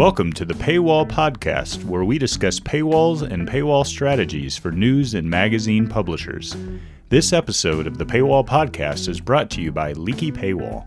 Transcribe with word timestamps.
Welcome 0.00 0.32
to 0.32 0.46
the 0.46 0.54
Paywall 0.54 1.06
Podcast, 1.06 1.84
where 1.84 2.04
we 2.04 2.16
discuss 2.16 2.58
paywalls 2.58 3.20
and 3.20 3.46
paywall 3.46 3.84
strategies 3.84 4.56
for 4.56 4.72
news 4.72 5.12
and 5.12 5.28
magazine 5.28 5.86
publishers. 5.86 6.56
This 7.10 7.34
episode 7.34 7.86
of 7.86 7.98
the 7.98 8.06
Paywall 8.06 8.46
Podcast 8.46 9.10
is 9.10 9.20
brought 9.20 9.50
to 9.50 9.60
you 9.60 9.72
by 9.72 9.92
Leaky 9.92 10.32
Paywall. 10.32 10.86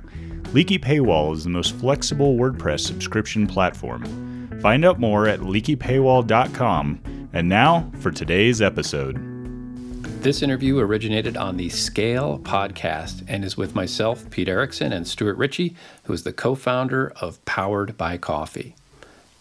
Leaky 0.51 0.79
Paywall 0.79 1.31
is 1.35 1.43
the 1.43 1.51
most 1.51 1.75
flexible 1.75 2.35
WordPress 2.35 2.79
subscription 2.79 3.45
platform. 3.45 4.49
Find 4.63 4.83
out 4.83 4.99
more 4.99 5.27
at 5.27 5.41
leakypaywall.com. 5.41 7.29
And 7.33 7.47
now 7.47 7.91
for 7.99 8.09
today's 8.09 8.63
episode. 8.63 9.19
This 10.23 10.41
interview 10.41 10.79
originated 10.79 11.37
on 11.37 11.57
the 11.57 11.69
Scale 11.69 12.39
podcast 12.39 13.23
and 13.27 13.45
is 13.45 13.57
with 13.57 13.75
myself, 13.75 14.27
Pete 14.31 14.49
Ericson, 14.49 14.91
and 14.91 15.07
Stuart 15.07 15.37
Ritchie, 15.37 15.75
who 16.05 16.13
is 16.13 16.23
the 16.23 16.33
co 16.33 16.55
founder 16.55 17.13
of 17.21 17.45
Powered 17.45 17.95
by 17.95 18.17
Coffee. 18.17 18.73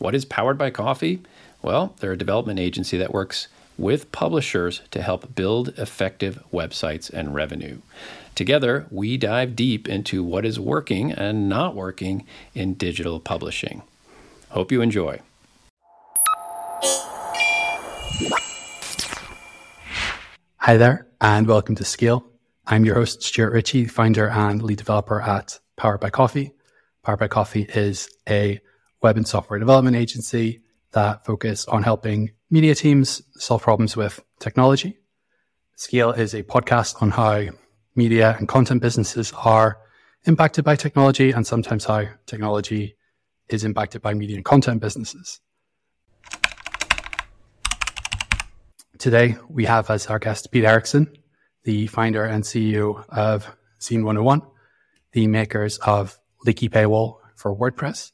What 0.03 0.17
is 0.17 0.25
Powered 0.25 0.59
by 0.59 0.71
Coffee? 0.71 1.23
Well, 1.63 1.95
they're 2.01 2.11
a 2.11 2.19
development 2.19 2.59
agency 2.59 2.99
that 2.99 3.15
works 3.15 3.47
with 3.79 4.11
publishers 4.11 4.83
to 4.91 5.01
help 5.01 5.37
build 5.37 5.69
effective 5.79 6.43
websites 6.53 7.09
and 7.09 7.37
revenue. 7.37 7.79
Together, 8.35 8.89
we 8.91 9.17
dive 9.17 9.55
deep 9.55 9.89
into 9.89 10.25
what 10.25 10.45
is 10.45 10.59
working 10.59 11.13
and 11.13 11.49
not 11.49 11.77
working 11.77 12.27
in 12.53 12.75
digital 12.75 13.21
publishing. 13.21 13.83
Hope 14.49 14.73
you 14.73 14.81
enjoy. 14.81 15.21
Hi 20.57 20.77
there, 20.77 21.07
and 21.21 21.47
welcome 21.47 21.77
to 21.77 21.85
Scale. 21.85 22.27
I'm 22.67 22.85
your 22.85 22.97
host, 22.97 23.23
Stuart 23.23 23.53
Ritchie, 23.53 23.87
founder 23.87 24.29
and 24.29 24.61
lead 24.63 24.79
developer 24.79 25.21
at 25.23 25.61
Powered 25.77 26.01
by 26.01 26.11
Coffee. 26.11 26.51
Powered 27.05 27.21
by 27.21 27.29
Coffee 27.29 27.69
is 27.73 28.09
a 28.29 28.59
web 29.03 29.17
and 29.17 29.27
software 29.27 29.59
development 29.59 29.97
agency 29.97 30.63
that 30.93 31.25
focus 31.25 31.67
on 31.67 31.83
helping 31.83 32.31
media 32.51 32.75
teams 32.75 33.23
solve 33.35 33.63
problems 33.63 33.97
with 33.97 34.23
technology. 34.39 34.99
Scale 35.77 36.13
is 36.13 36.35
a 36.35 36.43
podcast 36.43 37.03
on 37.03 37.11
how 37.11 37.47
media 37.97 38.37
and 38.39 38.49
content 38.49 38.81
businesses 38.81 39.33
are 39.45 39.79
impacted 40.25 40.65
by 40.65 40.77
technology 40.77 41.31
and 41.33 41.47
sometimes 41.47 41.85
how 41.85 42.05
technology 42.27 42.97
is 43.49 43.65
impacted 43.65 44.01
by 44.03 44.15
media 44.15 44.37
and 44.37 44.45
content 44.45 44.81
businesses. 44.81 45.41
Today, 48.99 49.37
we 49.49 49.65
have 49.65 49.91
as 49.91 50.07
our 50.07 50.21
guest 50.21 50.53
Pete 50.53 50.65
Ericson, 50.65 51.13
the 51.65 51.89
founder 51.89 52.25
and 52.25 52.45
CEO 52.45 53.05
of 53.09 53.49
Zeen101, 53.81 54.49
the 55.11 55.27
makers 55.27 55.79
of 55.79 56.19
Leaky 56.45 56.69
Paywall 56.69 57.17
for 57.35 57.57
WordPress, 57.57 58.13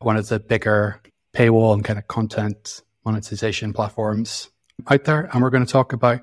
one 0.00 0.16
of 0.16 0.28
the 0.28 0.38
bigger 0.38 1.00
paywall 1.34 1.74
and 1.74 1.84
kind 1.84 1.98
of 1.98 2.08
content 2.08 2.82
monetization 3.04 3.72
platforms 3.72 4.50
out 4.90 5.04
there. 5.04 5.28
And 5.32 5.42
we're 5.42 5.50
going 5.50 5.64
to 5.64 5.72
talk 5.72 5.92
about 5.92 6.22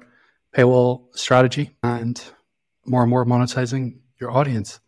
paywall 0.55 1.07
strategy 1.15 1.71
and 1.83 2.21
more 2.85 3.01
and 3.01 3.09
more 3.09 3.25
monetizing 3.25 3.99
your 4.19 4.31
audience. 4.31 4.79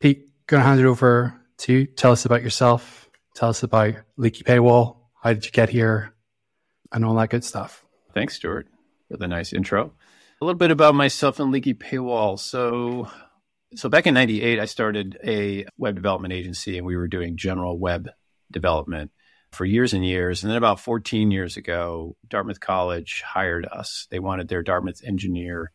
Pete, 0.00 0.28
going 0.46 0.62
to 0.62 0.66
hand 0.66 0.80
it 0.80 0.86
over 0.86 1.40
to 1.58 1.72
you. 1.72 1.86
Tell 1.86 2.12
us 2.12 2.24
about 2.24 2.42
yourself. 2.42 3.08
Tell 3.34 3.48
us 3.48 3.62
about 3.62 3.94
Leaky 4.16 4.42
Paywall. 4.42 4.96
How 5.22 5.32
did 5.32 5.44
you 5.44 5.52
get 5.52 5.70
here? 5.70 6.12
And 6.92 7.04
all 7.04 7.14
that 7.14 7.30
good 7.30 7.44
stuff. 7.44 7.84
Thanks, 8.12 8.34
Stuart, 8.34 8.66
for 9.08 9.16
the 9.16 9.26
nice 9.26 9.52
intro. 9.52 9.92
A 10.40 10.44
little 10.44 10.58
bit 10.58 10.70
about 10.70 10.94
myself 10.94 11.40
and 11.40 11.50
Leaky 11.50 11.72
Paywall. 11.72 12.38
So, 12.38 13.08
so 13.74 13.88
back 13.88 14.06
in 14.06 14.14
98, 14.14 14.58
I 14.58 14.64
started 14.66 15.18
a 15.24 15.66
web 15.76 15.94
development 15.94 16.34
agency 16.34 16.76
and 16.76 16.86
we 16.86 16.96
were 16.96 17.08
doing 17.08 17.36
general 17.36 17.78
web 17.78 18.08
development 18.50 19.10
for 19.50 19.64
years 19.64 19.92
and 19.92 20.04
years. 20.04 20.42
And 20.42 20.50
then 20.50 20.56
about 20.56 20.80
14 20.80 21.30
years 21.30 21.56
ago, 21.56 22.16
Dartmouth 22.28 22.60
College 22.60 23.22
hired 23.26 23.66
us. 23.66 24.06
They 24.10 24.18
wanted 24.18 24.48
their 24.48 24.62
Dartmouth 24.62 25.02
Engineer 25.04 25.72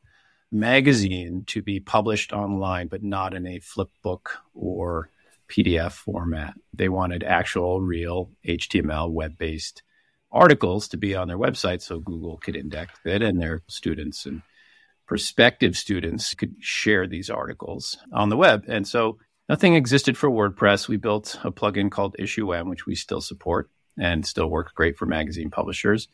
magazine 0.52 1.44
to 1.48 1.62
be 1.62 1.80
published 1.80 2.34
online, 2.34 2.88
but 2.88 3.04
not 3.04 3.34
in 3.34 3.46
a 3.46 3.60
flip 3.60 3.90
book 4.02 4.38
or 4.54 5.10
PDF 5.50 5.92
format. 5.92 6.54
They 6.74 6.90
wanted 6.90 7.24
actual, 7.24 7.82
real 7.82 8.32
HTML 8.46 9.12
web 9.12 9.38
based 9.38 9.84
articles 10.32 10.90
to 10.90 10.98
be 10.98 11.16
on 11.16 11.28
their 11.28 11.38
website 11.38 11.82
so 11.82 12.00
Google 12.00 12.38
could 12.38 12.56
index 12.56 12.94
it 13.06 13.22
and 13.22 13.40
their 13.40 13.62
students 13.68 14.26
and 14.26 14.42
prospective 15.08 15.76
students 15.76 16.34
could 16.34 16.56
share 16.60 17.08
these 17.08 17.30
articles 17.30 17.98
on 18.12 18.30
the 18.30 18.38
web. 18.38 18.66
And 18.68 18.88
so 18.88 19.18
nothing 19.50 19.74
existed 19.74 20.18
for 20.18 20.30
WordPress. 20.30 20.88
We 20.88 20.98
built 20.98 21.40
a 21.44 21.52
plugin 21.52 21.90
called 21.90 22.16
IssueM, 22.20 22.70
which 22.70 22.86
we 22.86 22.94
still 22.94 23.22
support 23.22 23.70
and 23.98 24.26
still 24.26 24.50
works 24.50 24.74
great 24.74 24.98
for 24.98 25.06
magazine 25.06 25.50
publishers. 25.50 26.08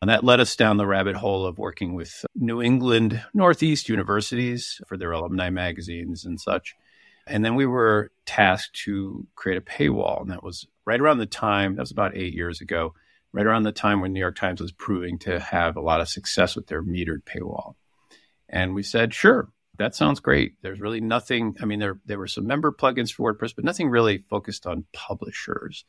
And 0.00 0.08
that 0.10 0.24
led 0.24 0.40
us 0.40 0.56
down 0.56 0.76
the 0.76 0.86
rabbit 0.86 1.16
hole 1.16 1.44
of 1.44 1.58
working 1.58 1.94
with 1.94 2.24
New 2.34 2.62
England 2.62 3.22
Northeast 3.34 3.88
universities 3.88 4.80
for 4.86 4.96
their 4.96 5.12
alumni 5.12 5.50
magazines 5.50 6.24
and 6.24 6.40
such. 6.40 6.74
And 7.26 7.44
then 7.44 7.56
we 7.56 7.66
were 7.66 8.10
tasked 8.24 8.76
to 8.84 9.26
create 9.34 9.58
a 9.58 9.60
paywall. 9.60 10.22
And 10.22 10.30
that 10.30 10.42
was 10.42 10.66
right 10.86 11.00
around 11.00 11.18
the 11.18 11.26
time, 11.26 11.74
that 11.74 11.82
was 11.82 11.90
about 11.90 12.16
eight 12.16 12.32
years 12.32 12.60
ago, 12.60 12.94
right 13.32 13.44
around 13.44 13.64
the 13.64 13.72
time 13.72 14.00
when 14.00 14.12
New 14.12 14.20
York 14.20 14.36
Times 14.36 14.60
was 14.60 14.72
proving 14.72 15.18
to 15.20 15.38
have 15.38 15.76
a 15.76 15.82
lot 15.82 16.00
of 16.00 16.08
success 16.08 16.56
with 16.56 16.68
their 16.68 16.82
metered 16.82 17.22
paywall. 17.24 17.74
And 18.48 18.74
we 18.74 18.82
said, 18.82 19.14
sure, 19.14 19.50
that 19.78 19.94
sounds 19.94 20.20
great. 20.20 20.54
There's 20.62 20.80
really 20.80 21.00
nothing, 21.00 21.56
I 21.60 21.64
mean, 21.64 21.78
there, 21.78 22.00
there 22.06 22.18
were 22.18 22.26
some 22.26 22.46
member 22.46 22.72
plugins 22.72 23.12
for 23.12 23.32
WordPress, 23.32 23.54
but 23.54 23.64
nothing 23.64 23.88
really 23.88 24.24
focused 24.28 24.66
on 24.66 24.86
publishers. 24.92 25.84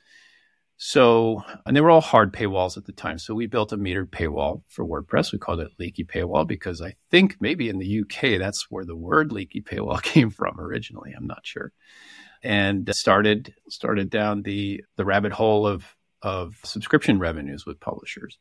So, 0.82 1.44
and 1.66 1.76
they 1.76 1.82
were 1.82 1.90
all 1.90 2.00
hard 2.00 2.32
paywalls 2.32 2.78
at 2.78 2.86
the 2.86 2.94
time. 2.94 3.20
So 3.20 3.34
we 3.34 3.48
built 3.48 3.74
a 3.74 3.78
metered 3.78 4.12
paywall 4.12 4.62
for 4.70 4.86
WordPress. 4.86 5.34
We 5.34 5.38
called 5.38 5.60
it 5.60 5.72
Leaky 5.78 6.06
Paywall 6.06 6.48
because 6.48 6.82
I 6.82 6.96
think 7.12 7.36
maybe 7.42 7.68
in 7.68 7.80
the 7.80 8.02
UK, 8.02 8.40
that's 8.40 8.68
where 8.70 8.86
the 8.86 8.96
word 8.96 9.34
leaky 9.34 9.62
paywall 9.62 10.02
came 10.04 10.30
from 10.30 10.58
originally. 10.60 11.14
I'm 11.16 11.28
not 11.28 11.46
sure. 11.46 11.74
And 12.42 12.90
started, 12.96 13.54
started 13.68 14.10
down 14.10 14.44
the, 14.44 14.82
the 14.96 15.04
rabbit 15.04 15.34
hole 15.34 15.68
of, 15.68 15.84
of 16.22 16.56
subscription 16.64 17.20
revenues 17.20 17.66
with 17.66 17.82
publishers. 17.82 18.38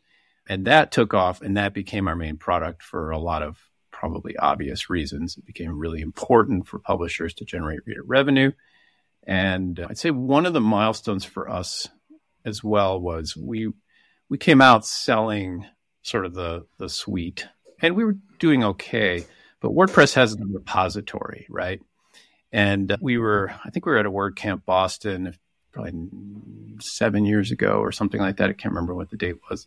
And 0.48 0.66
that 0.66 0.92
took 0.92 1.14
off 1.14 1.42
and 1.42 1.56
that 1.56 1.74
became 1.74 2.06
our 2.06 2.16
main 2.16 2.36
product 2.36 2.84
for 2.84 3.10
a 3.10 3.18
lot 3.18 3.42
of 3.42 3.58
probably 3.98 4.36
obvious 4.36 4.88
reasons. 4.88 5.36
It 5.36 5.44
became 5.44 5.76
really 5.76 6.00
important 6.00 6.68
for 6.68 6.78
publishers 6.78 7.34
to 7.34 7.44
generate 7.44 7.80
reader 7.84 8.04
revenue. 8.04 8.52
And 9.26 9.80
I'd 9.80 9.98
say 9.98 10.12
one 10.12 10.46
of 10.46 10.52
the 10.52 10.60
milestones 10.60 11.24
for 11.24 11.50
us 11.50 11.88
as 12.44 12.62
well 12.62 13.00
was 13.00 13.36
we 13.36 13.72
we 14.28 14.38
came 14.38 14.60
out 14.60 14.86
selling 14.86 15.66
sort 16.02 16.26
of 16.26 16.34
the 16.34 16.66
the 16.78 16.88
suite, 16.88 17.48
and 17.82 17.96
we 17.96 18.04
were 18.04 18.16
doing 18.38 18.62
okay. 18.62 19.26
But 19.60 19.72
WordPress 19.72 20.14
has 20.14 20.36
the 20.36 20.46
repository, 20.46 21.46
right? 21.50 21.82
And 22.52 22.96
we 23.00 23.18
were, 23.18 23.52
I 23.64 23.70
think 23.70 23.84
we 23.84 23.92
were 23.92 23.98
at 23.98 24.06
a 24.06 24.10
WordCamp 24.10 24.64
Boston 24.64 25.34
probably 25.72 26.08
seven 26.80 27.24
years 27.24 27.50
ago 27.50 27.80
or 27.80 27.90
something 27.90 28.20
like 28.20 28.36
that. 28.36 28.48
I 28.48 28.52
can't 28.52 28.72
remember 28.72 28.94
what 28.94 29.10
the 29.10 29.16
date 29.16 29.40
was. 29.50 29.66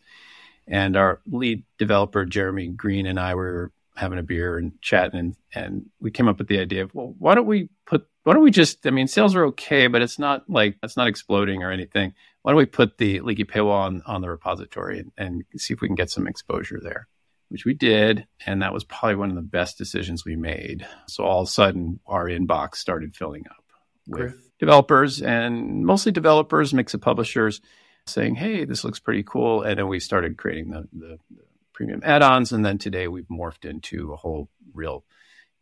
And 0.68 0.96
our 0.96 1.20
lead 1.30 1.64
developer, 1.78 2.24
Jeremy 2.24 2.70
Green, 2.70 3.06
and 3.06 3.20
I 3.20 3.36
were 3.36 3.74
having 3.96 4.20
a 4.20 4.24
beer 4.24 4.58
and 4.58 4.80
chatting, 4.82 5.20
and, 5.20 5.36
and 5.54 5.86
we 6.00 6.12
came 6.12 6.28
up 6.28 6.38
with 6.38 6.48
the 6.48 6.60
idea 6.60 6.84
of, 6.84 6.94
well, 6.96 7.14
why 7.20 7.36
don't 7.36 7.46
we 7.46 7.70
put, 7.86 8.08
why 8.24 8.34
don't 8.34 8.44
we 8.44 8.52
just, 8.52 8.86
I 8.88 8.92
mean, 8.92 9.08
sales 9.08 9.36
are 9.36 9.46
okay, 9.48 9.88
but 9.88 10.02
it's 10.02 10.18
not 10.18 10.50
like, 10.50 10.78
it's 10.82 10.98
not 10.98 11.08
exploding 11.08 11.64
or 11.64 11.72
anything 11.72 12.14
why 12.42 12.52
don't 12.52 12.58
we 12.58 12.66
put 12.66 12.98
the 12.98 13.20
leaky 13.22 13.46
paywall 13.46 13.82
on, 13.82 14.02
on 14.06 14.22
the 14.22 14.30
repository 14.30 15.00
and, 15.00 15.12
and 15.18 15.44
see 15.58 15.74
if 15.74 15.82
we 15.82 15.88
can 15.88 15.96
get 15.96 16.10
some 16.10 16.28
exposure 16.28 16.80
there? 16.82 17.08
Which 17.50 17.66
we 17.66 17.74
did. 17.74 18.26
And 18.46 18.62
that 18.62 18.74
was 18.74 18.84
probably 18.84 19.16
one 19.16 19.30
of 19.30 19.36
the 19.36 19.42
best 19.42 19.78
decisions 19.78 20.26
we 20.26 20.36
made. 20.36 20.88
So 21.08 21.24
all 21.24 21.42
of 21.42 21.48
a 21.48 21.52
sudden, 21.52 22.00
our 22.08 22.26
inbox 22.26 22.76
started 22.76 23.16
filling 23.16 23.46
up 23.48 23.64
with 24.08 24.20
Great. 24.20 24.36
developers 24.60 25.22
and 25.22 25.86
mostly 25.86 26.12
developers, 26.12 26.74
mix 26.74 26.94
of 26.94 27.02
publishers 27.02 27.62
saying, 28.08 28.36
hey, 28.36 28.66
this 28.66 28.84
looks 28.84 29.00
pretty 29.00 29.24
cool. 29.24 29.62
And 29.62 29.78
then 29.78 29.88
we 29.88 30.00
started 30.00 30.38
creating 30.38 30.72
the, 30.72 30.88
the, 30.94 31.20
the 31.30 31.44
premium 31.74 32.02
add 32.04 32.22
ons. 32.22 32.52
And 32.52 32.66
then 32.66 32.78
today 32.78 33.08
we've 33.08 33.28
morphed 33.28 33.70
into 33.70 34.14
a 34.14 34.18
whole 34.18 34.50
real 34.74 35.04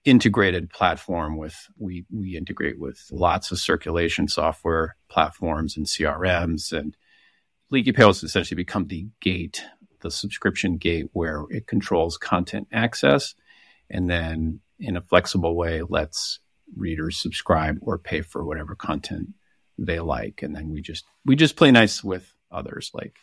integrated 0.06 0.70
platform 0.70 1.38
with 1.38 1.68
we 1.78 2.06
we 2.12 2.38
integrate 2.38 2.80
with 2.80 3.06
lots 3.12 3.52
of 3.52 3.60
circulation 3.60 4.28
software 4.28 4.96
platforms 5.10 5.76
and 5.76 5.86
CRMs 5.86 6.72
and 6.72 6.96
Leaky 7.72 7.94
has 7.98 8.24
essentially 8.24 8.56
become 8.56 8.88
the 8.88 9.08
gate, 9.20 9.64
the 10.02 10.10
subscription 10.10 10.78
gate 10.78 11.08
where 11.14 11.44
it 11.50 11.68
controls 11.68 12.18
content 12.18 12.68
access 12.72 13.36
and 13.90 14.10
then 14.10 14.62
in 14.80 14.98
a 14.98 15.02
flexible 15.02 15.56
way 15.56 15.82
lets 15.88 16.40
readers 16.76 17.18
subscribe 17.18 17.78
or 17.82 17.98
pay 17.98 18.22
for 18.22 18.44
whatever 18.46 18.76
content 18.76 19.30
they 19.78 20.00
like 20.00 20.42
and 20.42 20.56
then 20.56 20.70
we 20.70 20.82
just 20.82 21.06
we 21.26 21.36
just 21.36 21.56
play 21.56 21.72
nice 21.72 22.04
with 22.04 22.34
others 22.52 22.92
like 22.94 23.18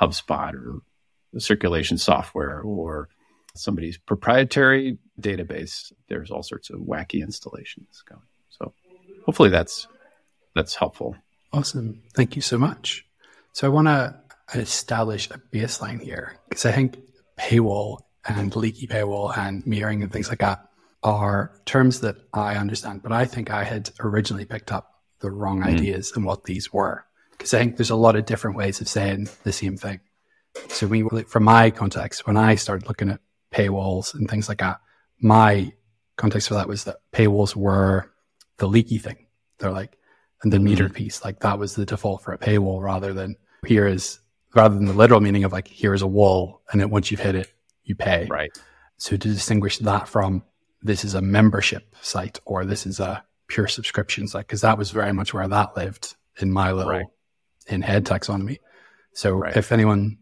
HubSpot 0.00 0.54
or 0.54 0.80
circulation 1.36 1.98
software 1.98 2.60
or 2.62 3.08
somebody's 3.54 3.98
proprietary 3.98 4.98
database. 5.20 5.92
There's 6.08 6.30
all 6.30 6.42
sorts 6.42 6.70
of 6.70 6.80
wacky 6.80 7.22
installations 7.22 8.02
going. 8.08 8.22
So 8.50 8.72
hopefully 9.26 9.50
that's 9.50 9.86
that's 10.54 10.74
helpful. 10.74 11.16
Awesome. 11.52 12.02
Thank 12.14 12.36
you 12.36 12.42
so 12.42 12.58
much. 12.58 13.06
So 13.52 13.66
I 13.66 13.70
want 13.70 13.88
to 13.88 14.16
establish 14.54 15.30
a 15.30 15.40
baseline 15.52 16.00
here 16.00 16.38
because 16.48 16.66
I 16.66 16.72
think 16.72 16.98
paywall 17.38 17.98
and 18.26 18.54
leaky 18.54 18.86
paywall 18.86 19.36
and 19.36 19.66
mirroring 19.66 20.02
and 20.02 20.12
things 20.12 20.28
like 20.28 20.40
that 20.40 20.68
are 21.02 21.52
terms 21.64 22.00
that 22.00 22.16
I 22.34 22.56
understand, 22.56 23.02
but 23.02 23.12
I 23.12 23.24
think 23.24 23.50
I 23.50 23.64
had 23.64 23.90
originally 24.00 24.44
picked 24.44 24.72
up 24.72 24.94
the 25.20 25.30
wrong 25.30 25.60
mm-hmm. 25.60 25.76
ideas 25.76 26.12
and 26.14 26.24
what 26.24 26.44
these 26.44 26.72
were 26.72 27.04
because 27.32 27.54
I 27.54 27.58
think 27.58 27.76
there's 27.76 27.90
a 27.90 27.96
lot 27.96 28.16
of 28.16 28.26
different 28.26 28.56
ways 28.56 28.80
of 28.80 28.88
saying 28.88 29.28
the 29.44 29.52
same 29.52 29.76
thing. 29.76 30.00
So 30.68 30.86
we, 30.86 31.02
from 31.24 31.44
my 31.44 31.70
context, 31.70 32.26
when 32.26 32.36
I 32.36 32.54
started 32.54 32.88
looking 32.88 33.10
at 33.10 33.20
paywalls 33.52 34.14
and 34.14 34.28
things 34.28 34.48
like 34.48 34.58
that, 34.58 34.80
my 35.20 35.72
context 36.16 36.48
for 36.48 36.54
that 36.54 36.68
was 36.68 36.84
that 36.84 36.96
paywalls 37.12 37.56
were 37.56 38.12
the 38.58 38.68
leaky 38.68 38.98
thing. 38.98 39.26
They're 39.58 39.72
like, 39.72 39.96
and 40.42 40.52
the 40.52 40.58
mm-hmm. 40.58 40.74
metered 40.74 40.94
piece, 40.94 41.24
like 41.24 41.40
that 41.40 41.58
was 41.58 41.74
the 41.74 41.86
default 41.86 42.22
for 42.22 42.32
a 42.32 42.38
paywall 42.38 42.80
rather 42.80 43.12
than 43.12 43.36
here 43.66 43.86
is, 43.86 44.20
rather 44.54 44.74
than 44.74 44.84
the 44.84 44.92
literal 44.92 45.20
meaning 45.20 45.44
of 45.44 45.52
like, 45.52 45.66
here 45.66 45.94
is 45.94 46.02
a 46.02 46.06
wall 46.06 46.62
and 46.70 46.80
then 46.80 46.90
once 46.90 47.10
you've 47.10 47.20
hit 47.20 47.34
it, 47.34 47.52
you 47.84 47.94
pay. 47.94 48.26
Right. 48.30 48.50
So 48.98 49.16
to 49.16 49.28
distinguish 49.28 49.78
that 49.78 50.08
from 50.08 50.42
this 50.82 51.04
is 51.04 51.14
a 51.14 51.22
membership 51.22 51.94
site 52.02 52.38
or 52.44 52.64
this 52.64 52.86
is 52.86 53.00
a 53.00 53.24
pure 53.48 53.66
subscription 53.66 54.28
site, 54.28 54.46
because 54.46 54.60
that 54.60 54.78
was 54.78 54.90
very 54.90 55.12
much 55.12 55.34
where 55.34 55.48
that 55.48 55.76
lived 55.76 56.14
in 56.40 56.52
my 56.52 56.70
little 56.70 56.92
right. 56.92 57.06
in 57.66 57.82
head 57.82 58.04
taxonomy. 58.04 58.58
So 59.14 59.34
right. 59.34 59.56
if 59.56 59.72
anyone 59.72 60.18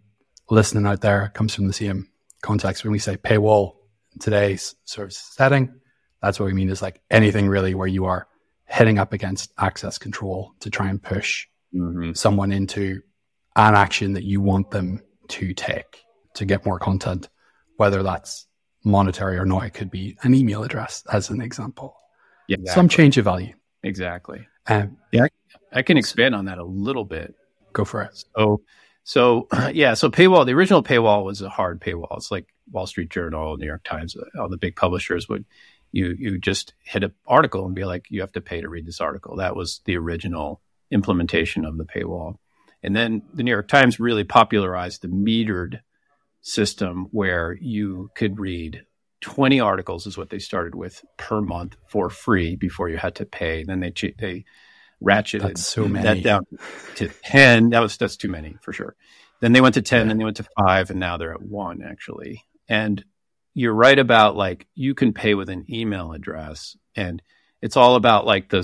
listening 0.51 0.87
out 0.87 1.01
there 1.01 1.31
comes 1.35 1.55
from 1.55 1.67
the 1.67 1.73
same 1.73 2.09
context, 2.43 2.85
when 2.85 2.93
we 2.93 2.99
say 2.99 3.17
paywall 3.17 3.77
in 4.13 4.21
today's 4.21 4.75
sort 4.85 5.09
of 5.09 5.13
setting, 5.13 5.75
that's 6.23 6.41
what 6.41 6.47
we 6.47 6.53
mean 6.53 6.71
is 6.71 6.83
like 6.83 7.01
anything 7.11 7.49
really 7.49 7.75
where 7.75 7.87
you 7.87 8.05
are 8.05 8.27
heading 8.65 8.99
up 8.99 9.13
against 9.13 9.53
access 9.59 9.99
control 9.99 10.53
to 10.61 10.71
try 10.71 10.89
and 10.89 11.03
push 11.03 11.47
mm-hmm. 11.75 12.13
someone 12.13 12.53
into 12.53 13.01
an 13.57 13.75
action 13.75 14.13
that 14.15 14.25
you 14.25 14.41
want 14.41 14.71
them 14.71 15.01
to 15.29 15.55
take 15.55 16.05
to 16.35 16.45
get 16.45 16.67
more 16.67 16.79
content, 16.79 17.29
whether 17.77 18.03
that's 18.03 18.47
monetary 18.85 19.39
or 19.39 19.47
not. 19.47 19.65
It 19.65 19.75
could 19.75 19.91
be 19.91 20.17
an 20.23 20.35
email 20.35 20.63
address, 20.63 21.03
as 21.13 21.31
an 21.31 21.41
example. 21.41 21.97
Yeah, 22.49 22.57
exactly. 22.59 22.75
Some 22.75 22.89
change 22.89 23.19
of 23.19 23.25
value. 23.25 23.55
Exactly. 23.83 24.47
Um, 24.69 24.99
yeah, 25.13 25.27
I 25.73 25.83
can 25.83 25.97
expand 25.97 26.35
on 26.35 26.47
that 26.47 26.59
a 26.59 26.65
little 26.65 27.05
bit. 27.05 27.35
Go 27.73 27.85
for 27.85 28.03
it. 28.03 28.25
So, 28.37 28.63
so 29.07 29.47
yeah, 29.73 29.95
so 29.95 30.11
paywall. 30.11 30.45
The 30.45 30.53
original 30.53 30.83
paywall 30.83 31.25
was 31.25 31.41
a 31.41 31.49
hard 31.49 31.81
paywall. 31.81 32.17
It's 32.17 32.33
like 32.33 32.53
Wall 32.71 32.87
Street 32.87 33.09
Journal, 33.09 33.57
New 33.57 33.67
York 33.67 33.85
Times, 33.85 34.17
all 34.39 34.49
the 34.49 34.59
big 34.59 34.75
publishers 34.77 35.29
would 35.29 35.47
you 35.93 36.15
you 36.19 36.39
just 36.39 36.75
hit 36.83 37.05
an 37.05 37.15
article 37.27 37.65
and 37.65 37.75
be 37.75 37.85
like, 37.85 38.07
you 38.11 38.21
have 38.21 38.33
to 38.33 38.41
pay 38.41 38.61
to 38.61 38.69
read 38.69 38.85
this 38.85 39.01
article. 39.01 39.37
That 39.37 39.55
was 39.55 39.81
the 39.85 39.97
original 39.97 40.61
implementation 40.91 41.65
of 41.65 41.79
the 41.79 41.85
paywall. 41.85 42.35
And 42.83 42.95
then 42.95 43.23
the 43.33 43.45
New 43.45 43.53
York 43.53 43.69
Times 43.69 44.01
really 44.01 44.25
popularized 44.25 45.03
the 45.03 45.09
metered 45.09 45.81
system 46.43 47.07
where 47.13 47.57
you 47.61 48.11
could 48.17 48.41
read 48.41 48.85
20 49.21 49.61
articles 49.61 50.07
is 50.07 50.19
what 50.19 50.31
they 50.31 50.39
started 50.39 50.75
with 50.75 51.05
per 51.17 51.41
month 51.41 51.77
for 51.89 52.11
free 52.11 52.57
before 52.57 52.89
you 52.89 52.97
had 52.97 53.15
to 53.15 53.25
pay. 53.25 53.63
Then 53.63 53.81
they 53.81 53.93
they 54.19 54.45
ratcheted 55.03 55.59
so 55.59 55.85
that 55.89 56.23
down 56.23 56.47
to 56.97 57.09
10. 57.09 57.71
That 57.71 57.81
was 57.81 57.97
that's 57.97 58.17
too 58.17 58.29
many 58.29 58.57
for 58.63 58.73
sure. 58.73 58.97
Then 59.41 59.53
they 59.53 59.61
went 59.61 59.75
to 59.75 59.83
10 59.83 60.07
yeah. 60.07 60.11
and 60.11 60.21
they 60.21 60.25
went 60.25 60.39
to 60.39 60.47
5 60.59 60.91
and 60.91 61.01
now 61.01 61.17
they're 61.17 61.35
at 61.35 61.43
1 61.43 61.83
actually. 61.83 62.45
And 62.69 63.05
you're 63.55 63.75
right 63.75 63.99
about 63.99 64.37
like 64.37 64.67
you 64.75 64.95
can 64.95 65.13
pay 65.13 65.35
with 65.35 65.49
an 65.49 65.65
email 65.71 66.13
address 66.13 66.77
and 66.95 67.23
it's 67.63 67.77
all 67.77 67.97
about 67.97 68.27
like 68.27 68.49
the 68.51 68.61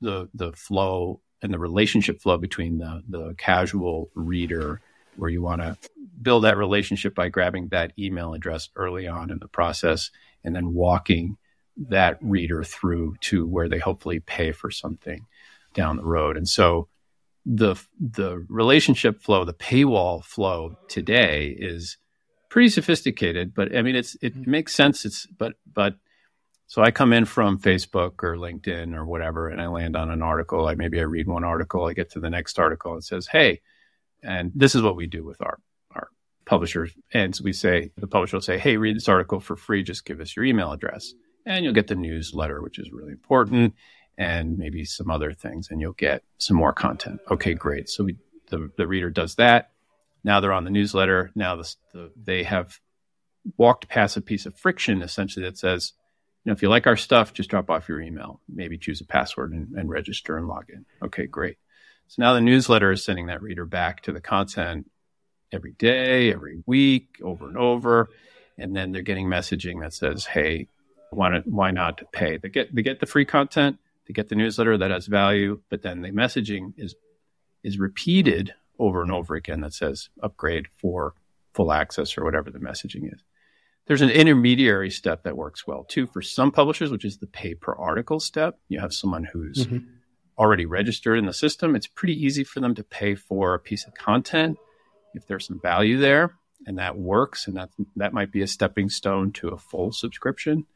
the 0.00 0.28
the 0.34 0.52
flow 0.52 1.20
and 1.42 1.52
the 1.52 1.58
relationship 1.58 2.20
flow 2.20 2.38
between 2.38 2.78
the 2.78 3.02
the 3.08 3.34
casual 3.38 4.10
reader 4.14 4.80
where 5.16 5.30
you 5.30 5.42
want 5.42 5.60
to 5.60 5.76
build 6.20 6.44
that 6.44 6.56
relationship 6.56 7.14
by 7.14 7.28
grabbing 7.28 7.68
that 7.68 7.92
email 7.98 8.34
address 8.34 8.68
early 8.76 9.06
on 9.06 9.30
in 9.30 9.38
the 9.38 9.48
process 9.48 10.10
and 10.44 10.54
then 10.54 10.72
walking 10.72 11.36
that 11.76 12.18
reader 12.20 12.62
through 12.62 13.14
to 13.20 13.46
where 13.46 13.68
they 13.68 13.78
hopefully 13.78 14.20
pay 14.20 14.52
for 14.52 14.70
something 14.70 15.26
down 15.74 15.96
the 15.96 16.04
road. 16.04 16.36
And 16.36 16.48
so 16.48 16.88
the 17.44 17.76
the 17.98 18.44
relationship 18.48 19.20
flow, 19.20 19.44
the 19.44 19.52
paywall 19.52 20.24
flow 20.24 20.76
today 20.88 21.56
is 21.58 21.96
pretty 22.48 22.68
sophisticated, 22.68 23.54
but 23.54 23.74
I 23.76 23.82
mean 23.82 23.96
it's 23.96 24.16
it 24.22 24.34
mm-hmm. 24.34 24.50
makes 24.50 24.74
sense. 24.74 25.04
It's 25.04 25.26
but 25.26 25.54
but 25.72 25.94
so 26.66 26.82
I 26.82 26.90
come 26.90 27.12
in 27.12 27.24
from 27.24 27.58
Facebook 27.58 28.22
or 28.22 28.36
LinkedIn 28.36 28.94
or 28.94 29.04
whatever, 29.04 29.48
and 29.48 29.60
I 29.60 29.66
land 29.66 29.96
on 29.96 30.10
an 30.10 30.22
article. 30.22 30.66
I 30.66 30.74
maybe 30.74 31.00
I 31.00 31.04
read 31.04 31.26
one 31.26 31.44
article, 31.44 31.86
I 31.86 31.92
get 31.92 32.10
to 32.12 32.20
the 32.20 32.30
next 32.30 32.58
article, 32.58 32.94
and 32.94 33.04
says, 33.04 33.26
"Hey," 33.26 33.60
and 34.22 34.52
this 34.54 34.74
is 34.74 34.82
what 34.82 34.96
we 34.96 35.06
do 35.06 35.24
with 35.24 35.42
our 35.42 35.58
our 35.94 36.08
publishers. 36.44 36.92
And 37.12 37.34
so 37.34 37.44
we 37.44 37.52
say, 37.52 37.90
the 37.96 38.06
publisher 38.06 38.36
will 38.36 38.42
say, 38.42 38.58
hey, 38.58 38.76
read 38.76 38.96
this 38.96 39.08
article 39.08 39.40
for 39.40 39.56
free. 39.56 39.82
Just 39.82 40.04
give 40.04 40.20
us 40.20 40.36
your 40.36 40.44
email 40.44 40.72
address. 40.72 41.12
And 41.44 41.64
you'll 41.64 41.74
get 41.74 41.88
the 41.88 41.94
newsletter, 41.96 42.62
which 42.62 42.78
is 42.78 42.92
really 42.92 43.12
important, 43.12 43.74
and 44.18 44.58
maybe 44.58 44.84
some 44.84 45.10
other 45.10 45.32
things, 45.32 45.70
and 45.70 45.80
you'll 45.80 45.92
get 45.92 46.22
some 46.38 46.56
more 46.56 46.72
content. 46.72 47.20
Okay, 47.30 47.54
great. 47.54 47.88
So 47.88 48.04
we, 48.04 48.16
the, 48.48 48.70
the 48.76 48.86
reader 48.86 49.10
does 49.10 49.36
that. 49.36 49.70
Now 50.24 50.40
they're 50.40 50.52
on 50.52 50.64
the 50.64 50.70
newsletter. 50.70 51.30
Now 51.34 51.56
the, 51.56 51.74
the, 51.92 52.10
they 52.22 52.42
have 52.44 52.78
walked 53.56 53.88
past 53.88 54.16
a 54.16 54.20
piece 54.20 54.46
of 54.46 54.56
friction, 54.56 55.02
essentially, 55.02 55.44
that 55.44 55.58
says, 55.58 55.94
you 56.44 56.50
know, 56.50 56.54
if 56.54 56.62
you 56.62 56.68
like 56.68 56.86
our 56.86 56.96
stuff, 56.96 57.32
just 57.32 57.50
drop 57.50 57.70
off 57.70 57.88
your 57.88 58.00
email. 58.00 58.40
Maybe 58.48 58.78
choose 58.78 59.00
a 59.00 59.06
password 59.06 59.52
and, 59.52 59.74
and 59.76 59.88
register 59.88 60.36
and 60.36 60.48
log 60.48 60.70
in. 60.70 60.84
Okay, 61.02 61.26
great. 61.26 61.56
So 62.08 62.22
now 62.22 62.34
the 62.34 62.40
newsletter 62.40 62.92
is 62.92 63.04
sending 63.04 63.26
that 63.26 63.42
reader 63.42 63.64
back 63.64 64.02
to 64.02 64.12
the 64.12 64.20
content 64.20 64.90
every 65.52 65.72
day, 65.72 66.32
every 66.32 66.62
week, 66.66 67.18
over 67.22 67.46
and 67.46 67.56
over. 67.56 68.10
And 68.58 68.76
then 68.76 68.92
they're 68.92 69.02
getting 69.02 69.28
messaging 69.28 69.80
that 69.80 69.94
says, 69.94 70.26
hey, 70.26 70.68
why 71.10 71.30
not, 71.30 71.46
why 71.46 71.70
not 71.70 72.00
pay? 72.12 72.36
They 72.36 72.48
get, 72.48 72.74
they 72.74 72.82
get 72.82 73.00
the 73.00 73.06
free 73.06 73.24
content, 73.24 73.78
they 74.12 74.22
get 74.22 74.28
the 74.28 74.34
newsletter 74.34 74.76
that 74.78 74.90
has 74.90 75.06
value, 75.06 75.60
but 75.70 75.82
then 75.82 76.02
the 76.02 76.10
messaging 76.10 76.74
is, 76.76 76.94
is 77.64 77.78
repeated 77.78 78.54
over 78.78 79.02
and 79.02 79.10
over 79.10 79.34
again 79.34 79.60
that 79.62 79.72
says 79.72 80.10
upgrade 80.22 80.66
for 80.76 81.14
full 81.54 81.72
access 81.72 82.16
or 82.18 82.24
whatever 82.24 82.50
the 82.50 82.58
messaging 82.58 83.12
is. 83.12 83.22
There's 83.86 84.02
an 84.02 84.10
intermediary 84.10 84.90
step 84.90 85.24
that 85.24 85.36
works 85.36 85.66
well 85.66 85.84
too 85.84 86.06
for 86.06 86.22
some 86.22 86.52
publishers, 86.52 86.90
which 86.90 87.04
is 87.04 87.18
the 87.18 87.26
pay 87.26 87.54
per 87.54 87.74
article 87.74 88.20
step. 88.20 88.58
You 88.68 88.80
have 88.80 88.92
someone 88.92 89.24
who's 89.24 89.66
mm-hmm. 89.66 89.86
already 90.38 90.66
registered 90.66 91.18
in 91.18 91.26
the 91.26 91.32
system. 91.32 91.74
It's 91.74 91.88
pretty 91.88 92.14
easy 92.14 92.44
for 92.44 92.60
them 92.60 92.74
to 92.76 92.84
pay 92.84 93.14
for 93.14 93.54
a 93.54 93.58
piece 93.58 93.86
of 93.86 93.94
content 93.94 94.58
if 95.14 95.26
there's 95.26 95.46
some 95.46 95.60
value 95.60 95.98
there 95.98 96.34
and 96.66 96.78
that 96.78 96.96
works 96.96 97.46
and 97.46 97.56
that 97.56 97.70
that 97.96 98.12
might 98.12 98.30
be 98.30 98.42
a 98.42 98.46
stepping 98.46 98.88
stone 98.88 99.32
to 99.32 99.48
a 99.48 99.58
full 99.58 99.90
subscription 99.90 100.66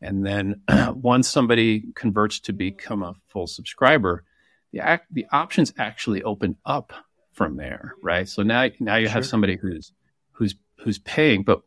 and 0.00 0.24
then 0.24 0.62
once 0.94 1.28
somebody 1.28 1.84
converts 1.94 2.40
to 2.40 2.52
become 2.52 3.02
a 3.02 3.14
full 3.28 3.46
subscriber 3.46 4.24
the 4.72 4.80
act, 4.80 5.06
the 5.12 5.26
options 5.32 5.72
actually 5.78 6.22
open 6.22 6.56
up 6.64 6.92
from 7.32 7.56
there 7.56 7.94
right 8.02 8.28
so 8.28 8.42
now 8.42 8.68
now 8.80 8.96
you 8.96 9.06
sure. 9.06 9.14
have 9.14 9.26
somebody 9.26 9.56
who's 9.56 9.92
who's 10.32 10.54
who's 10.84 10.98
paying 10.98 11.42
but 11.42 11.62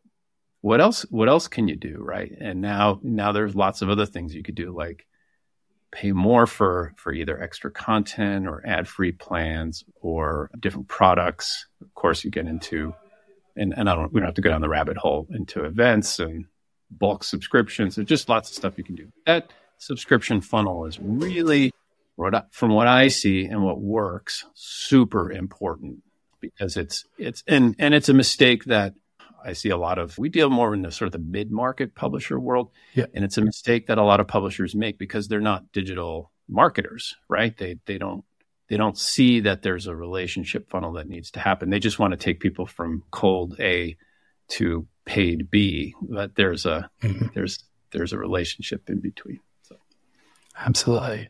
what 0.61 0.79
else 0.79 1.03
what 1.09 1.29
else 1.29 1.47
can 1.47 1.67
you 1.67 1.75
do 1.75 1.97
right 1.99 2.31
and 2.39 2.61
now 2.61 2.99
now 3.03 3.31
there's 3.31 3.55
lots 3.55 3.81
of 3.81 3.89
other 3.89 4.05
things 4.05 4.33
you 4.33 4.43
could 4.43 4.55
do 4.55 4.75
like 4.75 5.05
pay 5.93 6.11
more 6.11 6.47
for 6.47 6.93
for 6.97 7.13
either 7.13 7.39
extra 7.39 7.71
content 7.71 8.47
or 8.47 8.65
ad 8.65 8.87
free 8.87 9.11
plans 9.11 9.85
or 10.01 10.49
different 10.59 10.87
products. 10.87 11.67
Of 11.81 11.93
course, 11.93 12.23
you 12.23 12.31
get 12.31 12.47
into 12.47 12.93
and, 13.55 13.73
and 13.77 13.87
I 13.87 13.95
don't 13.95 14.11
we 14.11 14.19
don't 14.19 14.27
have 14.27 14.35
to 14.35 14.41
go 14.41 14.49
down 14.49 14.61
the 14.61 14.69
rabbit 14.69 14.97
hole 14.97 15.27
into 15.29 15.63
events 15.63 16.19
and 16.19 16.45
bulk 16.99 17.23
subscriptions. 17.23 17.95
There's 17.95 18.07
just 18.07 18.29
lots 18.29 18.49
of 18.49 18.55
stuff 18.55 18.77
you 18.77 18.83
can 18.83 18.95
do. 18.95 19.07
That 19.25 19.51
subscription 19.77 20.41
funnel 20.41 20.85
is 20.85 20.99
really 20.99 21.71
from 22.51 22.71
what 22.71 22.87
I 22.87 23.07
see 23.07 23.45
and 23.45 23.63
what 23.63 23.81
works 23.81 24.45
super 24.53 25.31
important 25.31 26.03
because 26.39 26.77
it's 26.77 27.05
it's 27.17 27.43
and 27.47 27.75
and 27.79 27.93
it's 27.93 28.09
a 28.09 28.13
mistake 28.13 28.65
that 28.65 28.93
I 29.43 29.53
see 29.53 29.69
a 29.69 29.77
lot 29.77 29.99
of, 29.99 30.17
we 30.17 30.29
deal 30.29 30.49
more 30.49 30.73
in 30.73 30.81
the 30.81 30.91
sort 30.91 31.07
of 31.07 31.11
the 31.11 31.19
mid 31.19 31.51
market 31.51 31.95
publisher 31.95 32.39
world. 32.39 32.71
Yeah. 32.93 33.07
And 33.13 33.25
it's 33.25 33.37
a 33.37 33.41
mistake 33.41 33.87
that 33.87 33.97
a 33.97 34.03
lot 34.03 34.19
of 34.19 34.27
publishers 34.27 34.73
make 34.73 34.97
because 34.97 35.27
they're 35.27 35.41
not 35.41 35.71
digital 35.71 36.31
marketers, 36.47 37.15
right? 37.27 37.55
They, 37.57 37.77
they 37.85 37.97
don't, 37.97 38.23
they 38.69 38.77
don't 38.77 38.97
see 38.97 39.41
that 39.41 39.61
there's 39.61 39.87
a 39.87 39.95
relationship 39.95 40.69
funnel 40.69 40.93
that 40.93 41.09
needs 41.09 41.31
to 41.31 41.39
happen. 41.39 41.69
They 41.69 41.79
just 41.79 41.99
want 41.99 42.11
to 42.11 42.17
take 42.17 42.39
people 42.39 42.65
from 42.65 43.03
cold 43.11 43.59
A 43.59 43.97
to 44.49 44.87
paid 45.05 45.51
B, 45.51 45.95
but 46.01 46.35
there's 46.35 46.65
a, 46.65 46.89
mm-hmm. 47.01 47.27
there's, 47.33 47.63
there's 47.91 48.13
a 48.13 48.17
relationship 48.17 48.89
in 48.89 48.99
between. 48.99 49.39
So. 49.63 49.75
Absolutely. 50.57 51.29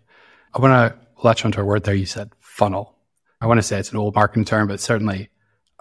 I 0.54 0.60
want 0.60 0.94
to 0.94 1.00
latch 1.24 1.46
onto 1.46 1.62
a 1.62 1.66
word 1.66 1.84
there. 1.84 1.96
You 1.96 2.06
said 2.06 2.32
funnel. 2.40 2.96
I 3.42 3.48
want 3.48 3.58
to 3.58 3.64
say 3.64 3.80
it's 3.80 3.92
an 3.92 3.98
old 3.98 4.16
marketing 4.16 4.46
term, 4.46 4.68
but 4.68 4.80
certainly 4.80 5.30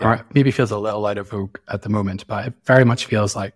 or 0.00 0.26
maybe 0.34 0.50
feels 0.50 0.70
a 0.70 0.78
little 0.78 1.06
out 1.06 1.18
of 1.18 1.30
vogue 1.30 1.58
at 1.68 1.82
the 1.82 1.88
moment, 1.88 2.26
but 2.26 2.48
it 2.48 2.54
very 2.64 2.84
much 2.84 3.06
feels 3.06 3.36
like 3.36 3.54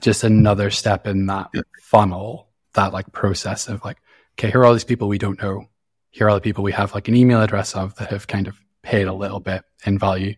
just 0.00 0.24
another 0.24 0.70
step 0.70 1.06
in 1.06 1.26
that 1.26 1.48
yeah. 1.54 1.62
funnel, 1.80 2.48
that 2.74 2.92
like 2.92 3.10
process 3.12 3.68
of 3.68 3.84
like, 3.84 3.98
okay, 4.38 4.50
here 4.50 4.60
are 4.60 4.66
all 4.66 4.72
these 4.72 4.84
people 4.84 5.08
we 5.08 5.18
don't 5.18 5.42
know. 5.42 5.66
Here 6.10 6.26
are 6.26 6.30
all 6.30 6.36
the 6.36 6.42
people 6.42 6.64
we 6.64 6.72
have 6.72 6.94
like 6.94 7.08
an 7.08 7.16
email 7.16 7.40
address 7.42 7.74
of 7.74 7.94
that 7.96 8.10
have 8.10 8.26
kind 8.26 8.46
of 8.46 8.60
paid 8.82 9.06
a 9.06 9.12
little 9.12 9.40
bit 9.40 9.62
in 9.84 9.98
value. 9.98 10.34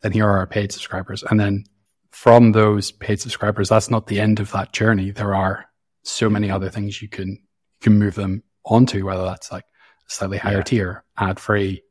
Then 0.00 0.12
here 0.12 0.26
are 0.26 0.38
our 0.38 0.46
paid 0.46 0.72
subscribers. 0.72 1.22
And 1.22 1.38
then 1.38 1.64
from 2.14 2.52
those 2.52 2.92
paid 2.92 3.20
subscribers, 3.20 3.68
that's 3.68 3.90
not 3.90 4.06
the 4.06 4.20
end 4.20 4.38
of 4.38 4.52
that 4.52 4.72
journey. 4.72 5.10
There 5.10 5.34
are 5.34 5.66
so 6.04 6.30
many 6.30 6.48
other 6.48 6.70
things 6.70 7.02
you 7.02 7.08
can, 7.08 7.30
you 7.30 7.38
can 7.80 7.98
move 7.98 8.14
them 8.14 8.44
onto, 8.64 9.04
whether 9.04 9.24
that's 9.24 9.50
like 9.50 9.64
a 9.64 10.12
slightly 10.12 10.38
higher 10.38 10.58
yeah. 10.58 10.62
tier, 10.62 11.04
ad 11.18 11.40
free, 11.40 11.82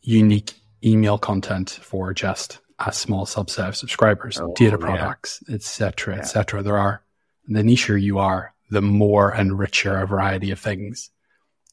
unique 0.00 0.54
email 0.82 1.18
content 1.18 1.78
for 1.82 2.14
just 2.14 2.58
a 2.78 2.90
small 2.90 3.26
subset 3.26 3.68
of 3.68 3.76
subscribers, 3.76 4.40
oh, 4.40 4.54
data 4.56 4.78
products, 4.78 5.42
etc., 5.50 6.14
yeah. 6.14 6.20
etc. 6.20 6.60
Et 6.60 6.62
there 6.62 6.78
are 6.78 7.02
the 7.46 7.62
nicher 7.62 8.00
you 8.00 8.18
are, 8.18 8.54
the 8.70 8.80
more 8.80 9.30
and 9.30 9.58
richer 9.58 9.94
a 9.98 10.06
variety 10.06 10.50
of 10.50 10.58
things 10.58 11.10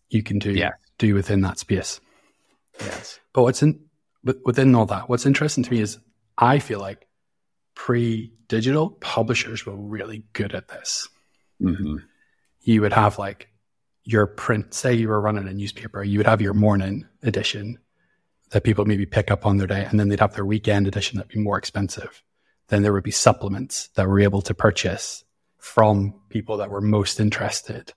you 0.10 0.22
can 0.24 0.40
do 0.40 0.52
yeah. 0.52 0.74
do 0.98 1.16
within 1.16 1.40
that 1.42 1.58
space. 1.58 2.02
Yes. 2.82 3.22
But 3.32 3.44
what's 3.44 3.64
in 3.64 3.80
within 4.44 4.76
all 4.76 4.88
that, 4.88 5.08
what's 5.08 5.26
interesting 5.26 5.64
to 5.64 5.72
me 5.72 5.80
is 5.80 6.00
I 6.38 6.60
feel 6.60 6.82
like 6.82 7.07
pre-digital 7.78 8.90
publishers 8.90 9.64
were 9.64 9.76
really 9.76 10.24
good 10.34 10.56
at 10.56 10.68
this. 10.68 11.08
Mm-hmm. 11.62 11.98
You 12.62 12.82
would 12.82 12.92
have 12.92 13.20
like 13.20 13.50
your 14.04 14.26
print, 14.26 14.74
say 14.74 14.96
you 14.96 15.08
were 15.08 15.22
running 15.22 15.48
a 15.48 15.54
newspaper, 15.54 16.04
you 16.04 16.18
would 16.18 16.26
have 16.26 16.42
your 16.42 16.56
morning 16.56 17.06
edition 17.22 17.78
that 18.50 18.64
people 18.64 18.86
maybe 18.86 19.06
pick 19.06 19.30
up 19.30 19.46
on 19.46 19.58
their 19.58 19.68
day, 19.68 19.86
and 19.86 20.00
then 20.00 20.10
they'd 20.10 20.20
have 20.20 20.34
their 20.34 20.46
weekend 20.46 20.88
edition 20.88 21.18
that'd 21.18 21.32
be 21.32 21.40
more 21.40 21.58
expensive. 21.58 22.24
Then 22.70 22.82
there 22.82 22.94
would 22.94 23.04
be 23.04 23.12
supplements 23.12 23.90
that 23.90 24.08
were 24.08 24.20
able 24.20 24.42
to 24.42 24.56
purchase 24.56 25.24
from 25.60 26.16
people 26.30 26.58
that 26.58 26.72
were 26.72 26.82
most 26.82 27.20
interested. 27.20 27.94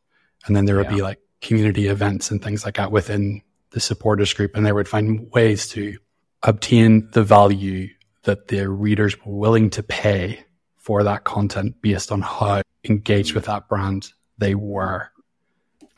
And 0.46 0.54
then 0.54 0.66
there 0.66 0.76
would 0.76 0.90
yeah. 0.90 0.96
be 0.96 1.02
like 1.02 1.20
community 1.40 1.86
events 1.86 2.30
and 2.30 2.44
things 2.44 2.66
like 2.66 2.76
that 2.76 2.92
within 2.92 3.40
the 3.70 3.80
supporters 3.80 4.34
group. 4.34 4.54
And 4.54 4.66
they 4.66 4.72
would 4.72 4.88
find 4.88 5.32
ways 5.32 5.68
to 5.70 5.96
obtain 6.42 7.08
the 7.12 7.24
value 7.24 7.88
that 8.22 8.48
their 8.48 8.70
readers 8.70 9.16
were 9.24 9.34
willing 9.34 9.70
to 9.70 9.82
pay 9.82 10.44
for 10.76 11.02
that 11.02 11.24
content 11.24 11.80
based 11.82 12.10
on 12.12 12.22
how 12.22 12.62
engaged 12.84 13.34
with 13.34 13.46
that 13.46 13.68
brand 13.68 14.12
they 14.38 14.54
were. 14.54 15.10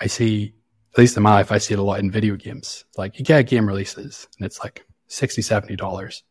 I 0.00 0.06
see, 0.06 0.54
at 0.92 0.98
least 0.98 1.16
in 1.16 1.22
my 1.22 1.32
life, 1.32 1.52
I 1.52 1.58
see 1.58 1.74
it 1.74 1.80
a 1.80 1.82
lot 1.82 2.00
in 2.00 2.10
video 2.10 2.36
games. 2.36 2.84
Like 2.96 3.18
you 3.18 3.24
get 3.24 3.46
game 3.46 3.66
releases 3.66 4.26
and 4.36 4.46
it's 4.46 4.60
like 4.60 4.84
60 5.06 5.42
$70. 5.42 6.22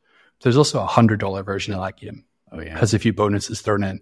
There's 0.41 0.57
also 0.57 0.83
a 0.83 0.87
$100 0.87 1.45
version 1.45 1.73
of 1.73 1.81
that 1.81 1.97
game. 1.97 2.25
Oh, 2.51 2.59
yeah. 2.59 2.77
Has 2.77 2.93
a 2.93 2.99
few 2.99 3.13
bonuses 3.13 3.61
thrown 3.61 3.83
in. 3.83 4.01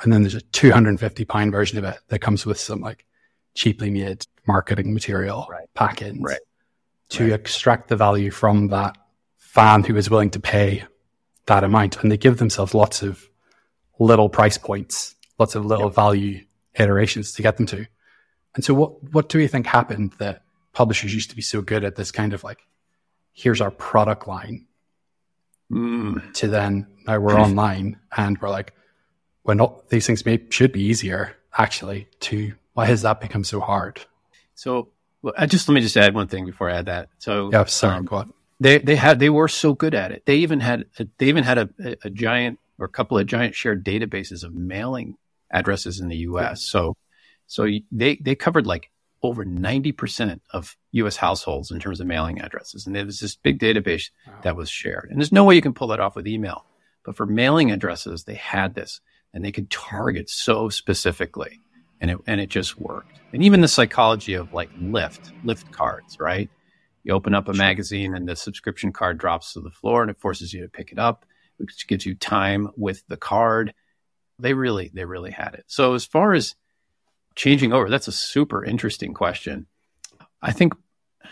And 0.00 0.12
then 0.12 0.22
there's 0.22 0.34
a 0.34 0.40
250 0.40 1.24
pound 1.24 1.50
version 1.50 1.78
of 1.78 1.84
it 1.84 1.98
that 2.08 2.20
comes 2.20 2.46
with 2.46 2.60
some 2.60 2.80
like 2.80 3.04
cheaply 3.54 3.90
made 3.90 4.24
marketing 4.46 4.94
material 4.94 5.46
right. 5.50 5.68
packaged 5.74 6.22
right. 6.22 6.40
to 7.10 7.24
right. 7.24 7.32
extract 7.32 7.88
the 7.88 7.96
value 7.96 8.30
from 8.30 8.68
that 8.68 8.96
fan 9.36 9.82
who 9.82 9.96
is 9.96 10.08
willing 10.08 10.30
to 10.30 10.40
pay 10.40 10.84
that 11.48 11.64
amount. 11.64 12.02
And 12.02 12.10
they 12.10 12.16
give 12.16 12.38
themselves 12.38 12.74
lots 12.74 13.02
of 13.02 13.28
little 13.98 14.28
price 14.28 14.56
points, 14.56 15.16
lots 15.38 15.54
of 15.54 15.66
little 15.66 15.86
yep. 15.86 15.94
value 15.94 16.44
iterations 16.78 17.32
to 17.32 17.42
get 17.42 17.56
them 17.56 17.66
to. 17.66 17.86
And 18.54 18.64
so 18.64 18.72
what, 18.74 19.02
what 19.12 19.28
do 19.28 19.38
you 19.38 19.48
think 19.48 19.66
happened 19.66 20.12
that 20.18 20.42
publishers 20.72 21.12
used 21.12 21.30
to 21.30 21.36
be 21.36 21.42
so 21.42 21.60
good 21.60 21.84
at 21.84 21.96
this 21.96 22.10
kind 22.10 22.32
of 22.32 22.44
like, 22.44 22.60
here's 23.32 23.60
our 23.60 23.70
product 23.70 24.26
line 24.26 24.66
mm. 25.70 26.32
to 26.34 26.48
then 26.48 26.86
now 27.06 27.18
we're 27.18 27.38
online 27.40 27.98
and 28.16 28.40
we're 28.40 28.50
like, 28.50 28.72
when 29.42 29.60
all 29.60 29.82
these 29.88 30.06
things 30.06 30.26
may, 30.26 30.40
should 30.50 30.72
be 30.72 30.82
easier 30.82 31.34
actually 31.56 32.06
to 32.20 32.52
why 32.74 32.84
has 32.84 33.02
that 33.02 33.20
become 33.20 33.42
so 33.42 33.60
hard 33.60 34.00
so 34.54 34.88
well, 35.22 35.34
I 35.36 35.46
just 35.46 35.68
let 35.68 35.74
me 35.74 35.80
just 35.80 35.96
add 35.96 36.14
one 36.14 36.28
thing 36.28 36.44
before 36.44 36.70
I 36.70 36.76
add 36.76 36.86
that 36.86 37.08
so 37.18 37.50
yeah 37.50 37.64
sorry 37.64 37.96
um, 37.96 38.04
go 38.04 38.16
on. 38.16 38.32
They 38.60 38.78
they 38.78 38.96
had 38.96 39.18
they 39.18 39.30
were 39.30 39.48
so 39.48 39.74
good 39.74 39.94
at 39.94 40.12
it 40.12 40.24
they 40.26 40.36
even 40.36 40.60
had 40.60 40.84
a, 40.98 41.06
they 41.18 41.26
even 41.26 41.44
had 41.44 41.58
a, 41.58 41.68
a, 42.02 42.10
giant 42.10 42.58
or 42.78 42.86
a 42.86 42.88
couple 42.88 43.18
of 43.18 43.26
giant 43.26 43.54
shared 43.54 43.84
databases 43.84 44.44
of 44.44 44.54
mailing 44.54 45.16
addresses 45.50 46.00
in 46.00 46.08
the 46.08 46.16
us 46.16 46.62
so 46.62 46.96
so 47.46 47.66
they 47.90 48.16
they 48.16 48.34
covered 48.34 48.66
like 48.66 48.90
over 49.22 49.44
90% 49.44 50.40
of 50.52 50.76
US 50.92 51.16
households 51.16 51.70
in 51.70 51.80
terms 51.80 52.00
of 52.00 52.06
mailing 52.06 52.40
addresses. 52.40 52.86
And 52.86 52.94
there 52.94 53.04
was 53.04 53.20
this 53.20 53.36
big 53.36 53.58
database 53.58 54.10
wow. 54.26 54.34
that 54.42 54.56
was 54.56 54.70
shared. 54.70 55.08
And 55.10 55.18
there's 55.18 55.32
no 55.32 55.44
way 55.44 55.54
you 55.54 55.62
can 55.62 55.74
pull 55.74 55.88
that 55.88 56.00
off 56.00 56.14
with 56.14 56.28
email. 56.28 56.64
But 57.04 57.16
for 57.16 57.26
mailing 57.26 57.70
addresses, 57.70 58.24
they 58.24 58.34
had 58.34 58.74
this 58.74 59.00
and 59.34 59.44
they 59.44 59.52
could 59.52 59.70
target 59.70 60.30
so 60.30 60.68
specifically 60.68 61.60
and 62.00 62.10
it 62.12 62.18
and 62.26 62.40
it 62.40 62.48
just 62.48 62.78
worked. 62.78 63.18
And 63.32 63.42
even 63.42 63.60
the 63.60 63.68
psychology 63.68 64.34
of 64.34 64.52
like 64.52 64.72
Lyft, 64.78 65.32
Lyft 65.44 65.72
cards, 65.72 66.18
right? 66.20 66.48
You 67.02 67.12
open 67.12 67.34
up 67.34 67.48
a 67.48 67.52
magazine 67.52 68.14
and 68.14 68.28
the 68.28 68.36
subscription 68.36 68.92
card 68.92 69.18
drops 69.18 69.52
to 69.52 69.60
the 69.60 69.70
floor 69.70 70.02
and 70.02 70.10
it 70.10 70.18
forces 70.18 70.52
you 70.52 70.62
to 70.62 70.68
pick 70.68 70.92
it 70.92 70.98
up, 70.98 71.24
which 71.56 71.86
gives 71.86 72.04
you 72.04 72.14
time 72.14 72.68
with 72.76 73.02
the 73.08 73.16
card. 73.16 73.74
They 74.38 74.54
really, 74.54 74.90
they 74.92 75.04
really 75.04 75.30
had 75.30 75.54
it. 75.54 75.64
So 75.66 75.94
as 75.94 76.04
far 76.04 76.34
as 76.34 76.54
changing 77.34 77.72
over, 77.72 77.88
that's 77.88 78.08
a 78.08 78.12
super 78.12 78.64
interesting 78.64 79.14
question. 79.14 79.66
I 80.42 80.52
think, 80.52 80.74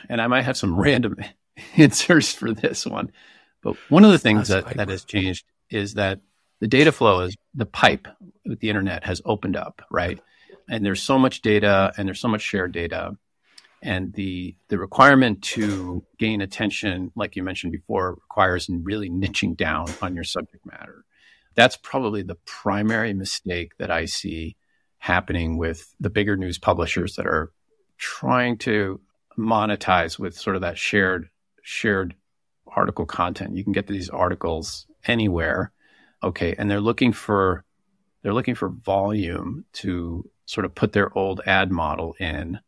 and 0.08 0.20
I 0.20 0.26
might 0.26 0.42
have 0.42 0.56
some 0.56 0.76
random 0.80 1.16
answers 1.76 2.32
for 2.32 2.52
this 2.52 2.86
one, 2.86 3.12
but 3.62 3.76
one 3.88 4.04
of 4.04 4.12
the 4.12 4.18
things 4.18 4.48
that, 4.48 4.76
that 4.76 4.88
has 4.88 5.04
changed 5.04 5.44
is 5.70 5.94
that 5.94 6.20
the 6.60 6.68
data 6.68 6.92
flow 6.92 7.20
is 7.20 7.36
the 7.54 7.66
pipe 7.66 8.08
with 8.44 8.60
the 8.60 8.68
internet 8.68 9.04
has 9.04 9.20
opened 9.24 9.56
up, 9.56 9.82
right? 9.90 10.18
And 10.68 10.84
there's 10.84 11.02
so 11.02 11.18
much 11.18 11.42
data 11.42 11.92
and 11.96 12.08
there's 12.08 12.20
so 12.20 12.28
much 12.28 12.42
shared 12.42 12.72
data. 12.72 13.16
And 13.82 14.12
the 14.14 14.56
the 14.68 14.78
requirement 14.78 15.42
to 15.42 16.04
gain 16.18 16.40
attention, 16.40 17.12
like 17.14 17.36
you 17.36 17.42
mentioned 17.42 17.72
before, 17.72 18.12
requires 18.12 18.68
really 18.70 19.10
niching 19.10 19.56
down 19.56 19.86
on 20.02 20.14
your 20.14 20.24
subject 20.24 20.64
matter. 20.64 21.04
That's 21.54 21.76
probably 21.76 22.22
the 22.22 22.38
primary 22.46 23.12
mistake 23.14 23.76
that 23.78 23.90
I 23.90 24.06
see 24.06 24.56
happening 24.98 25.56
with 25.56 25.94
the 26.00 26.10
bigger 26.10 26.36
news 26.36 26.58
publishers 26.58 27.16
that 27.16 27.26
are 27.26 27.52
trying 27.98 28.58
to 28.58 29.00
monetize 29.38 30.18
with 30.18 30.36
sort 30.36 30.56
of 30.56 30.62
that 30.62 30.78
shared 30.78 31.28
shared 31.62 32.14
article 32.66 33.06
content. 33.06 33.56
You 33.56 33.64
can 33.64 33.72
get 33.72 33.86
these 33.86 34.08
articles 34.08 34.86
anywhere 35.06 35.72
okay 36.22 36.54
and 36.58 36.70
they're 36.70 36.80
looking 36.80 37.12
for 37.12 37.64
they're 38.22 38.34
looking 38.34 38.54
for 38.54 38.68
volume 38.68 39.64
to 39.72 40.28
sort 40.46 40.64
of 40.64 40.74
put 40.74 40.92
their 40.92 41.16
old 41.16 41.40
ad 41.46 41.70
model 41.70 42.14
in 42.18 42.58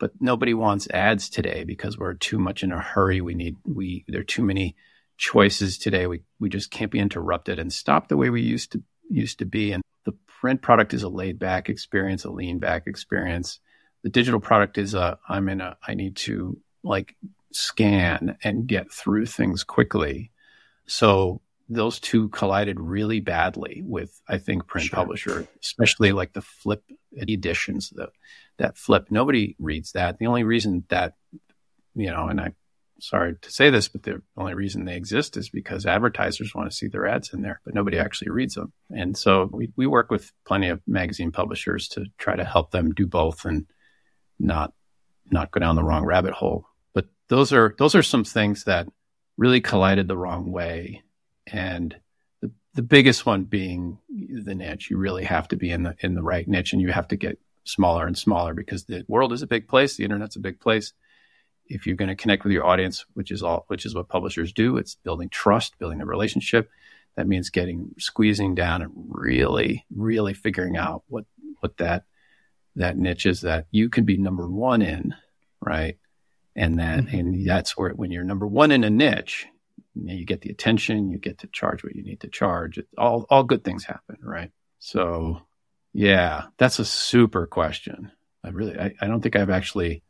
but 0.00 0.12
nobody 0.18 0.54
wants 0.54 0.88
ads 0.90 1.28
today 1.28 1.62
because 1.62 1.98
we're 1.98 2.14
too 2.14 2.38
much 2.38 2.64
in 2.64 2.72
a 2.72 2.80
hurry. 2.80 3.20
We 3.20 3.34
need 3.34 3.56
we 3.64 4.04
there 4.08 4.22
are 4.22 4.24
too 4.24 4.42
many 4.42 4.74
choices 5.18 5.78
today. 5.78 6.06
We 6.06 6.22
we 6.40 6.48
just 6.48 6.70
can't 6.70 6.90
be 6.90 6.98
interrupted 6.98 7.58
and 7.60 7.72
stop 7.72 8.08
the 8.08 8.16
way 8.16 8.30
we 8.30 8.40
used 8.40 8.72
to 8.72 8.82
used 9.08 9.38
to 9.38 9.44
be. 9.44 9.72
And 9.72 9.84
the 10.04 10.16
print 10.40 10.62
product 10.62 10.94
is 10.94 11.02
a 11.02 11.08
laid 11.08 11.38
back 11.38 11.68
experience 11.68 12.24
a 12.24 12.30
lean 12.30 12.58
back 12.58 12.86
experience. 12.86 13.60
The 14.02 14.08
digital 14.08 14.40
product 14.40 14.78
is 14.78 14.94
a 14.94 15.18
i'm 15.28 15.48
in 15.48 15.60
a 15.60 15.76
i 15.86 15.94
need 15.94 16.16
to 16.16 16.58
like 16.82 17.14
scan 17.52 18.38
and 18.42 18.66
get 18.66 18.90
through 18.90 19.26
things 19.26 19.62
quickly. 19.62 20.32
So 20.86 21.42
those 21.68 22.00
two 22.00 22.28
collided 22.30 22.80
really 22.80 23.20
badly 23.20 23.82
with 23.84 24.20
I 24.28 24.38
think 24.38 24.66
print 24.66 24.88
sure. 24.88 24.96
publisher, 24.96 25.48
especially 25.62 26.12
like 26.12 26.32
the 26.32 26.42
flip 26.42 26.82
editions, 27.16 27.90
the 27.90 28.08
that 28.60 28.78
flip. 28.78 29.08
Nobody 29.10 29.56
reads 29.58 29.92
that. 29.92 30.18
The 30.18 30.26
only 30.26 30.44
reason 30.44 30.84
that 30.88 31.14
you 31.94 32.10
know, 32.10 32.28
and 32.28 32.40
I'm 32.40 32.54
sorry 33.00 33.34
to 33.40 33.50
say 33.50 33.70
this, 33.70 33.88
but 33.88 34.02
the 34.02 34.22
only 34.36 34.54
reason 34.54 34.84
they 34.84 34.96
exist 34.96 35.36
is 35.36 35.48
because 35.48 35.86
advertisers 35.86 36.54
want 36.54 36.70
to 36.70 36.76
see 36.76 36.86
their 36.86 37.06
ads 37.06 37.32
in 37.32 37.42
there, 37.42 37.60
but 37.64 37.74
nobody 37.74 37.98
actually 37.98 38.30
reads 38.30 38.54
them. 38.54 38.72
And 38.90 39.16
so 39.16 39.48
we, 39.52 39.72
we 39.76 39.86
work 39.86 40.10
with 40.10 40.32
plenty 40.46 40.68
of 40.68 40.80
magazine 40.86 41.32
publishers 41.32 41.88
to 41.88 42.06
try 42.18 42.36
to 42.36 42.44
help 42.44 42.70
them 42.70 42.92
do 42.92 43.06
both 43.06 43.44
and 43.44 43.66
not 44.38 44.72
not 45.32 45.50
go 45.50 45.60
down 45.60 45.76
the 45.76 45.84
wrong 45.84 46.04
rabbit 46.04 46.32
hole. 46.32 46.66
But 46.94 47.06
those 47.28 47.52
are 47.52 47.74
those 47.78 47.94
are 47.94 48.02
some 48.02 48.24
things 48.24 48.64
that 48.64 48.88
really 49.36 49.60
collided 49.60 50.08
the 50.08 50.16
wrong 50.16 50.52
way 50.52 51.02
and 51.46 51.96
the 52.40 52.50
the 52.74 52.82
biggest 52.82 53.26
one 53.26 53.44
being 53.44 53.98
the 54.08 54.54
niche. 54.54 54.90
You 54.90 54.98
really 54.98 55.24
have 55.24 55.48
to 55.48 55.56
be 55.56 55.70
in 55.70 55.82
the 55.82 55.96
in 56.00 56.14
the 56.14 56.22
right 56.22 56.46
niche, 56.46 56.72
and 56.72 56.82
you 56.82 56.92
have 56.92 57.08
to 57.08 57.16
get 57.16 57.38
smaller 57.70 58.06
and 58.06 58.16
smaller 58.16 58.54
because 58.54 58.84
the 58.84 59.04
world 59.08 59.32
is 59.32 59.42
a 59.42 59.46
big 59.46 59.68
place. 59.68 59.96
The 59.96 60.04
internet's 60.04 60.36
a 60.36 60.40
big 60.40 60.60
place. 60.60 60.92
If 61.66 61.86
you're 61.86 61.96
going 61.96 62.08
to 62.08 62.16
connect 62.16 62.44
with 62.44 62.52
your 62.52 62.66
audience, 62.66 63.04
which 63.14 63.30
is 63.30 63.42
all, 63.42 63.64
which 63.68 63.86
is 63.86 63.94
what 63.94 64.08
publishers 64.08 64.52
do, 64.52 64.76
it's 64.76 64.96
building 64.96 65.28
trust, 65.28 65.78
building 65.78 66.00
a 66.00 66.06
relationship. 66.06 66.70
That 67.16 67.28
means 67.28 67.50
getting 67.50 67.94
squeezing 67.98 68.54
down 68.54 68.82
and 68.82 68.92
really, 69.08 69.84
really 69.94 70.34
figuring 70.34 70.76
out 70.76 71.04
what 71.08 71.24
what 71.60 71.76
that 71.76 72.04
that 72.76 72.96
niche 72.96 73.26
is 73.26 73.42
that 73.42 73.66
you 73.70 73.88
can 73.88 74.04
be 74.04 74.16
number 74.16 74.48
one 74.48 74.82
in, 74.82 75.14
right? 75.60 75.98
And 76.56 76.78
that 76.78 77.04
mm-hmm. 77.04 77.16
and 77.16 77.48
that's 77.48 77.76
where 77.76 77.90
when 77.90 78.10
you're 78.10 78.24
number 78.24 78.46
one 78.46 78.70
in 78.70 78.84
a 78.84 78.90
niche, 78.90 79.46
you, 79.94 80.06
know, 80.06 80.14
you 80.14 80.24
get 80.24 80.40
the 80.40 80.50
attention, 80.50 81.10
you 81.10 81.18
get 81.18 81.38
to 81.38 81.46
charge 81.48 81.84
what 81.84 81.94
you 81.94 82.02
need 82.02 82.20
to 82.20 82.28
charge. 82.28 82.78
It, 82.78 82.88
all 82.96 83.26
all 83.30 83.44
good 83.44 83.64
things 83.64 83.84
happen, 83.84 84.18
right? 84.22 84.50
So, 84.78 85.42
yeah, 85.92 86.44
that's 86.58 86.78
a 86.78 86.84
super 86.84 87.46
question. 87.46 88.12
I 88.44 88.48
really, 88.50 88.78
I, 88.78 88.94
I 89.00 89.06
don't 89.06 89.20
think 89.20 89.36
I've 89.36 89.50
actually 89.50 90.02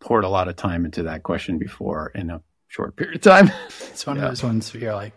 poured 0.00 0.24
a 0.24 0.28
lot 0.28 0.48
of 0.48 0.56
time 0.56 0.84
into 0.84 1.04
that 1.04 1.22
question 1.22 1.58
before 1.58 2.10
in 2.14 2.30
a 2.30 2.42
short 2.68 2.96
period 2.96 3.16
of 3.16 3.22
time. 3.22 3.50
It's 3.90 4.06
one 4.06 4.16
yeah. 4.16 4.24
of 4.24 4.30
those 4.30 4.42
ones 4.42 4.72
where 4.74 4.82
you're 4.82 4.94
like, 4.94 5.14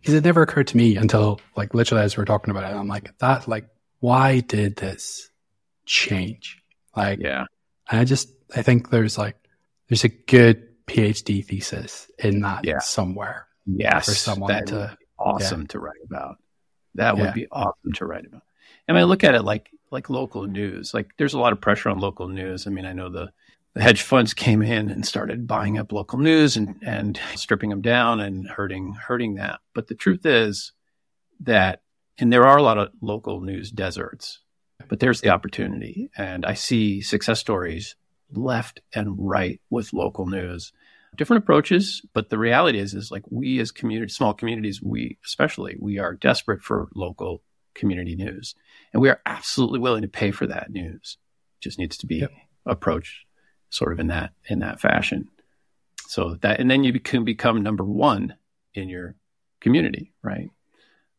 because 0.00 0.14
it 0.14 0.24
never 0.24 0.40
occurred 0.40 0.68
to 0.68 0.76
me 0.76 0.96
until 0.96 1.38
like 1.54 1.74
literally 1.74 2.02
as 2.02 2.16
we 2.16 2.22
are 2.22 2.26
talking 2.26 2.50
about 2.50 2.64
it. 2.64 2.74
I'm 2.74 2.88
like, 2.88 3.16
that, 3.18 3.46
like, 3.46 3.68
why 4.00 4.40
did 4.40 4.76
this 4.76 5.28
change? 5.84 6.62
Like, 6.96 7.18
yeah. 7.20 7.44
I 7.88 8.04
just, 8.04 8.30
I 8.56 8.62
think 8.62 8.88
there's 8.88 9.18
like, 9.18 9.36
there's 9.88 10.04
a 10.04 10.08
good 10.08 10.66
PhD 10.86 11.44
thesis 11.44 12.10
in 12.18 12.40
that 12.40 12.64
yeah. 12.64 12.78
somewhere. 12.78 13.46
Yes. 13.66 14.06
For 14.06 14.14
someone 14.14 14.64
to, 14.66 14.96
awesome 15.18 15.62
yeah. 15.62 15.66
to 15.68 15.78
write 15.78 16.00
about. 16.04 16.36
That 16.94 17.16
would 17.18 17.34
be 17.34 17.46
awesome 17.52 17.92
to 17.96 18.06
write 18.06 18.26
about. 18.26 18.42
And 18.88 18.98
I 18.98 19.04
look 19.04 19.24
at 19.24 19.34
it 19.34 19.42
like, 19.42 19.70
like 19.90 20.10
local 20.10 20.46
news. 20.46 20.92
Like 20.94 21.10
there's 21.18 21.34
a 21.34 21.38
lot 21.38 21.52
of 21.52 21.60
pressure 21.60 21.88
on 21.88 21.98
local 21.98 22.28
news. 22.28 22.66
I 22.66 22.70
mean, 22.70 22.86
I 22.86 22.92
know 22.92 23.10
the, 23.10 23.32
the 23.74 23.82
hedge 23.82 24.02
funds 24.02 24.34
came 24.34 24.62
in 24.62 24.90
and 24.90 25.06
started 25.06 25.46
buying 25.46 25.78
up 25.78 25.92
local 25.92 26.18
news 26.18 26.56
and, 26.56 26.76
and 26.82 27.20
stripping 27.34 27.70
them 27.70 27.82
down 27.82 28.20
and 28.20 28.48
hurting 28.48 28.94
hurting 28.94 29.34
that. 29.34 29.60
But 29.74 29.88
the 29.88 29.94
truth 29.94 30.26
is 30.26 30.72
that, 31.40 31.82
and 32.18 32.32
there 32.32 32.46
are 32.46 32.58
a 32.58 32.62
lot 32.62 32.78
of 32.78 32.90
local 33.00 33.40
news 33.40 33.70
deserts, 33.70 34.40
but 34.88 35.00
there's 35.00 35.20
the 35.20 35.30
opportunity. 35.30 36.10
And 36.16 36.44
I 36.44 36.54
see 36.54 37.00
success 37.00 37.40
stories 37.40 37.96
left 38.32 38.80
and 38.94 39.14
right 39.18 39.60
with 39.70 39.92
local 39.92 40.26
news. 40.26 40.72
Different 41.16 41.42
approaches, 41.42 42.02
but 42.14 42.30
the 42.30 42.38
reality 42.38 42.78
is, 42.78 42.94
is 42.94 43.10
like 43.10 43.24
we 43.30 43.60
as 43.60 43.70
community, 43.70 44.10
small 44.10 44.32
communities, 44.32 44.82
we 44.82 45.18
especially, 45.24 45.76
we 45.78 45.98
are 45.98 46.14
desperate 46.14 46.62
for 46.62 46.88
local 46.94 47.42
community 47.74 48.16
news, 48.16 48.54
and 48.92 49.02
we 49.02 49.08
are 49.08 49.20
absolutely 49.26 49.78
willing 49.78 50.02
to 50.02 50.08
pay 50.08 50.30
for 50.30 50.46
that 50.46 50.70
news. 50.70 51.18
It 51.58 51.64
just 51.64 51.78
needs 51.78 51.96
to 51.98 52.06
be 52.06 52.16
yep. 52.16 52.32
approached 52.66 53.24
sort 53.70 53.92
of 53.92 54.00
in 54.00 54.08
that 54.08 54.32
in 54.48 54.60
that 54.60 54.80
fashion. 54.80 55.28
So 56.06 56.36
that 56.42 56.60
and 56.60 56.70
then 56.70 56.84
you 56.84 56.98
can 57.00 57.24
become 57.24 57.62
number 57.62 57.84
one 57.84 58.34
in 58.74 58.88
your 58.88 59.16
community, 59.60 60.12
right? 60.22 60.50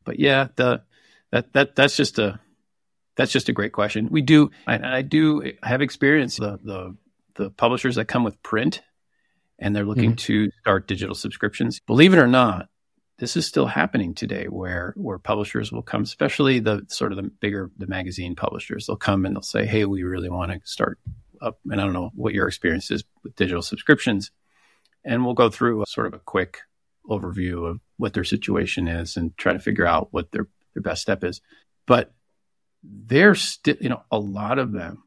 But 0.03 0.19
yeah, 0.19 0.49
the 0.55 0.83
that 1.31 1.53
that 1.53 1.75
that's 1.75 1.95
just 1.95 2.19
a 2.19 2.39
that's 3.15 3.31
just 3.31 3.49
a 3.49 3.53
great 3.53 3.73
question. 3.73 4.09
We 4.11 4.21
do 4.21 4.51
I, 4.67 4.97
I 4.97 5.01
do 5.01 5.53
have 5.63 5.81
experience 5.81 6.37
the 6.37 6.59
the 6.63 6.95
the 7.35 7.49
publishers 7.49 7.95
that 7.95 8.05
come 8.05 8.23
with 8.23 8.41
print 8.43 8.81
and 9.59 9.75
they're 9.75 9.85
looking 9.85 10.11
mm-hmm. 10.11 10.15
to 10.15 10.51
start 10.61 10.87
digital 10.87 11.15
subscriptions. 11.15 11.79
Believe 11.79 12.13
it 12.13 12.19
or 12.19 12.27
not, 12.27 12.67
this 13.19 13.37
is 13.37 13.45
still 13.45 13.67
happening 13.67 14.13
today 14.13 14.45
where 14.45 14.93
where 14.97 15.19
publishers 15.19 15.71
will 15.71 15.81
come, 15.81 16.03
especially 16.03 16.59
the 16.59 16.85
sort 16.89 17.11
of 17.11 17.17
the 17.17 17.23
bigger 17.23 17.71
the 17.77 17.87
magazine 17.87 18.35
publishers, 18.35 18.87
they'll 18.87 18.95
come 18.95 19.25
and 19.25 19.35
they'll 19.35 19.41
say, 19.41 19.65
Hey, 19.65 19.85
we 19.85 20.03
really 20.03 20.29
want 20.29 20.51
to 20.51 20.59
start 20.63 20.99
up, 21.41 21.59
and 21.69 21.79
I 21.79 21.83
don't 21.83 21.93
know 21.93 22.11
what 22.15 22.33
your 22.33 22.47
experience 22.47 22.89
is 22.89 23.03
with 23.23 23.35
digital 23.35 23.61
subscriptions. 23.61 24.31
And 25.05 25.25
we'll 25.25 25.33
go 25.33 25.49
through 25.49 25.81
a 25.81 25.85
sort 25.85 26.07
of 26.07 26.13
a 26.13 26.19
quick 26.19 26.59
overview 27.09 27.69
of 27.69 27.81
what 27.97 28.13
their 28.13 28.23
situation 28.23 28.87
is 28.87 29.17
and 29.17 29.37
try 29.37 29.53
to 29.53 29.59
figure 29.59 29.85
out 29.85 30.07
what 30.11 30.31
their, 30.31 30.47
their 30.73 30.81
best 30.81 31.01
step 31.01 31.23
is. 31.23 31.41
But 31.85 32.13
they're 32.81 33.35
still, 33.35 33.75
you 33.81 33.89
know, 33.89 34.03
a 34.11 34.17
lot 34.17 34.59
of 34.59 34.71
them 34.71 35.03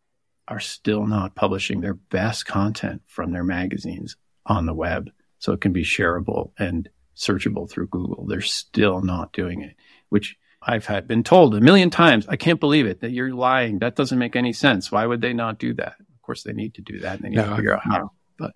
are 0.49 0.61
still 0.61 1.07
not 1.07 1.35
publishing 1.35 1.81
their 1.81 1.95
best 1.95 2.47
content 2.47 3.03
from 3.07 3.33
their 3.33 3.45
magazines 3.45 4.17
on 4.45 4.67
the 4.67 4.75
web 4.75 5.11
so 5.39 5.53
it 5.53 5.61
can 5.61 5.73
be 5.73 5.83
shareable 5.83 6.53
and 6.59 6.89
searchable 7.17 7.69
through 7.69 7.89
Google. 7.89 8.27
They're 8.27 8.41
still 8.41 9.03
not 9.03 9.33
doing 9.33 9.63
it, 9.63 9.75
which 10.09 10.37
I've 10.63 10.87
had 10.87 11.07
been 11.07 11.23
told 11.23 11.55
a 11.55 11.61
million 11.61 11.91
times. 11.91 12.27
I 12.29 12.37
can't 12.37 12.61
believe 12.61 12.87
it 12.87 13.01
that 13.01 13.11
you're 13.11 13.35
lying. 13.35 13.79
That 13.79 13.97
doesn't 13.97 14.19
make 14.19 14.37
any 14.37 14.53
sense. 14.53 14.91
Why 14.91 15.07
would 15.07 15.21
they 15.21 15.33
not 15.33 15.59
do 15.59 15.75
that? 15.75 15.95
Of 16.01 16.23
course, 16.23 16.43
they 16.43 16.53
need 16.53 16.75
to 16.75 16.83
do 16.83 17.01
that 17.01 17.17
and 17.17 17.25
they 17.25 17.29
need 17.31 17.37
no, 17.37 17.51
to 17.51 17.57
figure 17.57 17.75
out 17.75 17.83
how. 17.85 18.11
But 18.39 18.53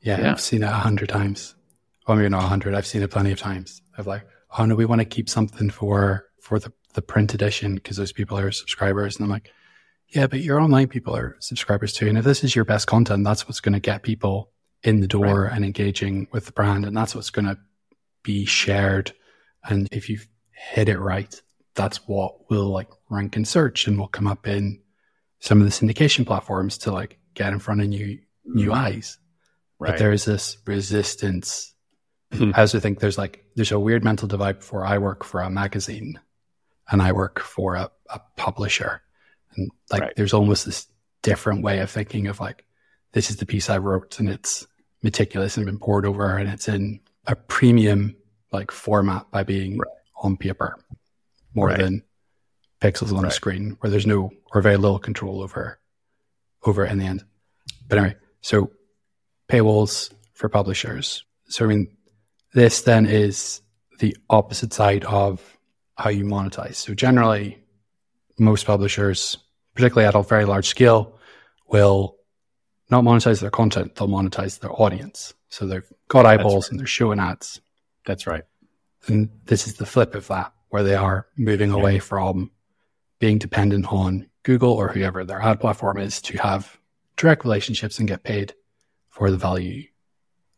yeah, 0.00 0.20
yeah. 0.20 0.30
I've 0.32 0.40
seen 0.40 0.62
it 0.62 0.66
a 0.66 0.70
hundred 0.70 1.08
times. 1.08 1.54
Well, 2.06 2.16
maybe 2.16 2.28
not 2.28 2.44
a 2.44 2.48
hundred. 2.48 2.74
I've 2.74 2.86
seen 2.86 3.02
it 3.02 3.10
plenty 3.10 3.32
of 3.32 3.38
times. 3.38 3.82
I've 3.96 4.06
like, 4.06 4.26
oh 4.58 4.64
no, 4.64 4.74
we 4.74 4.86
want 4.86 5.00
to 5.00 5.04
keep 5.04 5.28
something 5.28 5.70
for 5.70 6.26
for 6.40 6.58
the 6.58 6.72
the 6.94 7.02
print 7.02 7.34
edition 7.34 7.74
because 7.74 7.96
those 7.96 8.12
people 8.12 8.38
are 8.38 8.52
subscribers, 8.52 9.16
and 9.16 9.24
I'm 9.24 9.30
like, 9.30 9.50
yeah, 10.08 10.26
but 10.26 10.40
your 10.40 10.60
online 10.60 10.88
people 10.88 11.14
are 11.16 11.36
subscribers 11.40 11.92
too. 11.92 12.08
And 12.08 12.16
if 12.16 12.24
this 12.24 12.44
is 12.44 12.54
your 12.54 12.64
best 12.64 12.86
content, 12.86 13.24
that's 13.24 13.46
what's 13.46 13.60
going 13.60 13.72
to 13.72 13.80
get 13.80 14.02
people 14.02 14.50
in 14.82 15.00
the 15.00 15.08
door 15.08 15.44
right. 15.44 15.52
and 15.52 15.64
engaging 15.64 16.28
with 16.30 16.46
the 16.46 16.52
brand, 16.52 16.84
and 16.84 16.96
that's 16.96 17.14
what's 17.14 17.30
going 17.30 17.46
to 17.46 17.58
be 18.24 18.44
shared. 18.44 19.12
And 19.62 19.88
if 19.92 20.10
you've 20.10 20.26
hit 20.50 20.88
it 20.88 20.98
right, 20.98 21.40
that's 21.74 22.08
what 22.08 22.50
will 22.50 22.68
like 22.68 22.88
rank 23.08 23.36
in 23.36 23.44
search 23.44 23.86
and 23.86 23.98
will 23.98 24.08
come 24.08 24.26
up 24.26 24.48
in 24.48 24.80
some 25.38 25.60
of 25.60 25.66
the 25.66 25.72
syndication 25.72 26.26
platforms 26.26 26.78
to 26.78 26.92
like 26.92 27.18
get 27.34 27.52
in 27.52 27.60
front 27.60 27.80
of 27.80 27.88
new 27.88 28.18
new 28.44 28.70
mm-hmm. 28.70 28.74
eyes. 28.74 29.18
Right. 29.78 29.90
But 29.90 29.98
there's 29.98 30.24
this 30.24 30.56
resistance. 30.66 31.72
Hmm. 32.32 32.52
I 32.54 32.62
also 32.62 32.80
think 32.80 32.98
there's 32.98 33.18
like 33.18 33.44
there's 33.54 33.72
a 33.72 33.78
weird 33.78 34.02
mental 34.02 34.26
divide 34.26 34.64
for 34.64 34.84
I 34.84 34.98
work 34.98 35.24
for 35.24 35.40
a 35.40 35.50
magazine 35.50 36.18
and 36.90 37.02
I 37.02 37.12
work 37.12 37.40
for 37.40 37.74
a, 37.74 37.90
a 38.10 38.20
publisher. 38.36 39.02
And 39.56 39.70
like 39.90 40.02
right. 40.02 40.12
there's 40.16 40.34
almost 40.34 40.66
this 40.66 40.86
different 41.22 41.62
way 41.62 41.78
of 41.80 41.90
thinking 41.90 42.26
of 42.26 42.40
like, 42.40 42.64
this 43.12 43.30
is 43.30 43.36
the 43.36 43.46
piece 43.46 43.70
I 43.70 43.78
wrote 43.78 44.18
and 44.18 44.28
it's 44.28 44.66
meticulous 45.02 45.56
and 45.56 45.66
been 45.66 45.78
poured 45.78 46.06
over 46.06 46.36
and 46.36 46.48
it's 46.48 46.68
in 46.68 47.00
a 47.26 47.36
premium 47.36 48.16
like 48.52 48.70
format 48.70 49.30
by 49.30 49.42
being 49.42 49.78
right. 49.78 49.88
on 50.22 50.36
paper 50.36 50.76
more 51.54 51.72
than 51.74 52.02
pixels 52.80 53.10
on 53.10 53.22
right. 53.22 53.28
the 53.28 53.30
screen 53.30 53.76
where 53.80 53.90
there's 53.90 54.06
no 54.06 54.30
or 54.52 54.60
very 54.60 54.76
little 54.76 54.98
control 54.98 55.42
over 55.42 55.78
over 56.64 56.84
in 56.84 56.98
the 56.98 57.04
end. 57.04 57.24
But 57.88 57.98
anyway, 57.98 58.16
so 58.40 58.70
paywalls 59.48 60.12
for 60.32 60.48
publishers. 60.48 61.24
So 61.48 61.64
I 61.64 61.68
mean, 61.68 61.96
this 62.52 62.82
then 62.82 63.06
is 63.06 63.60
the 63.98 64.16
opposite 64.30 64.72
side 64.72 65.04
of 65.04 65.58
how 65.96 66.10
you 66.10 66.24
monetize. 66.24 66.76
So 66.76 66.94
generally, 66.94 67.62
most 68.38 68.66
publishers, 68.66 69.38
particularly 69.74 70.08
at 70.08 70.14
a 70.14 70.22
very 70.22 70.44
large 70.44 70.66
scale, 70.66 71.18
will 71.68 72.16
not 72.90 73.04
monetize 73.04 73.40
their 73.40 73.50
content; 73.50 73.94
they'll 73.94 74.08
monetize 74.08 74.60
their 74.60 74.72
audience. 74.72 75.34
So 75.48 75.66
they've 75.66 75.88
got 76.08 76.26
eyeballs 76.26 76.66
right. 76.66 76.70
and 76.72 76.80
they're 76.80 76.86
showing 76.86 77.20
ads. 77.20 77.60
That's 78.06 78.26
right. 78.26 78.44
And 79.06 79.30
this 79.44 79.66
is 79.66 79.74
the 79.74 79.86
flip 79.86 80.14
of 80.14 80.26
that, 80.28 80.52
where 80.70 80.82
they 80.82 80.94
are 80.94 81.26
moving 81.36 81.70
yeah. 81.70 81.76
away 81.76 81.98
from 81.98 82.50
being 83.18 83.38
dependent 83.38 83.86
on 83.92 84.28
Google 84.42 84.72
or 84.72 84.88
whoever 84.88 85.24
their 85.24 85.40
ad 85.40 85.60
platform 85.60 85.98
is 85.98 86.20
to 86.22 86.36
have 86.38 86.78
direct 87.16 87.44
relationships 87.44 87.98
and 87.98 88.08
get 88.08 88.24
paid 88.24 88.54
for 89.08 89.30
the 89.30 89.36
value 89.36 89.84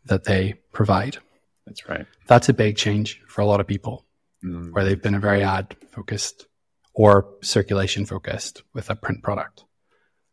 that 0.06 0.24
they 0.24 0.54
provide. 0.72 1.18
That's 1.66 1.88
right. 1.88 2.06
That's 2.26 2.48
a 2.48 2.54
big 2.54 2.76
change 2.76 3.20
for 3.28 3.40
a 3.40 3.46
lot 3.46 3.60
of 3.60 3.66
people 3.66 4.06
mm. 4.44 4.72
where 4.72 4.84
they've 4.84 5.00
been 5.00 5.14
a 5.14 5.20
very 5.20 5.42
ad 5.42 5.76
focused 5.90 6.46
or 6.94 7.28
circulation 7.42 8.06
focused 8.06 8.62
with 8.72 8.88
a 8.88 8.96
print 8.96 9.22
product. 9.22 9.64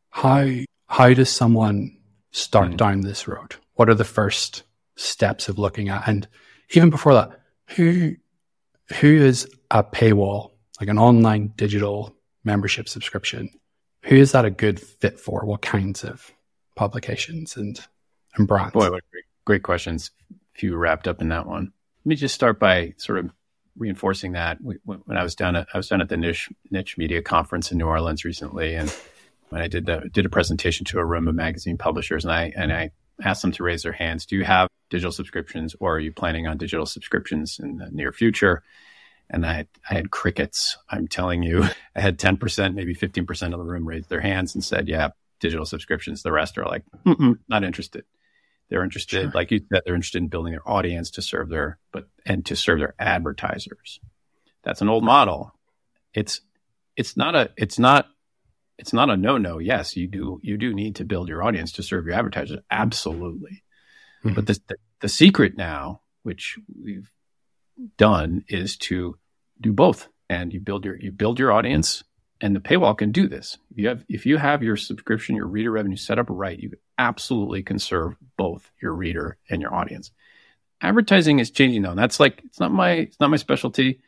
How 0.10 0.48
how 0.94 1.12
does 1.12 1.30
someone 1.30 1.98
start 2.32 2.70
mm. 2.70 2.78
down 2.78 3.02
this 3.02 3.28
road? 3.28 3.56
What 3.74 3.90
are 3.90 3.96
the 3.96 4.04
first 4.04 4.62
steps 4.96 5.50
of 5.50 5.58
looking 5.58 5.90
at 5.90 6.08
and 6.08 6.28
even 6.70 6.92
before 6.92 7.16
that, 7.16 7.42
who 7.76 8.16
who 9.00 9.08
is 9.08 9.50
a 9.72 9.84
paywall 9.84 10.52
like 10.80 10.90
an 10.90 11.00
online 11.00 11.52
digital 11.56 12.16
membership 12.44 12.88
subscription, 12.88 13.50
who 14.04 14.16
is 14.16 14.34
that 14.34 14.46
a 14.46 14.52
good 14.52 14.80
fit 14.80 15.20
for? 15.20 15.46
What 15.46 15.64
kinds 15.64 16.04
of 16.04 16.32
publications 16.76 17.58
and, 17.58 17.80
and 18.36 18.48
brands? 18.48 18.74
Boy, 18.74 18.92
what 18.92 19.04
great, 19.12 19.24
great 19.46 19.64
questions. 19.64 20.12
A 20.32 20.60
few 20.60 20.76
wrapped 20.76 21.08
up 21.08 21.22
in 21.22 21.30
that 21.30 21.48
one. 21.48 21.74
Let 22.04 22.10
me 22.10 22.16
just 22.16 22.36
start 22.36 22.60
by 22.60 22.94
sort 22.98 23.18
of 23.18 23.32
reinforcing 23.78 24.34
that. 24.34 24.60
When 24.62 25.18
I 25.18 25.24
was 25.24 25.34
down 25.34 25.56
at 25.56 25.68
I 25.74 25.78
was 25.78 25.88
down 25.88 26.02
at 26.02 26.10
the 26.10 26.18
niche 26.18 26.50
niche 26.70 27.00
media 27.00 27.24
conference 27.24 27.72
in 27.72 27.80
New 27.80 27.88
Orleans 27.88 28.24
recently, 28.26 28.76
and 28.76 28.94
when 29.54 29.62
I 29.62 29.68
did 29.68 29.86
the, 29.86 30.10
did 30.12 30.26
a 30.26 30.30
presentation 30.30 30.84
to 30.88 31.00
a 31.00 31.06
room 31.06 31.28
of 31.28 31.36
magazine 31.36 31.78
publishers, 31.78 32.26
and 32.26 32.34
I 32.34 32.52
and 32.56 32.74
I 32.74 32.90
asked 33.24 33.44
them 33.44 33.52
to 33.54 33.64
raise 33.64 33.84
their 33.84 33.92
hands. 33.92 34.26
Do 34.26 34.36
you 34.36 34.44
have 34.44 34.68
digital 34.90 35.12
subscriptions, 35.12 35.76
or 35.80 35.96
are 35.96 36.00
you 36.00 36.12
planning 36.12 36.48
on 36.48 36.58
digital 36.58 36.88
subscriptions 36.88 37.60
in 37.62 37.78
the 37.78 37.90
near 37.92 38.12
future? 38.12 38.64
and 39.30 39.46
I 39.46 39.54
had, 39.54 39.68
I 39.90 39.94
had 39.94 40.12
crickets. 40.12 40.78
I'm 40.90 41.08
telling 41.08 41.44
you, 41.44 41.64
I 41.96 42.02
had 42.02 42.20
10%, 42.20 42.74
maybe 42.74 42.94
15% 42.94 43.44
of 43.46 43.52
the 43.52 43.64
room 43.64 43.88
raised 43.88 44.10
their 44.10 44.22
hands 44.22 44.54
and 44.54 44.64
said, 44.64 44.88
yeah, 44.88 45.10
digital 45.40 45.66
subscriptions. 45.66 46.24
The 46.24 46.32
rest 46.32 46.58
are 46.58 46.66
like, 46.66 46.84
not 47.48 47.64
interested. 47.64 48.04
They're 48.70 48.84
interested, 48.84 49.22
sure. 49.22 49.32
like 49.34 49.52
you 49.52 49.62
said, 49.72 49.84
they're 49.86 49.96
interested 49.96 50.22
in 50.22 50.30
building 50.30 50.52
their 50.52 50.70
audience 50.70 51.12
to 51.12 51.22
serve 51.22 51.50
their, 51.50 51.80
but, 51.92 52.08
and 52.26 52.46
to 52.48 52.56
serve 52.56 52.80
their 52.80 52.96
advertisers. 53.00 54.00
That's 54.64 54.82
an 54.82 54.90
old 54.90 55.04
model. 55.04 55.54
It's, 56.14 56.42
it's 56.96 57.18
not 57.18 57.36
a, 57.36 57.52
it's 57.58 57.80
not, 57.80 58.08
it's 58.78 58.94
not 58.94 59.10
a 59.10 59.18
no 59.18 59.38
no. 59.38 59.60
Yes, 59.60 59.96
you 59.96 60.08
do, 60.08 60.40
you 60.44 60.58
do 60.58 60.74
need 60.74 60.96
to 60.98 61.06
build 61.06 61.30
your 61.30 61.44
audience 61.44 61.72
to 61.74 61.84
serve 61.84 62.06
your 62.06 62.16
advertisers. 62.16 62.60
Absolutely. 62.70 63.64
Mm-hmm. 64.24 64.36
But 64.36 64.48
the, 64.48 64.60
the, 64.68 64.76
the 65.02 65.10
secret 65.10 65.58
now, 65.58 66.02
which 66.24 66.58
we've 66.82 67.10
done 67.98 68.44
is 68.48 68.78
to 68.78 69.18
do 69.60 69.74
both 69.74 70.08
and 70.30 70.54
you 70.54 70.60
build 70.60 70.86
your 70.86 70.98
you 71.00 71.12
build 71.12 71.40
your 71.40 71.52
audience 71.52 72.04
and 72.42 72.56
the 72.56 72.60
paywall 72.60 72.98
can 72.98 73.12
do 73.12 73.28
this 73.28 73.58
if 73.72 73.78
you 73.78 73.88
have 73.88 74.06
if 74.08 74.26
you 74.26 74.38
have 74.38 74.62
your 74.62 74.78
subscription 74.78 75.36
your 75.36 75.48
reader 75.48 75.72
revenue 75.72 75.96
set 75.96 76.20
up 76.20 76.28
right 76.30 76.60
you 76.60 76.72
absolutely 77.00 77.64
can 77.64 77.80
serve 77.80 78.16
both 78.38 78.70
your 78.80 78.94
reader 78.94 79.38
and 79.50 79.62
your 79.62 79.74
audience 79.74 80.12
advertising 80.84 81.40
is 81.40 81.50
changing 81.50 81.82
though. 81.82 81.92
And 81.92 82.00
that's 82.00 82.20
like 82.20 82.42
it's 82.46 82.60
not 82.60 82.72
my 82.72 82.92
it's 82.92 83.20
not 83.20 83.32
my 83.32 83.38
specialty, 83.38 84.02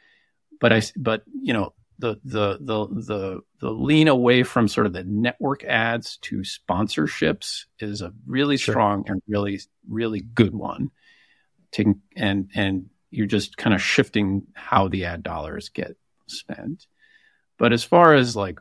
but 0.59 0.71
I 0.71 0.81
but 0.95 1.23
you 1.41 1.53
know 1.53 1.73
the 1.99 2.19
the 2.23 2.57
the 2.59 2.87
the 2.87 3.41
the 3.59 3.69
lean 3.69 4.07
away 4.07 4.43
from 4.43 4.67
sort 4.67 4.85
of 4.85 4.93
the 4.93 5.03
network 5.03 5.63
ads 5.63 6.17
to 6.17 6.39
sponsorships 6.39 7.65
is 7.79 8.01
a 8.01 8.13
really 8.25 8.57
sure. 8.57 8.73
strong 8.73 9.05
and 9.07 9.21
really 9.27 9.59
really 9.87 10.21
good 10.21 10.53
one. 10.53 10.91
Taking 11.71 12.01
and 12.15 12.49
and 12.55 12.89
you're 13.11 13.27
just 13.27 13.57
kind 13.57 13.73
of 13.73 13.81
shifting 13.81 14.47
how 14.53 14.87
the 14.87 15.05
ad 15.05 15.23
dollars 15.23 15.69
get 15.69 15.95
spent. 16.27 16.85
But 17.57 17.71
as 17.71 17.83
far 17.83 18.13
as 18.13 18.35
like 18.35 18.59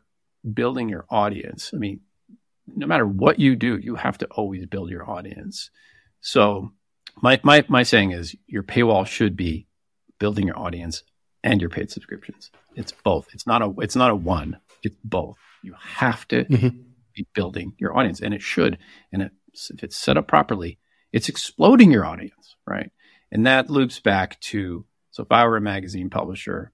building 0.53 0.89
your 0.89 1.07
audience, 1.11 1.73
I 1.75 1.79
mean, 1.79 2.01
no 2.67 2.87
matter 2.87 3.07
what 3.07 3.41
you 3.41 3.57
do, 3.57 3.79
you 3.79 3.97
have 3.97 4.19
to 4.19 4.27
always 4.27 4.67
build 4.67 4.91
your 4.91 5.09
audience. 5.09 5.71
So 6.21 6.73
my 7.21 7.41
my 7.43 7.65
my 7.69 7.83
saying 7.83 8.13
is 8.13 8.37
your 8.47 8.63
paywall 8.63 9.07
should 9.07 9.37
be 9.37 9.67
building 10.19 10.47
your 10.47 10.59
audience 10.59 11.03
and 11.45 11.61
your 11.61 11.71
paid 11.71 11.91
subscriptions. 11.91 12.51
It's 12.75 12.91
both. 12.91 13.29
It's 13.33 13.47
not 13.47 13.63
a 13.63 13.73
it's 13.79 13.95
not 13.95 14.11
a 14.11 14.17
one. 14.17 14.59
It's 14.83 14.97
both. 15.05 15.39
You 15.63 15.75
have 15.79 16.27
to 16.29 16.45
mm-hmm. 16.45 16.81
be 17.15 17.27
building 17.35 17.75
your 17.79 17.97
audience, 17.97 18.21
and 18.21 18.35
it 18.35 18.43
should. 18.43 18.79
And 19.13 19.23
it, 19.23 19.33
if 19.71 19.85
it's 19.85 19.97
set 19.97 20.17
up 20.17 20.27
properly, 20.27 20.79
it's 21.13 21.29
exploding 21.29 21.93
your 21.93 22.05
audience, 22.05 22.57
right? 22.67 22.91
And 23.31 23.47
that 23.47 23.71
loops 23.71 24.01
back 24.01 24.41
to 24.41 24.85
so 25.13 25.23
if 25.23 25.31
I 25.31 25.47
were 25.47 25.57
a 25.57 25.61
magazine 25.61 26.11
publisher, 26.11 26.73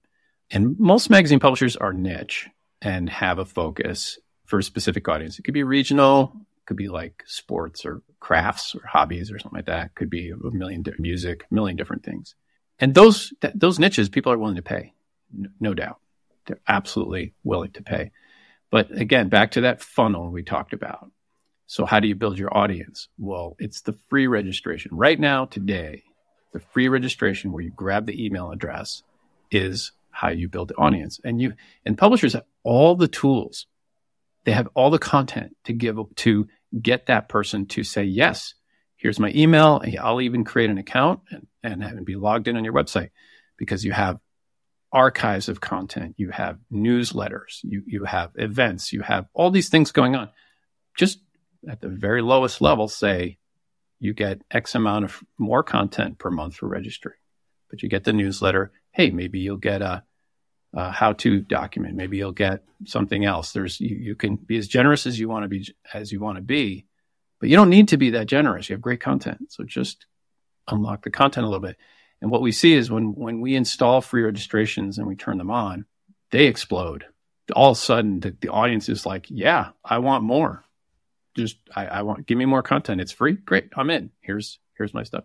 and 0.49 0.79
most 0.79 1.11
magazine 1.11 1.39
publishers 1.39 1.75
are 1.75 1.93
niche 1.93 2.49
and 2.81 3.07
have 3.09 3.37
a 3.37 3.45
focus 3.45 4.17
for 4.45 4.59
a 4.59 4.63
specific 4.63 5.07
audience. 5.07 5.37
It 5.37 5.43
could 5.43 5.53
be 5.53 5.63
regional, 5.63 6.35
could 6.65 6.77
be 6.77 6.87
like 6.87 7.23
sports 7.27 7.85
or 7.85 8.01
crafts 8.19 8.73
or 8.73 8.81
hobbies 8.87 9.31
or 9.31 9.37
something 9.37 9.57
like 9.57 9.67
that. 9.67 9.93
Could 9.95 10.09
be 10.09 10.31
a 10.31 10.51
million 10.51 10.81
di- 10.81 10.93
music, 10.97 11.45
a 11.51 11.53
million 11.53 11.77
different 11.77 12.03
things. 12.03 12.35
And 12.81 12.95
those 12.95 13.31
th- 13.41 13.53
those 13.55 13.79
niches, 13.79 14.09
people 14.09 14.33
are 14.33 14.37
willing 14.37 14.55
to 14.55 14.61
pay, 14.61 14.93
n- 15.33 15.53
no 15.59 15.73
doubt. 15.73 15.99
They're 16.47 16.59
absolutely 16.67 17.33
willing 17.43 17.71
to 17.73 17.83
pay. 17.83 18.11
But 18.71 18.91
again, 18.91 19.29
back 19.29 19.51
to 19.51 19.61
that 19.61 19.81
funnel 19.81 20.31
we 20.31 20.43
talked 20.43 20.73
about. 20.73 21.11
So 21.67 21.85
how 21.85 21.99
do 21.99 22.07
you 22.07 22.15
build 22.15 22.37
your 22.37 22.55
audience? 22.55 23.07
Well, 23.17 23.55
it's 23.59 23.81
the 23.81 23.93
free 24.09 24.27
registration. 24.27 24.91
Right 24.93 25.19
now, 25.19 25.45
today, 25.45 26.03
the 26.51 26.59
free 26.59 26.89
registration 26.89 27.51
where 27.51 27.63
you 27.63 27.71
grab 27.71 28.07
the 28.07 28.25
email 28.25 28.51
address 28.51 29.03
is 29.51 29.91
how 30.09 30.29
you 30.29 30.49
build 30.49 30.69
the 30.69 30.75
audience. 30.75 31.19
And 31.23 31.41
you 31.41 31.53
and 31.85 31.97
publishers 31.97 32.33
have 32.33 32.45
all 32.63 32.95
the 32.95 33.07
tools. 33.07 33.67
They 34.43 34.51
have 34.51 34.67
all 34.73 34.89
the 34.89 34.99
content 34.99 35.55
to 35.65 35.73
give 35.73 35.97
to 36.15 36.47
get 36.81 37.05
that 37.05 37.29
person 37.29 37.67
to 37.67 37.83
say, 37.83 38.03
yes, 38.03 38.55
here's 39.01 39.19
my 39.19 39.31
email. 39.35 39.81
I'll 39.99 40.21
even 40.21 40.43
create 40.43 40.69
an 40.69 40.77
account 40.77 41.21
and, 41.31 41.47
and, 41.63 41.83
and 41.83 42.05
be 42.05 42.15
logged 42.15 42.47
in 42.47 42.55
on 42.55 42.63
your 42.63 42.73
website 42.73 43.09
because 43.57 43.83
you 43.83 43.91
have 43.91 44.19
archives 44.91 45.49
of 45.49 45.59
content, 45.59 46.15
you 46.17 46.29
have 46.29 46.59
newsletters, 46.71 47.59
you, 47.63 47.81
you 47.87 48.03
have 48.03 48.31
events, 48.35 48.93
you 48.93 49.01
have 49.01 49.25
all 49.33 49.49
these 49.49 49.69
things 49.69 49.91
going 49.91 50.15
on. 50.15 50.29
Just 50.97 51.19
at 51.67 51.81
the 51.81 51.87
very 51.87 52.21
lowest 52.21 52.61
level, 52.61 52.87
say 52.87 53.37
you 53.99 54.13
get 54.13 54.41
X 54.51 54.75
amount 54.75 55.05
of 55.05 55.23
more 55.37 55.63
content 55.63 56.19
per 56.19 56.29
month 56.29 56.55
for 56.55 56.67
registering, 56.67 57.17
but 57.69 57.81
you 57.81 57.89
get 57.89 58.03
the 58.03 58.13
newsletter. 58.13 58.71
Hey, 58.91 59.09
maybe 59.09 59.39
you'll 59.39 59.57
get 59.57 59.81
a, 59.81 60.03
a 60.73 60.91
how-to 60.91 61.39
document. 61.39 61.95
Maybe 61.95 62.17
you'll 62.17 62.33
get 62.33 62.63
something 62.85 63.23
else. 63.25 63.53
There's 63.53 63.79
you, 63.79 63.95
you 63.95 64.15
can 64.15 64.35
be 64.35 64.57
as 64.57 64.67
generous 64.67 65.07
as 65.07 65.19
you 65.19 65.29
want 65.29 65.43
to 65.43 65.47
be 65.47 65.67
as 65.93 66.11
you 66.11 66.19
want 66.19 66.37
to 66.37 66.43
be, 66.43 66.85
but 67.41 67.49
you 67.49 67.57
don't 67.57 67.71
need 67.71 67.89
to 67.89 67.97
be 67.97 68.11
that 68.11 68.27
generous. 68.27 68.69
You 68.69 68.75
have 68.75 68.81
great 68.81 69.01
content, 69.01 69.51
so 69.51 69.63
just 69.63 70.05
unlock 70.67 71.03
the 71.03 71.09
content 71.09 71.43
a 71.43 71.49
little 71.49 71.59
bit. 71.59 71.75
And 72.21 72.29
what 72.29 72.43
we 72.43 72.51
see 72.51 72.73
is 72.73 72.91
when 72.91 73.15
when 73.15 73.41
we 73.41 73.55
install 73.55 73.99
free 73.99 74.21
registrations 74.21 74.99
and 74.99 75.07
we 75.07 75.15
turn 75.15 75.39
them 75.39 75.49
on, 75.49 75.85
they 76.29 76.45
explode. 76.45 77.05
All 77.53 77.71
of 77.71 77.77
a 77.77 77.79
sudden, 77.79 78.19
the, 78.19 78.37
the 78.39 78.49
audience 78.49 78.87
is 78.89 79.07
like, 79.07 79.25
"Yeah, 79.29 79.71
I 79.83 79.97
want 79.97 80.23
more. 80.23 80.63
Just 81.35 81.57
I, 81.75 81.87
I 81.87 82.01
want 82.03 82.27
give 82.27 82.37
me 82.37 82.45
more 82.45 82.61
content. 82.61 83.01
It's 83.01 83.11
free. 83.11 83.33
Great, 83.33 83.69
I'm 83.75 83.89
in. 83.89 84.11
Here's 84.21 84.59
here's 84.77 84.93
my 84.93 85.01
stuff." 85.01 85.23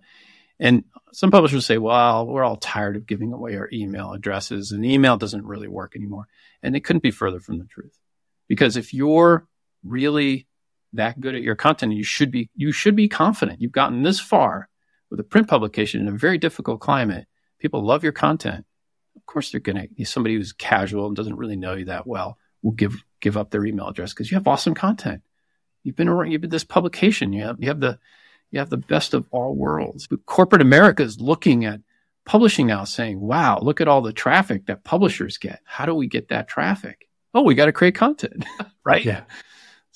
And 0.59 0.85
some 1.13 1.31
publishers 1.31 1.67
say, 1.67 1.77
"Well, 1.77 2.27
we're 2.27 2.45
all 2.45 2.57
tired 2.57 2.97
of 2.97 3.07
giving 3.07 3.35
away 3.35 3.57
our 3.57 3.69
email 3.71 4.13
addresses, 4.13 4.73
and 4.73 4.87
email 4.87 5.19
doesn't 5.19 5.45
really 5.45 5.69
work 5.69 5.95
anymore." 5.95 6.29
And 6.63 6.75
it 6.75 6.81
couldn't 6.81 7.03
be 7.03 7.11
further 7.11 7.41
from 7.41 7.59
the 7.59 7.67
truth, 7.67 8.01
because 8.49 8.79
if 8.79 8.95
you're 8.95 9.47
really 9.85 10.47
that 10.97 11.21
good 11.21 11.35
at 11.35 11.43
your 11.43 11.55
content, 11.55 11.93
you 11.93 12.05
should 12.05 12.31
be 12.31 12.51
you 12.55 12.73
should 12.73 12.97
be 12.97 13.09
confident. 13.09 13.61
You've 13.61 13.73
gotten 13.73 14.03
this 14.03 14.21
far 14.21 14.69
with 15.11 15.21
a 15.21 15.25
print 15.25 15.49
publication 15.49 16.01
in 16.01 16.09
a 16.09 16.19
very 16.19 16.39
difficult 16.39 16.81
climate, 16.81 17.27
people 17.59 17.85
love 17.85 18.03
your 18.03 18.13
content. 18.13 18.65
Of 19.17 19.27
course, 19.27 19.51
they're 19.51 19.61
going 19.61 19.89
to, 19.97 20.05
somebody 20.05 20.35
who's 20.35 20.53
casual 20.53 21.07
and 21.07 21.17
doesn't 21.17 21.37
really 21.37 21.57
know 21.57 21.75
you 21.75 21.87
that 21.87 22.07
well 22.07 22.39
will 22.63 22.73
give, 22.73 23.03
give 23.21 23.37
up 23.37 23.51
their 23.51 23.65
email 23.65 23.89
address 23.89 24.13
because 24.13 24.31
you 24.31 24.37
have 24.37 24.47
awesome 24.47 24.75
content. 24.75 25.23
You've 25.83 25.97
been 25.97 26.09
around, 26.09 26.33
you've 26.33 26.41
been 26.41 26.51
this 26.51 26.65
publication. 26.65 27.33
You 27.33 27.45
have, 27.45 27.57
you 27.61 27.69
have 27.69 27.81
the, 27.81 27.99
you 28.51 28.59
have 28.59 28.71
the 28.71 28.77
best 28.77 29.15
of 29.15 29.27
all 29.31 29.55
worlds. 29.55 30.07
But 30.07 30.27
corporate 30.27 30.63
America 30.63 31.03
is 31.03 31.21
looking 31.21 31.65
at 31.65 31.81
publishing 32.25 32.67
now 32.67 32.85
saying, 32.85 33.21
wow, 33.21 33.59
look 33.61 33.81
at 33.81 33.89
all 33.89 34.03
the 34.03 34.13
traffic 34.13 34.67
that 34.67 34.85
publishers 34.85 35.39
get. 35.39 35.61
How 35.65 35.87
do 35.87 35.95
we 35.95 36.09
get 36.09 36.29
that 36.29 36.49
traffic? 36.49 37.09
Oh, 37.33 37.43
we 37.43 37.55
got 37.55 37.67
to 37.67 37.73
create 37.73 37.95
content, 37.95 38.45
right? 38.85 39.05
Yeah. 39.05 39.23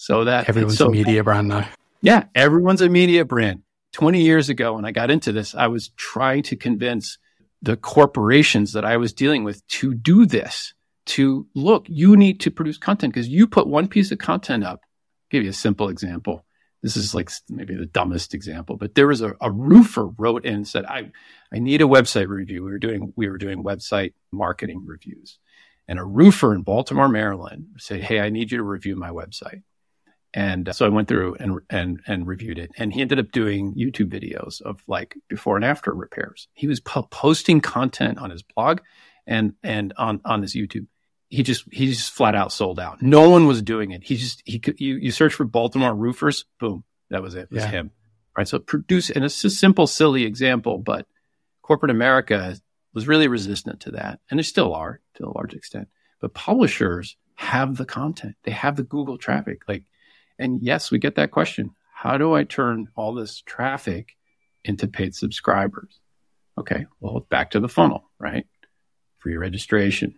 So 0.00 0.24
that 0.24 0.48
everyone's 0.48 0.78
so, 0.78 0.86
a 0.86 0.90
media 0.90 1.22
brand 1.22 1.48
now. 1.48 1.68
Yeah. 2.00 2.24
Everyone's 2.34 2.80
a 2.80 2.88
media 2.88 3.26
brand. 3.26 3.64
20 3.92 4.22
years 4.22 4.48
ago, 4.48 4.72
when 4.72 4.86
I 4.86 4.92
got 4.92 5.10
into 5.10 5.30
this, 5.30 5.54
I 5.54 5.66
was 5.66 5.88
trying 5.90 6.42
to 6.44 6.56
convince 6.56 7.18
the 7.60 7.76
corporations 7.76 8.72
that 8.72 8.82
I 8.82 8.96
was 8.96 9.12
dealing 9.12 9.44
with 9.44 9.66
to 9.68 9.92
do 9.92 10.24
this, 10.24 10.72
to 11.04 11.46
look, 11.54 11.84
you 11.86 12.16
need 12.16 12.40
to 12.40 12.50
produce 12.50 12.78
content 12.78 13.12
because 13.12 13.28
you 13.28 13.46
put 13.46 13.66
one 13.66 13.88
piece 13.88 14.10
of 14.10 14.16
content 14.16 14.64
up. 14.64 14.80
I'll 14.80 15.28
give 15.28 15.44
you 15.44 15.50
a 15.50 15.52
simple 15.52 15.90
example. 15.90 16.46
This 16.82 16.96
is 16.96 17.14
like 17.14 17.30
maybe 17.50 17.74
the 17.74 17.84
dumbest 17.84 18.32
example, 18.32 18.78
but 18.78 18.94
there 18.94 19.06
was 19.06 19.20
a, 19.20 19.34
a 19.38 19.50
roofer 19.50 20.06
wrote 20.06 20.46
in 20.46 20.54
and 20.54 20.66
said, 20.66 20.86
I, 20.86 21.10
I 21.52 21.58
need 21.58 21.82
a 21.82 21.84
website 21.84 22.28
review. 22.28 22.64
We 22.64 22.70
were 22.70 22.78
doing, 22.78 23.12
we 23.16 23.28
were 23.28 23.36
doing 23.36 23.62
website 23.62 24.14
marketing 24.32 24.82
reviews 24.86 25.38
and 25.90 25.98
a 25.98 26.04
roofer 26.04 26.54
in 26.54 26.62
Baltimore, 26.62 27.08
Maryland 27.08 27.66
said, 27.78 28.00
Hey, 28.00 28.20
I 28.20 28.30
need 28.30 28.52
you 28.52 28.58
to 28.58 28.64
review 28.64 28.94
my 28.94 29.10
website. 29.10 29.62
And 30.32 30.68
uh, 30.68 30.72
so 30.72 30.86
I 30.86 30.90
went 30.90 31.08
through 31.08 31.34
and, 31.40 31.60
and, 31.70 32.00
and 32.06 32.26
reviewed 32.26 32.58
it. 32.58 32.70
And 32.76 32.92
he 32.92 33.00
ended 33.00 33.18
up 33.18 33.32
doing 33.32 33.74
YouTube 33.74 34.10
videos 34.10 34.60
of 34.62 34.82
like 34.86 35.16
before 35.28 35.56
and 35.56 35.64
after 35.64 35.92
repairs. 35.92 36.48
He 36.52 36.66
was 36.68 36.80
po- 36.80 37.08
posting 37.10 37.60
content 37.60 38.18
on 38.18 38.30
his 38.30 38.42
blog 38.42 38.80
and, 39.26 39.54
and 39.62 39.92
on, 39.96 40.20
on 40.24 40.42
his 40.42 40.54
YouTube. 40.54 40.86
He 41.28 41.42
just, 41.42 41.64
he 41.72 41.86
just 41.86 42.12
flat 42.12 42.34
out 42.34 42.52
sold 42.52 42.78
out. 42.78 43.02
No 43.02 43.30
one 43.30 43.46
was 43.46 43.62
doing 43.62 43.90
it. 43.90 44.02
He 44.04 44.16
just, 44.16 44.42
he 44.44 44.58
could, 44.58 44.80
you, 44.80 44.96
you 44.96 45.10
search 45.10 45.34
for 45.34 45.44
Baltimore 45.44 45.94
roofers, 45.94 46.44
boom, 46.58 46.84
that 47.10 47.22
was 47.22 47.34
it. 47.34 47.42
It 47.42 47.52
was 47.52 47.64
yeah. 47.64 47.70
him. 47.70 47.90
Right. 48.36 48.46
So 48.46 48.60
produce, 48.60 49.10
and 49.10 49.24
it's 49.24 49.44
a 49.44 49.50
simple, 49.50 49.86
silly 49.86 50.24
example, 50.24 50.78
but 50.78 51.06
corporate 51.62 51.90
America 51.90 52.56
was 52.94 53.08
really 53.08 53.28
resistant 53.28 53.80
to 53.80 53.92
that. 53.92 54.20
And 54.30 54.38
they 54.38 54.44
still 54.44 54.74
are 54.74 55.00
to 55.14 55.26
a 55.26 55.34
large 55.36 55.54
extent. 55.54 55.88
But 56.20 56.34
publishers 56.34 57.16
have 57.34 57.76
the 57.76 57.84
content. 57.84 58.36
They 58.44 58.52
have 58.52 58.76
the 58.76 58.82
Google 58.82 59.18
traffic. 59.18 59.62
Like 59.66 59.84
and 60.40 60.60
yes, 60.62 60.90
we 60.90 60.98
get 60.98 61.16
that 61.16 61.30
question. 61.30 61.70
How 61.94 62.16
do 62.16 62.34
I 62.34 62.44
turn 62.44 62.88
all 62.96 63.14
this 63.14 63.42
traffic 63.42 64.16
into 64.64 64.88
paid 64.88 65.14
subscribers? 65.14 66.00
Okay, 66.58 66.86
well, 66.98 67.20
back 67.28 67.50
to 67.52 67.60
the 67.60 67.68
funnel, 67.68 68.10
right? 68.18 68.46
Free 69.18 69.36
registration. 69.36 70.14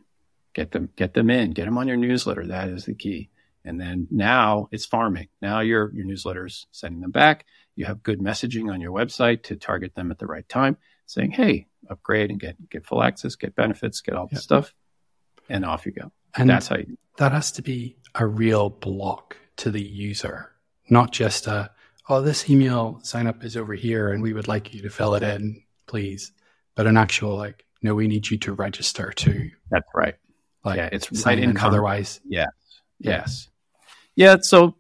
Get 0.55 0.71
them, 0.71 0.91
get 0.97 1.15
them 1.15 1.29
in, 1.29 1.51
get 1.51 1.65
them 1.65 1.77
on 1.77 1.89
your 1.89 1.97
newsletter. 1.97 2.47
That 2.47 2.69
is 2.69 2.85
the 2.85 2.95
key. 2.95 3.31
And 3.65 3.81
then 3.81 4.07
now 4.11 4.69
it's 4.71 4.87
farming. 4.87 5.29
Now 5.41 5.61
your 5.61 5.93
your 5.95 6.05
newsletter's 6.05 6.67
sending 6.73 7.01
them 7.01 7.11
back. 7.11 7.47
You 7.75 7.87
have 7.87 8.03
good 8.03 8.21
messaging 8.21 8.73
on 8.73 8.81
your 8.81 8.93
website 8.93 9.45
to 9.45 9.57
target 9.57 9.95
them 9.95 10.11
at 10.11 10.19
the 10.19 10.27
right 10.27 10.49
time, 10.49 10.77
saying, 11.07 11.33
"Hey, 11.33 11.69
upgrade 11.89 12.31
and 12.31 12.41
get 12.41 12.57
get 12.71 12.87
full 12.87 13.03
access, 13.03 13.37
get 13.37 13.55
benefits, 13.55 14.01
get 14.01 14.15
all 14.15 14.27
this 14.27 14.43
stuff," 14.43 14.75
and 15.49 15.65
off 15.65 15.87
you 15.87 15.93
go. 15.93 16.11
And 16.37 16.51
that's 16.51 16.69
how 16.69 16.77
you. 16.77 16.99
That 17.19 17.33
has 17.33 17.53
to 17.53 17.63
be 17.63 17.97
a 18.15 18.27
real 18.27 18.69
block 18.69 19.37
to 19.59 19.71
the 19.71 19.83
user, 19.83 20.53
not 20.89 21.13
just 21.13 21.47
a, 21.47 21.71
oh, 22.09 22.21
this 22.21 22.49
email 22.51 23.01
sign 23.03 23.27
up 23.27 23.45
is 23.45 23.57
over 23.57 23.75
here 23.75 24.11
and 24.11 24.23
we 24.23 24.33
would 24.33 24.49
like 24.49 24.75
you 24.75 24.83
to 24.83 24.91
fill 24.91 25.15
it 25.15 25.23
in, 25.23 25.63
please. 25.87 26.33
But 26.75 26.87
an 26.87 26.97
actual, 26.97 27.37
like, 27.37 27.65
no, 27.83 27.95
we 27.95 28.09
need 28.09 28.31
you 28.31 28.39
to 28.39 28.53
register 28.53 29.13
too. 29.13 29.51
That's 29.71 29.89
right. 29.95 30.15
Like, 30.65 30.77
yeah, 30.77 30.89
it's 30.93 31.27
right 31.27 31.39
in 31.39 31.57
otherwise. 31.59 32.21
Yes. 32.25 32.49
Yes. 32.99 33.49
Yeah. 34.15 34.37
So, 34.41 34.77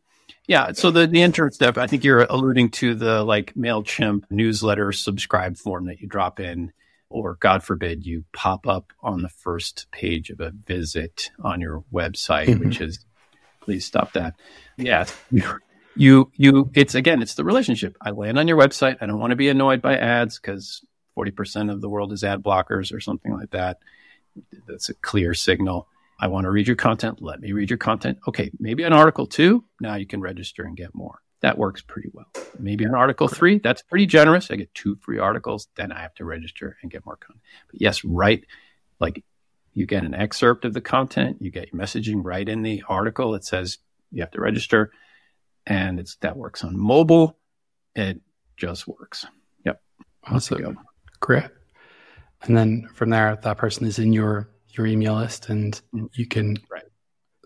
yeah. 0.47 0.73
So 0.73 0.91
the, 0.91 1.07
the 1.07 1.23
intern 1.23 1.51
step, 1.51 1.77
I 1.77 1.87
think 1.87 2.05
you're 2.05 2.25
alluding 2.25 2.71
to 2.71 2.95
the 2.95 3.25
like 3.25 3.55
MailChimp 3.55 4.25
newsletter 4.31 4.93
subscribe 4.93 5.57
form 5.57 5.87
that 5.87 6.01
you 6.01 6.09
drop 6.09 6.41
in, 6.41 6.73
or 7.11 7.37
God 7.41 7.63
forbid 7.63 8.07
you 8.07 8.25
pop 8.33 8.67
up 8.67 8.93
on 9.03 9.23
the 9.23 9.29
first 9.29 9.87
page 9.93 10.31
of 10.31 10.41
a 10.41 10.51
visit 10.51 11.31
on 11.43 11.61
your 11.61 11.85
website, 11.93 12.47
mm-hmm. 12.47 12.65
which 12.65 12.81
is 12.81 13.05
please 13.63 13.85
stop 13.87 14.13
that. 14.13 14.35
Yeah. 14.77 15.07
You, 15.95 16.33
you, 16.37 16.71
it's 16.73 16.95
again, 16.95 17.21
it's 17.21 17.35
the 17.35 17.45
relationship. 17.45 17.99
I 18.01 18.13
land 18.13 18.39
on 18.39 18.49
your 18.49 18.57
website. 18.57 18.97
I 19.03 19.05
don't 19.05 19.19
want 19.19 19.33
to 19.33 19.37
be 19.37 19.51
annoyed 19.51 19.83
by 19.83 19.99
ads 19.99 20.39
because 20.39 20.83
40% 21.19 21.71
of 21.71 21.83
the 21.83 21.89
world 21.91 22.15
is 22.15 22.25
ad 22.25 22.43
blockers 22.43 22.95
or 22.95 23.01
something 23.01 23.31
like 23.31 23.51
that. 23.51 23.79
That's 24.67 24.89
a 24.89 24.95
clear 24.95 25.35
signal. 25.35 25.87
I 26.19 26.29
want 26.29 26.45
to 26.45 26.51
read 26.51 26.67
your 26.67 26.77
content. 26.77 27.21
Let 27.21 27.41
me 27.41 27.53
read 27.53 27.69
your 27.69 27.77
content. 27.77 28.21
Okay, 28.27 28.51
maybe 28.59 28.85
an 28.85 28.95
article 28.95 29.27
two. 29.27 29.65
Now 29.81 29.97
you 29.97 30.07
can 30.07 30.23
register 30.23 30.63
and 30.63 30.77
get 30.77 30.95
more. 30.95 31.19
That 31.41 31.59
works 31.59 31.83
pretty 31.83 32.09
well. 32.13 32.31
Maybe 32.59 32.85
an 32.85 32.95
article 32.95 33.29
three. 33.29 33.59
That's 33.59 33.83
pretty 33.83 34.07
generous. 34.07 34.51
I 34.51 34.57
get 34.57 34.73
two 34.75 34.97
free 35.03 35.19
articles. 35.19 35.69
Then 35.75 35.91
I 35.91 36.01
have 36.01 36.15
to 36.15 36.25
register 36.25 36.79
and 36.81 36.91
get 36.91 37.05
more 37.05 37.17
content. 37.17 37.43
But 37.71 37.81
yes, 37.81 38.05
right. 38.05 38.45
Like 39.01 39.25
you 39.75 39.87
get 39.87 40.05
an 40.05 40.15
excerpt 40.15 40.65
of 40.65 40.75
the 40.75 40.81
content. 40.81 41.39
You 41.41 41.51
get 41.51 41.73
your 41.73 41.81
messaging 41.81 42.21
right 42.23 42.49
in 42.49 42.63
the 42.63 42.83
article. 42.89 43.35
It 43.35 43.45
says 43.45 43.79
you 44.11 44.23
have 44.23 44.31
to 44.33 44.41
register, 44.41 44.93
and 45.67 45.99
it's 45.99 46.17
that 46.17 46.37
works 46.37 46.65
on 46.65 46.79
mobile. 46.79 47.39
It 47.95 48.21
just 48.57 48.87
works. 48.87 49.27
Yep. 49.65 49.81
Awesome. 50.25 50.79
Great. 51.21 51.45
And 52.43 52.57
then 52.57 52.89
from 52.95 53.11
there, 53.11 53.39
that 53.43 53.59
person 53.59 53.87
is 53.87 53.99
in 53.99 54.13
your 54.13 54.49
your 54.71 54.87
email 54.87 55.17
list, 55.17 55.49
and 55.49 55.81
mm-hmm. 55.95 56.07
you 56.15 56.27
can 56.27 56.57
right. 56.71 56.85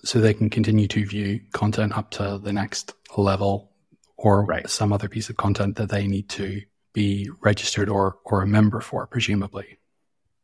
so 0.04 0.20
they 0.20 0.34
can 0.34 0.50
continue 0.50 0.88
to 0.88 1.06
view 1.06 1.40
content 1.52 1.96
up 1.96 2.10
to 2.12 2.38
the 2.42 2.52
next 2.52 2.94
level, 3.16 3.72
or 4.16 4.44
right. 4.44 4.68
some 4.68 4.92
other 4.92 5.08
piece 5.08 5.28
of 5.28 5.36
content 5.36 5.76
that 5.76 5.90
they 5.90 6.06
need 6.06 6.28
to 6.30 6.62
be 6.92 7.28
registered 7.42 7.88
or 7.88 8.18
or 8.24 8.42
a 8.42 8.46
member 8.46 8.80
for, 8.80 9.06
presumably. 9.06 9.78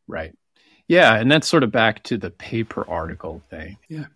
Right. 0.07 0.35
Yeah, 0.88 1.14
and 1.14 1.31
that's 1.31 1.49
sort 1.49 1.62
of 1.62 1.73
back 1.73 2.03
to 2.05 2.18
the 2.18 2.31
pay 2.31 2.64
per 2.64 2.85
article 2.87 3.42
thing. 3.51 3.79
Yeah. 3.88 4.07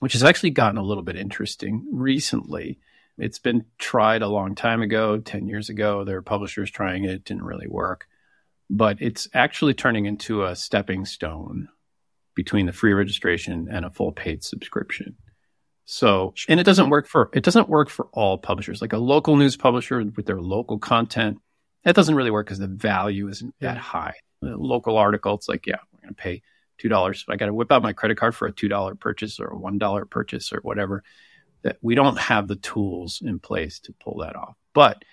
Which 0.00 0.14
has 0.14 0.24
actually 0.24 0.50
gotten 0.50 0.78
a 0.78 0.82
little 0.82 1.02
bit 1.02 1.16
interesting 1.16 1.86
recently. 1.92 2.78
It's 3.18 3.38
been 3.38 3.66
tried 3.78 4.22
a 4.22 4.28
long 4.28 4.54
time 4.54 4.80
ago, 4.80 5.18
10 5.18 5.46
years 5.46 5.68
ago. 5.68 6.04
There 6.04 6.16
were 6.16 6.22
publishers 6.22 6.70
trying 6.70 7.04
it, 7.04 7.10
it 7.10 7.24
didn't 7.24 7.44
really 7.44 7.68
work. 7.68 8.06
But 8.70 8.98
it's 9.00 9.28
actually 9.34 9.74
turning 9.74 10.06
into 10.06 10.44
a 10.44 10.56
stepping 10.56 11.04
stone 11.04 11.68
between 12.34 12.66
the 12.66 12.72
free 12.72 12.92
registration 12.92 13.68
and 13.70 13.84
a 13.84 13.90
full 13.90 14.12
paid 14.12 14.42
subscription. 14.42 15.16
So, 15.84 16.34
and 16.48 16.60
it 16.60 16.64
doesn't 16.64 16.88
work 16.88 17.08
for 17.08 17.30
it 17.32 17.42
doesn't 17.42 17.68
work 17.68 17.90
for 17.90 18.06
all 18.12 18.38
publishers. 18.38 18.80
Like 18.80 18.92
a 18.92 18.98
local 18.98 19.36
news 19.36 19.56
publisher 19.56 20.04
with 20.16 20.24
their 20.24 20.40
local 20.40 20.78
content, 20.78 21.40
that 21.84 21.96
doesn't 21.96 22.14
really 22.14 22.30
work 22.30 22.46
because 22.46 22.60
the 22.60 22.68
value 22.68 23.28
isn't 23.28 23.54
that 23.60 23.76
high. 23.76 24.14
Local 24.40 24.96
article, 24.96 25.34
it's 25.34 25.48
like, 25.48 25.66
yeah, 25.66 25.80
going 26.10 26.16
to 26.16 26.22
pay 26.22 26.42
two 26.78 26.88
dollars. 26.88 27.24
I 27.28 27.36
got 27.36 27.46
to 27.46 27.54
whip 27.54 27.70
out 27.72 27.82
my 27.82 27.92
credit 27.92 28.16
card 28.16 28.34
for 28.34 28.46
a 28.46 28.52
two 28.52 28.68
dollar 28.68 28.94
purchase 28.94 29.38
or 29.38 29.48
a 29.48 29.58
one 29.58 29.78
dollar 29.78 30.04
purchase 30.04 30.52
or 30.52 30.60
whatever. 30.62 31.02
That 31.62 31.76
we 31.82 31.94
don't 31.94 32.18
have 32.18 32.48
the 32.48 32.56
tools 32.56 33.22
in 33.24 33.38
place 33.38 33.80
to 33.80 33.92
pull 33.92 34.18
that 34.18 34.34
off. 34.34 34.56
But 34.72 35.04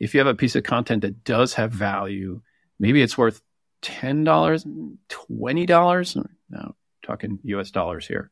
if 0.00 0.14
you 0.14 0.20
have 0.20 0.26
a 0.26 0.34
piece 0.34 0.56
of 0.56 0.64
content 0.64 1.02
that 1.02 1.22
does 1.22 1.54
have 1.54 1.70
value, 1.70 2.42
maybe 2.78 3.02
it's 3.02 3.16
worth 3.16 3.40
ten 3.82 4.24
dollars, 4.24 4.66
twenty 5.08 5.64
dollars. 5.64 6.16
No, 6.50 6.74
talking 7.02 7.38
U.S. 7.44 7.70
dollars 7.70 8.06
here. 8.06 8.30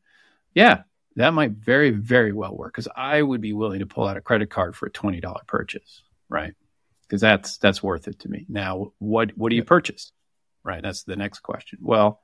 Yeah, 0.52 0.82
that 1.16 1.32
might 1.32 1.52
very, 1.52 1.90
very 1.90 2.32
well 2.32 2.56
work 2.56 2.74
because 2.74 2.88
I 2.96 3.22
would 3.22 3.40
be 3.40 3.52
willing 3.52 3.80
to 3.80 3.86
pull 3.86 4.06
out 4.06 4.16
a 4.16 4.20
credit 4.20 4.50
card 4.50 4.74
for 4.74 4.86
a 4.86 4.90
twenty 4.90 5.20
dollar 5.20 5.42
purchase, 5.46 6.02
right? 6.28 6.54
Because 7.02 7.20
that's 7.20 7.58
that's 7.58 7.82
worth 7.82 8.08
it 8.08 8.18
to 8.20 8.28
me. 8.28 8.46
Now, 8.48 8.92
what 8.98 9.30
what 9.36 9.50
do 9.50 9.56
you 9.56 9.64
purchase? 9.64 10.10
Right, 10.62 10.82
that's 10.82 11.04
the 11.04 11.16
next 11.16 11.40
question. 11.40 11.78
Well, 11.82 12.20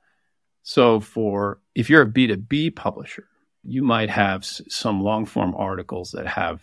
so 0.63 0.99
for 0.99 1.59
if 1.75 1.89
you're 1.89 2.01
a 2.01 2.05
B 2.05 2.27
two 2.27 2.37
B 2.37 2.69
publisher, 2.69 3.27
you 3.63 3.83
might 3.83 4.09
have 4.09 4.45
some 4.45 5.01
long 5.01 5.25
form 5.25 5.55
articles 5.55 6.11
that 6.11 6.27
have 6.27 6.61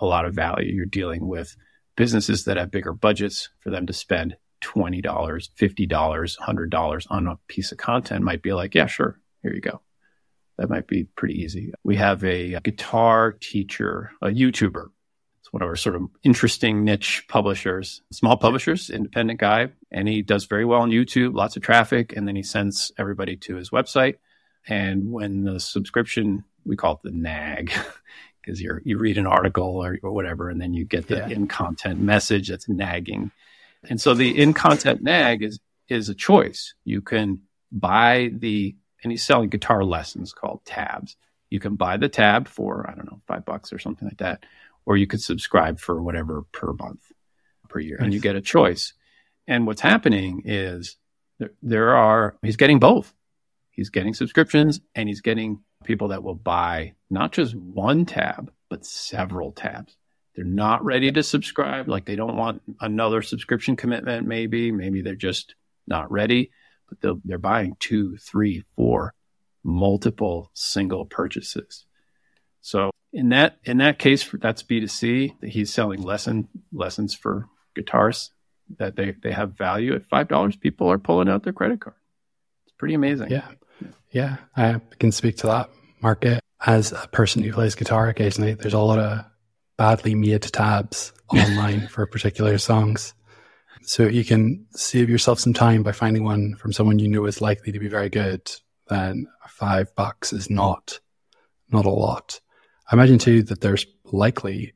a 0.00 0.06
lot 0.06 0.24
of 0.24 0.34
value. 0.34 0.72
You're 0.72 0.86
dealing 0.86 1.26
with 1.26 1.56
businesses 1.96 2.44
that 2.44 2.56
have 2.56 2.70
bigger 2.70 2.92
budgets 2.92 3.50
for 3.60 3.70
them 3.70 3.86
to 3.86 3.92
spend 3.92 4.36
$20, 4.62 5.02
$50, 5.02 5.88
$100 5.88 7.06
on 7.10 7.26
a 7.26 7.38
piece 7.48 7.70
of 7.70 7.78
content 7.78 8.24
might 8.24 8.42
be 8.42 8.52
like, 8.52 8.74
yeah, 8.74 8.86
sure, 8.86 9.20
here 9.42 9.54
you 9.54 9.60
go. 9.60 9.80
That 10.58 10.70
might 10.70 10.86
be 10.86 11.04
pretty 11.04 11.42
easy. 11.42 11.72
We 11.82 11.96
have 11.96 12.24
a 12.24 12.58
guitar 12.60 13.32
teacher, 13.32 14.12
a 14.22 14.28
YouTuber. 14.28 14.86
One 15.54 15.62
of 15.62 15.68
our 15.68 15.76
sort 15.76 15.94
of 15.94 16.08
interesting 16.24 16.82
niche 16.82 17.26
publishers, 17.28 18.02
small 18.10 18.36
publishers, 18.36 18.90
independent 18.90 19.38
guy. 19.38 19.68
And 19.92 20.08
he 20.08 20.20
does 20.20 20.46
very 20.46 20.64
well 20.64 20.80
on 20.80 20.90
YouTube, 20.90 21.32
lots 21.32 21.54
of 21.54 21.62
traffic. 21.62 22.12
And 22.16 22.26
then 22.26 22.34
he 22.34 22.42
sends 22.42 22.90
everybody 22.98 23.36
to 23.36 23.54
his 23.54 23.70
website. 23.70 24.16
And 24.66 25.12
when 25.12 25.44
the 25.44 25.60
subscription, 25.60 26.42
we 26.66 26.74
call 26.74 26.94
it 26.94 27.02
the 27.04 27.12
nag, 27.12 27.72
because 28.42 28.60
you 28.60 28.80
you 28.82 28.98
read 28.98 29.16
an 29.16 29.28
article 29.28 29.76
or, 29.76 29.96
or, 30.02 30.10
whatever, 30.10 30.50
and 30.50 30.60
then 30.60 30.74
you 30.74 30.84
get 30.84 31.06
the 31.06 31.18
yeah. 31.18 31.28
in 31.28 31.46
content 31.46 32.00
message 32.00 32.48
that's 32.48 32.68
nagging. 32.68 33.30
And 33.88 34.00
so 34.00 34.12
the 34.12 34.36
in 34.36 34.54
content 34.54 35.04
nag 35.04 35.44
is 35.44 35.60
is 35.88 36.08
a 36.08 36.16
choice. 36.16 36.74
You 36.84 37.00
can 37.00 37.42
buy 37.70 38.32
the 38.32 38.74
and 39.04 39.12
he's 39.12 39.22
selling 39.22 39.50
guitar 39.50 39.84
lessons 39.84 40.32
called 40.32 40.64
tabs. 40.64 41.16
You 41.48 41.60
can 41.60 41.76
buy 41.76 41.96
the 41.96 42.08
tab 42.08 42.48
for 42.48 42.90
I 42.90 42.96
don't 42.96 43.08
know 43.08 43.20
five 43.28 43.44
bucks 43.44 43.72
or 43.72 43.78
something 43.78 44.08
like 44.08 44.18
that, 44.18 44.44
or 44.86 44.96
you 44.96 45.06
could 45.06 45.22
subscribe 45.22 45.78
for 45.78 46.02
whatever 46.02 46.42
per 46.52 46.72
month, 46.72 47.00
per 47.68 47.80
year, 47.80 47.96
nice. 47.98 48.04
and 48.04 48.14
you 48.14 48.20
get 48.20 48.36
a 48.36 48.40
choice. 48.40 48.92
And 49.46 49.66
what's 49.66 49.80
happening 49.80 50.42
is 50.44 50.96
there, 51.38 51.52
there 51.62 51.96
are 51.96 52.36
he's 52.42 52.56
getting 52.56 52.78
both. 52.78 53.12
He's 53.70 53.90
getting 53.90 54.14
subscriptions 54.14 54.80
and 54.94 55.08
he's 55.08 55.20
getting 55.20 55.60
people 55.84 56.08
that 56.08 56.22
will 56.22 56.34
buy 56.34 56.94
not 57.10 57.32
just 57.32 57.54
one 57.54 58.06
tab 58.06 58.50
but 58.70 58.86
several 58.86 59.52
tabs 59.52 59.96
they're 60.34 60.44
not 60.44 60.84
ready 60.84 61.12
to 61.12 61.22
subscribe. 61.22 61.88
Like 61.88 62.06
they 62.06 62.16
don't 62.16 62.36
want 62.36 62.62
another 62.80 63.22
subscription 63.22 63.76
commitment, 63.76 64.26
maybe. 64.26 64.72
Maybe 64.72 65.00
they're 65.00 65.14
just 65.14 65.54
not 65.86 66.10
ready, 66.10 66.50
but 66.88 67.20
they're 67.24 67.38
buying 67.38 67.76
two, 67.78 68.16
three, 68.16 68.64
four, 68.76 69.14
multiple 69.62 70.50
single 70.54 71.04
purchases. 71.04 71.86
So 72.64 72.90
in 73.12 73.28
that 73.28 73.58
in 73.64 73.76
that 73.76 73.98
case, 73.98 74.26
that's 74.32 74.62
B 74.62 74.80
two 74.80 74.86
C. 74.86 75.34
That 75.42 75.50
he's 75.50 75.70
selling 75.70 76.00
lesson 76.00 76.48
lessons 76.72 77.14
for 77.14 77.46
guitars 77.76 78.30
that 78.78 78.96
they 78.96 79.14
they 79.22 79.32
have 79.32 79.58
value 79.58 79.94
at 79.94 80.06
five 80.06 80.28
dollars. 80.28 80.56
People 80.56 80.90
are 80.90 80.98
pulling 80.98 81.28
out 81.28 81.42
their 81.42 81.52
credit 81.52 81.82
card. 81.82 81.96
It's 82.64 82.74
pretty 82.78 82.94
amazing. 82.94 83.30
Yeah, 83.30 83.48
yeah. 84.10 84.36
I 84.56 84.80
can 84.98 85.12
speak 85.12 85.36
to 85.38 85.46
that 85.48 85.68
market 86.00 86.40
as 86.64 86.92
a 86.92 87.06
person 87.12 87.42
who 87.42 87.52
plays 87.52 87.74
guitar 87.74 88.08
occasionally. 88.08 88.54
There's 88.54 88.72
a 88.72 88.78
lot 88.78 88.98
of 88.98 89.26
badly 89.76 90.14
made 90.14 90.40
tabs 90.40 91.12
online 91.28 91.86
for 91.88 92.06
particular 92.06 92.56
songs. 92.56 93.12
So 93.82 94.04
you 94.04 94.24
can 94.24 94.66
save 94.70 95.10
yourself 95.10 95.38
some 95.38 95.52
time 95.52 95.82
by 95.82 95.92
finding 95.92 96.24
one 96.24 96.54
from 96.56 96.72
someone 96.72 96.98
you 96.98 97.08
know 97.08 97.26
is 97.26 97.42
likely 97.42 97.72
to 97.72 97.78
be 97.78 97.88
very 97.88 98.08
good. 98.08 98.50
Then 98.88 99.26
five 99.48 99.94
bucks 99.94 100.32
is 100.32 100.48
not 100.48 101.00
not 101.70 101.84
a 101.84 101.90
lot. 101.90 102.40
I 102.90 102.96
imagine 102.96 103.18
too 103.18 103.42
that 103.44 103.60
there's 103.60 103.86
likely 104.04 104.74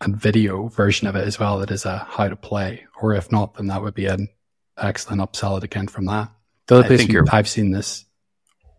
a 0.00 0.08
video 0.08 0.68
version 0.68 1.06
of 1.06 1.16
it 1.16 1.26
as 1.26 1.38
well 1.38 1.58
that 1.58 1.70
is 1.70 1.84
a 1.84 1.98
how 1.98 2.28
to 2.28 2.36
play, 2.36 2.86
or 3.00 3.14
if 3.14 3.30
not, 3.30 3.54
then 3.54 3.68
that 3.68 3.82
would 3.82 3.94
be 3.94 4.06
an 4.06 4.28
excellent 4.76 5.22
upsell 5.22 5.58
it 5.58 5.64
again 5.64 5.86
from 5.86 6.06
that. 6.06 6.30
The 6.66 6.76
other 6.76 6.96
place 6.96 7.08
I've 7.32 7.48
seen 7.48 7.70
this 7.70 8.04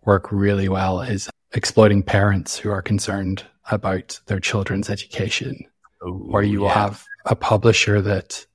work 0.04 0.32
really 0.32 0.70
well 0.70 1.02
is 1.02 1.30
exploiting 1.54 2.04
parents 2.04 2.58
who 2.58 2.70
are 2.70 2.82
concerned 2.82 3.46
about 3.72 4.20
their 4.28 4.40
children's 4.40 4.90
education, 4.90 5.66
Ooh, 6.06 6.28
where 6.30 6.44
you 6.44 6.62
will 6.62 6.70
have 6.70 7.04
a 7.26 7.36
publisher 7.36 8.02
that 8.02 8.46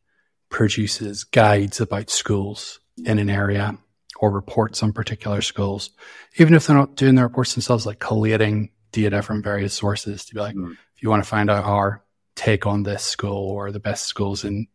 produces 0.51 1.25
guides 1.25 1.81
about 1.81 2.11
schools 2.11 2.81
in 3.05 3.19
an 3.19 3.31
area 3.31 3.79
or 4.21 4.31
reports 4.31 4.83
on 4.83 4.93
particular 4.93 5.41
schools, 5.41 5.91
even 6.37 6.55
if 6.55 6.67
they're 6.67 6.77
not 6.77 6.97
doing 6.97 7.15
the 7.15 7.23
reports 7.23 7.55
themselves, 7.55 7.87
like 7.87 7.99
collating 7.99 8.71
data 8.93 9.23
from 9.23 9.43
various 9.43 9.75
sources 9.75 10.25
to 10.27 10.35
be 10.35 10.41
like, 10.41 10.55
mm. 10.55 10.73
if 10.73 11.03
you 11.03 11.11
want 11.11 11.23
to 11.23 11.29
find 11.29 11.51
out 11.51 11.65
our 11.65 12.03
take 12.37 12.67
on 12.67 12.83
this 12.83 13.03
school 13.03 13.51
or 13.51 13.71
the 13.71 13.81
best 13.81 14.07
schools 14.07 14.45
in 14.45 14.67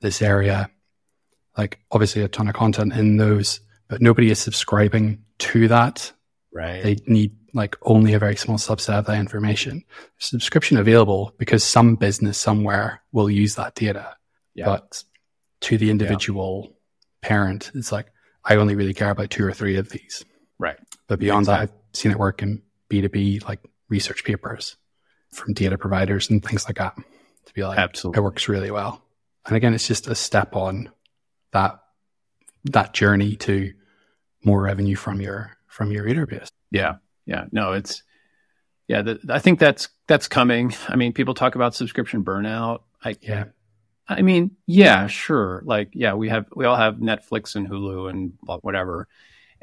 this 0.00 0.22
area, 0.22 0.70
like 1.56 1.78
obviously 1.90 2.22
a 2.22 2.28
ton 2.28 2.48
of 2.48 2.54
content 2.54 2.92
in 2.92 3.16
those, 3.16 3.60
but 3.88 4.02
nobody 4.02 4.30
is 4.30 4.38
subscribing 4.38 5.22
to 5.38 5.68
that. 5.68 6.12
Right. 6.52 6.82
They 6.82 6.96
need 7.06 7.36
like 7.52 7.76
only 7.82 8.12
a 8.14 8.18
very 8.18 8.36
small 8.36 8.58
subset 8.58 8.98
of 8.98 9.06
that 9.06 9.18
information. 9.18 9.84
Subscription 10.18 10.76
available 10.76 11.34
because 11.38 11.64
some 11.64 11.96
business 11.96 12.38
somewhere 12.38 13.02
will 13.12 13.30
use 13.30 13.54
that 13.54 13.74
data. 13.74 14.16
Yeah. 14.54 14.66
But 14.66 15.04
to 15.62 15.78
the 15.78 15.90
individual 15.90 16.64
yeah. 16.64 17.28
parent, 17.28 17.70
it's 17.74 17.92
like, 17.92 18.06
I 18.44 18.56
only 18.56 18.74
really 18.74 18.94
care 18.94 19.10
about 19.10 19.30
two 19.30 19.44
or 19.44 19.52
three 19.52 19.76
of 19.76 19.88
these. 19.88 20.24
Right. 20.58 20.76
But 21.08 21.18
beyond 21.18 21.44
exactly. 21.44 21.66
that, 21.66 21.72
I've 21.72 21.96
seen 21.96 22.12
it 22.12 22.18
work 22.18 22.42
in 22.42 22.62
B2B, 22.88 23.46
like 23.46 23.60
research 23.88 24.24
papers 24.24 24.76
from 25.32 25.54
data 25.54 25.76
providers 25.78 26.30
and 26.30 26.44
things 26.44 26.66
like 26.66 26.78
that 26.78 26.96
to 27.46 27.54
be 27.54 27.64
like, 27.64 27.78
Absolutely. 27.78 28.18
it 28.18 28.22
works 28.22 28.48
really 28.48 28.70
well. 28.70 29.02
And 29.46 29.56
again, 29.56 29.74
it's 29.74 29.86
just 29.86 30.06
a 30.08 30.14
step 30.14 30.56
on 30.56 30.90
that, 31.52 31.80
that 32.64 32.92
journey 32.94 33.36
to 33.36 33.72
more 34.44 34.62
revenue 34.62 34.96
from 34.96 35.20
your, 35.20 35.56
from 35.66 35.92
your 35.92 36.04
reader 36.04 36.26
base. 36.26 36.48
Yeah 36.70 36.96
yeah, 37.26 37.46
no, 37.52 37.72
it's 37.72 38.02
yeah. 38.88 39.02
The, 39.02 39.18
I 39.28 39.40
think 39.40 39.58
that's 39.58 39.88
that's 40.06 40.28
coming. 40.28 40.72
I 40.88 40.96
mean, 40.96 41.12
people 41.12 41.34
talk 41.34 41.56
about 41.56 41.74
subscription 41.74 42.24
burnout. 42.24 42.80
I 43.04 43.16
yeah, 43.20 43.46
I 44.08 44.22
mean, 44.22 44.52
yeah, 44.66 45.08
sure. 45.08 45.62
Like, 45.64 45.90
yeah, 45.92 46.14
we 46.14 46.28
have 46.28 46.46
we 46.54 46.64
all 46.64 46.76
have 46.76 46.94
Netflix 46.94 47.56
and 47.56 47.68
Hulu 47.68 48.08
and 48.08 48.32
whatever, 48.62 49.08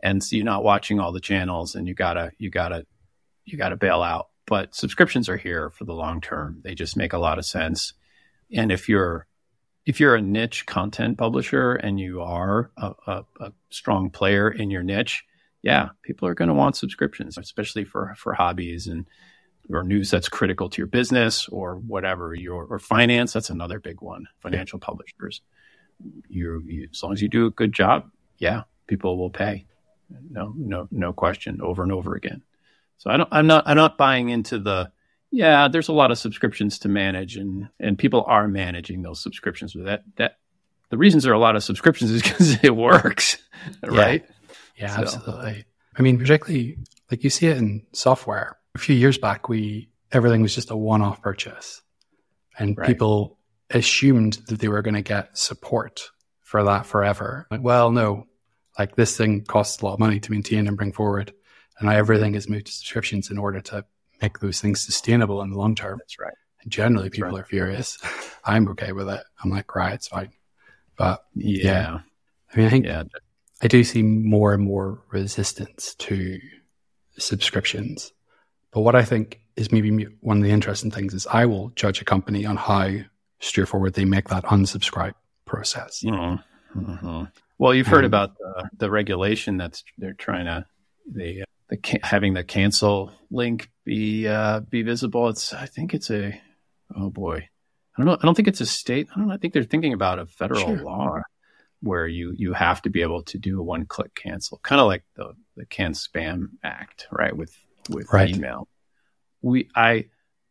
and 0.01 0.21
so 0.21 0.35
you're 0.35 0.45
not 0.45 0.63
watching 0.63 0.99
all 0.99 1.13
the 1.13 1.21
channels, 1.21 1.75
and 1.75 1.87
you 1.87 1.93
gotta 1.93 2.31
you 2.37 2.49
gotta 2.49 2.85
you 3.45 3.57
gotta 3.57 3.75
bail 3.75 4.01
out. 4.01 4.29
But 4.45 4.75
subscriptions 4.75 5.29
are 5.29 5.37
here 5.37 5.69
for 5.69 5.85
the 5.85 5.93
long 5.93 6.21
term. 6.21 6.61
They 6.63 6.75
just 6.75 6.97
make 6.97 7.13
a 7.13 7.17
lot 7.17 7.39
of 7.39 7.45
sense. 7.45 7.93
And 8.51 8.71
if 8.71 8.89
you're 8.89 9.27
if 9.85 9.99
you're 9.99 10.15
a 10.15 10.21
niche 10.21 10.65
content 10.65 11.17
publisher 11.17 11.73
and 11.73 11.99
you 11.99 12.21
are 12.21 12.71
a, 12.77 12.93
a, 13.05 13.25
a 13.39 13.53
strong 13.69 14.09
player 14.09 14.49
in 14.49 14.69
your 14.69 14.83
niche, 14.83 15.25
yeah, 15.61 15.89
people 16.03 16.27
are 16.27 16.33
going 16.33 16.47
to 16.47 16.53
want 16.53 16.77
subscriptions, 16.77 17.37
especially 17.37 17.85
for 17.85 18.13
for 18.17 18.33
hobbies 18.33 18.87
and 18.87 19.05
or 19.69 19.83
news 19.83 20.11
that's 20.11 20.29
critical 20.29 20.69
to 20.69 20.77
your 20.77 20.87
business 20.87 21.47
or 21.49 21.75
whatever 21.75 22.33
your 22.33 22.65
or 22.65 22.79
finance 22.79 23.33
that's 23.33 23.49
another 23.49 23.79
big 23.79 24.01
one 24.01 24.25
financial 24.41 24.79
publishers 24.79 25.41
you, 26.27 26.61
you, 26.65 26.87
as 26.91 27.01
long 27.01 27.13
as 27.13 27.21
you 27.21 27.29
do 27.29 27.45
a 27.45 27.51
good 27.51 27.71
job 27.71 28.09
yeah 28.39 28.63
people 28.87 29.17
will 29.17 29.29
pay 29.29 29.65
no 30.29 30.53
no 30.57 30.87
no 30.91 31.13
question 31.13 31.61
over 31.61 31.83
and 31.83 31.91
over 31.91 32.15
again 32.15 32.41
so 33.03 33.11
i 33.11 33.17
don't 33.17 33.29
i'm 33.31 33.47
not 33.47 33.63
i'm 33.67 33.75
not 33.75 33.97
buying 33.97 34.29
into 34.29 34.57
the 34.57 34.89
yeah 35.31 35.67
there's 35.67 35.89
a 35.89 35.93
lot 35.93 36.11
of 36.11 36.17
subscriptions 36.17 36.79
to 36.79 36.87
manage 36.87 37.35
and 37.35 37.69
and 37.79 37.97
people 37.97 38.23
are 38.27 38.47
managing 38.47 39.01
those 39.01 39.21
subscriptions 39.21 39.73
but 39.73 39.85
that 39.85 40.03
that 40.15 40.37
the 40.89 40.97
reasons 40.97 41.23
there 41.23 41.33
are 41.33 41.35
a 41.35 41.39
lot 41.39 41.55
of 41.55 41.63
subscriptions 41.63 42.11
is 42.11 42.21
because 42.23 42.63
it 42.63 42.75
works 42.75 43.37
right 43.83 44.25
yeah, 44.77 44.87
yeah 44.87 44.95
so. 44.95 45.01
absolutely 45.01 45.65
i 45.97 46.01
mean 46.01 46.17
particularly 46.17 46.77
like 47.11 47.23
you 47.23 47.29
see 47.29 47.47
it 47.47 47.57
in 47.57 47.85
software 47.91 48.57
a 48.75 48.79
few 48.79 48.95
years 48.95 49.17
back, 49.17 49.49
we 49.49 49.89
everything 50.11 50.41
was 50.41 50.55
just 50.55 50.71
a 50.71 50.77
one-off 50.77 51.21
purchase, 51.21 51.81
and 52.57 52.77
right. 52.77 52.87
people 52.87 53.37
assumed 53.69 54.39
that 54.47 54.59
they 54.59 54.67
were 54.67 54.81
going 54.81 54.93
to 54.95 55.01
get 55.01 55.37
support 55.37 56.09
for 56.41 56.63
that 56.63 56.85
forever. 56.85 57.47
Like, 57.49 57.61
well, 57.61 57.91
no, 57.91 58.27
like 58.77 58.95
this 58.95 59.17
thing 59.17 59.43
costs 59.43 59.81
a 59.81 59.85
lot 59.85 59.93
of 59.93 59.99
money 59.99 60.19
to 60.19 60.31
maintain 60.31 60.67
and 60.67 60.77
bring 60.77 60.91
forward, 60.91 61.33
and 61.83 61.93
everything 61.93 62.35
is 62.35 62.49
moved 62.49 62.67
to 62.67 62.71
subscriptions 62.71 63.29
in 63.29 63.37
order 63.37 63.61
to 63.61 63.85
make 64.21 64.39
those 64.39 64.61
things 64.61 64.81
sustainable 64.81 65.41
in 65.41 65.51
the 65.51 65.57
long 65.57 65.75
term. 65.75 65.99
That's 65.99 66.19
right. 66.19 66.33
And 66.61 66.71
generally, 66.71 67.09
That's 67.09 67.17
people 67.17 67.31
right. 67.31 67.41
are 67.41 67.45
furious. 67.45 67.97
I'm 68.45 68.67
okay 68.69 68.91
with 68.91 69.09
it. 69.09 69.21
I'm 69.43 69.49
like, 69.49 69.75
right, 69.75 69.93
it's 69.93 70.07
fine. 70.07 70.31
But 70.97 71.23
yeah, 71.35 71.63
yeah. 71.63 71.99
I 72.53 72.57
mean, 72.57 72.67
I 72.67 72.69
think 72.69 72.85
yeah. 72.85 73.03
I 73.61 73.67
do 73.67 73.83
see 73.83 74.03
more 74.03 74.53
and 74.53 74.63
more 74.63 75.03
resistance 75.11 75.95
to 75.95 76.39
subscriptions 77.17 78.13
but 78.73 78.81
what 78.81 78.95
I 78.95 79.03
think 79.05 79.39
is 79.55 79.71
maybe 79.71 80.07
one 80.21 80.37
of 80.37 80.43
the 80.43 80.49
interesting 80.49 80.91
things 80.91 81.13
is 81.13 81.27
I 81.27 81.45
will 81.45 81.69
judge 81.75 82.01
a 82.01 82.05
company 82.05 82.45
on 82.45 82.57
how 82.57 82.89
straightforward 83.39 83.93
they 83.93 84.05
make 84.05 84.29
that 84.29 84.43
unsubscribe 84.45 85.13
process. 85.45 86.01
Mm-hmm. 86.03 86.79
Mm-hmm. 86.79 87.23
Well, 87.59 87.73
you've 87.75 87.87
heard 87.87 88.03
um, 88.03 88.05
about 88.05 88.35
the, 88.37 88.69
the, 88.77 88.89
regulation 88.89 89.57
that's 89.57 89.83
they're 89.99 90.13
trying 90.13 90.45
to 90.45 90.65
the, 91.11 91.43
the 91.69 91.99
having 92.03 92.33
the 92.33 92.43
cancel 92.43 93.11
link 93.31 93.69
be 93.85 94.27
uh, 94.27 94.61
be 94.61 94.83
visible. 94.83 95.29
It's 95.29 95.53
I 95.53 95.65
think 95.65 95.93
it's 95.93 96.09
a 96.09 96.39
oh 96.95 97.09
boy, 97.09 97.37
I 97.37 97.97
don't 97.97 98.05
know. 98.05 98.17
I 98.21 98.25
don't 98.25 98.35
think 98.35 98.47
it's 98.47 98.61
a 98.61 98.65
state. 98.65 99.07
I 99.11 99.19
don't 99.19 99.27
know. 99.27 99.33
I 99.33 99.37
think 99.37 99.53
they're 99.53 99.63
thinking 99.63 99.93
about 99.93 100.19
a 100.19 100.25
federal 100.25 100.61
sure. 100.61 100.83
law 100.83 101.21
where 101.81 102.07
you 102.07 102.33
you 102.37 102.53
have 102.53 102.81
to 102.83 102.89
be 102.89 103.01
able 103.01 103.23
to 103.23 103.37
do 103.37 103.59
a 103.59 103.63
one 103.63 103.85
click 103.85 104.15
cancel, 104.15 104.59
kind 104.63 104.79
of 104.79 104.87
like 104.87 105.03
the 105.15 105.33
the 105.55 105.65
CAN-SPAM 105.65 106.57
Act, 106.63 107.07
right? 107.11 107.35
With 107.35 107.55
with 107.89 108.11
right. 108.13 108.29
email. 108.35 108.67
We, 109.41 109.69
I, 109.75 110.05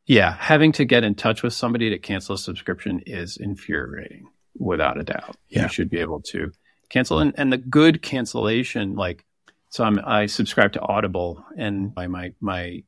yeah, 0.04 0.36
having 0.38 0.72
to 0.72 0.84
get 0.84 1.02
in 1.02 1.14
touch 1.14 1.42
with 1.42 1.54
somebody 1.54 1.88
to 1.90 1.98
cancel 1.98 2.34
a 2.34 2.38
subscription 2.38 3.00
is 3.06 3.38
infuriating, 3.38 4.28
without 4.54 5.00
a 5.00 5.02
doubt. 5.02 5.36
Yeah. 5.48 5.62
You 5.62 5.68
should 5.68 5.88
be 5.88 6.00
able 6.00 6.20
to 6.32 6.52
cancel, 6.90 7.18
and 7.18 7.32
and 7.38 7.50
the 7.50 7.56
good 7.56 8.02
cancellation, 8.02 8.94
like, 8.94 9.24
so 9.72 9.84
I'm 9.84 9.98
I 10.04 10.26
subscribe 10.26 10.74
to 10.74 10.80
Audible, 10.80 11.44
and 11.56 11.94
by 11.94 12.06
my 12.06 12.32
my, 12.40 12.84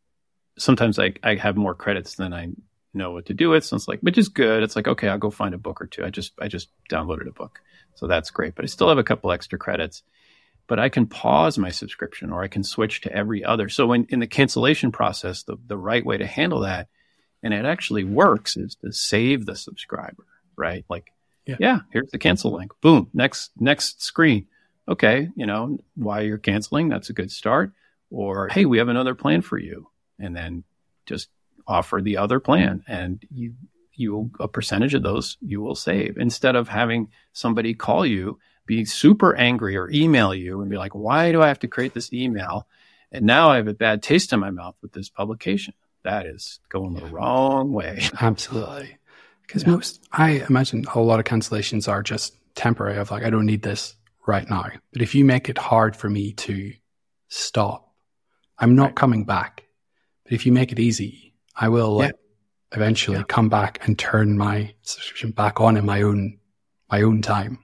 sometimes 0.59 0.99
I 0.99 1.15
I 1.23 1.35
have 1.35 1.57
more 1.57 1.75
credits 1.75 2.15
than 2.15 2.33
I 2.33 2.51
know 2.93 3.11
what 3.11 3.27
to 3.27 3.35
do 3.35 3.51
with. 3.51 3.65
So 3.65 3.75
it's 3.75 3.89
like, 3.89 4.01
which 4.01 4.19
is 4.19 4.29
good. 4.29 4.63
It's 4.63 4.77
like, 4.77 4.87
okay, 4.87 5.09
I'll 5.09 5.19
go 5.19 5.31
find 5.31 5.55
a 5.55 5.59
book 5.59 5.81
or 5.81 5.87
two. 5.87 6.05
I 6.05 6.11
just 6.11 6.33
I 6.41 6.49
just 6.49 6.69
downloaded 6.91 7.27
a 7.27 7.33
book, 7.33 7.61
so 7.95 8.07
that's 8.07 8.31
great. 8.31 8.55
But 8.55 8.65
I 8.65 8.69
still 8.69 8.89
have 8.89 8.99
a 8.99 9.05
couple 9.05 9.33
extra 9.33 9.59
credits 9.59 10.03
but 10.67 10.79
I 10.79 10.89
can 10.89 11.07
pause 11.07 11.59
my 11.59 11.71
subscription 11.71 12.31
or 12.31 12.43
I 12.43 12.49
can 12.49 12.65
switch 12.65 13.03
to 13.03 13.13
every 13.13 13.45
other. 13.45 13.69
So 13.69 13.93
in, 13.93 14.07
in 14.09 14.21
the 14.21 14.27
cancellation 14.27 14.93
process, 14.93 15.43
the, 15.43 15.57
the 15.67 15.77
right 15.77 16.05
way 16.05 16.17
to 16.17 16.27
handle 16.27 16.61
that, 16.61 16.89
and 17.43 17.53
it 17.53 17.67
actually 17.67 18.05
works, 18.05 18.57
is 18.57 18.77
to 18.77 18.93
save 18.93 19.45
the 19.45 19.57
subscriber, 19.57 20.25
right? 20.57 20.85
Like, 20.89 21.13
yeah, 21.47 21.57
yeah 21.59 21.79
here's 21.93 22.11
the 22.11 22.19
cancel 22.19 22.55
link. 22.55 22.73
Boom, 22.81 23.11
next 23.13 23.51
next 23.59 24.03
screen. 24.03 24.47
Okay, 24.89 25.29
you 25.35 25.47
know, 25.47 25.79
why 25.95 26.21
you're 26.21 26.39
canceling, 26.39 26.89
that's 26.89 27.11
a 27.11 27.15
good 27.15 27.31
start. 27.31 27.73
Or 28.11 28.49
hey, 28.49 28.65
we 28.67 28.79
have 28.79 28.89
another 28.89 29.15
plan 29.15 29.43
for 29.43 29.59
you. 29.59 29.89
And 30.19 30.37
then 30.37 30.65
just 31.07 31.29
offer 31.67 32.01
the 32.01 32.19
other 32.19 32.41
plan 32.41 32.85
and 32.87 33.25
you 33.33 33.55
you 33.97 34.31
a 34.41 34.49
percentage 34.49 34.93
of 34.93 35.03
those 35.03 35.37
you 35.41 35.61
will 35.61 35.75
save 35.75 36.19
instead 36.19 36.57
of 36.57 36.69
having 36.69 37.09
somebody 37.33 37.75
call 37.75 38.05
you 38.05 38.39
be 38.67 38.85
super 38.85 39.35
angry 39.37 39.77
or 39.77 39.91
email 39.91 40.35
you 40.35 40.61
and 40.61 40.71
be 40.71 40.77
like, 40.77 40.95
why 40.95 41.33
do 41.33 41.43
I 41.43 41.49
have 41.49 41.59
to 41.61 41.69
create 41.69 41.95
this 41.95 42.13
email? 42.13 42.67
And 43.13 43.27
now 43.27 43.51
I 43.51 43.57
have 43.57 43.69
a 43.69 43.75
bad 43.75 44.03
taste 44.03 44.33
in 44.33 44.41
my 44.41 44.51
mouth 44.51 44.75
with 44.83 44.93
this 44.93 45.09
publication. 45.09 45.75
That 46.03 46.27
is 46.27 46.61
going 46.69 46.95
the 46.95 47.07
wrong 47.07 47.73
way. 47.73 48.03
Absolutely. 48.21 48.99
Because 49.47 49.65
yeah. 49.65 49.73
most, 49.73 50.03
I 50.11 50.43
imagine 50.49 50.87
a 50.95 51.01
lot 51.01 51.21
of 51.21 51.27
cancellations 51.27 51.87
are 51.87 52.03
just 52.03 52.35
temporary 52.55 52.97
of 52.97 53.11
like, 53.11 53.25
I 53.25 53.29
don't 53.29 53.45
need 53.45 53.61
this 53.61 53.95
right 54.27 54.49
now. 54.49 54.71
But 54.93 55.03
if 55.03 55.15
you 55.15 55.25
make 55.25 55.49
it 55.49 55.59
hard 55.59 55.97
for 55.97 56.09
me 56.09 56.33
to 56.33 56.73
stop, 57.29 57.93
I'm 58.59 58.75
not 58.75 58.87
right. 58.87 58.97
coming 58.97 59.25
back. 59.25 59.65
But 60.25 60.33
if 60.33 60.47
you 60.47 60.53
make 60.53 60.73
it 60.73 60.79
easy, 60.79 61.35
I 61.57 61.69
will 61.69 62.03
yeah. 62.03 62.11
eventually 62.73 63.19
yeah. 63.19 63.25
come 63.25 63.49
back 63.49 63.87
and 63.87 63.99
turn 63.99 64.39
my 64.39 64.75
subscription 64.83 65.33
back 65.33 65.61
on 65.61 65.77
in 65.77 65.85
my 65.85 66.03
own, 66.03 66.39
my 66.91 67.03
own 67.03 67.23
time 67.23 67.59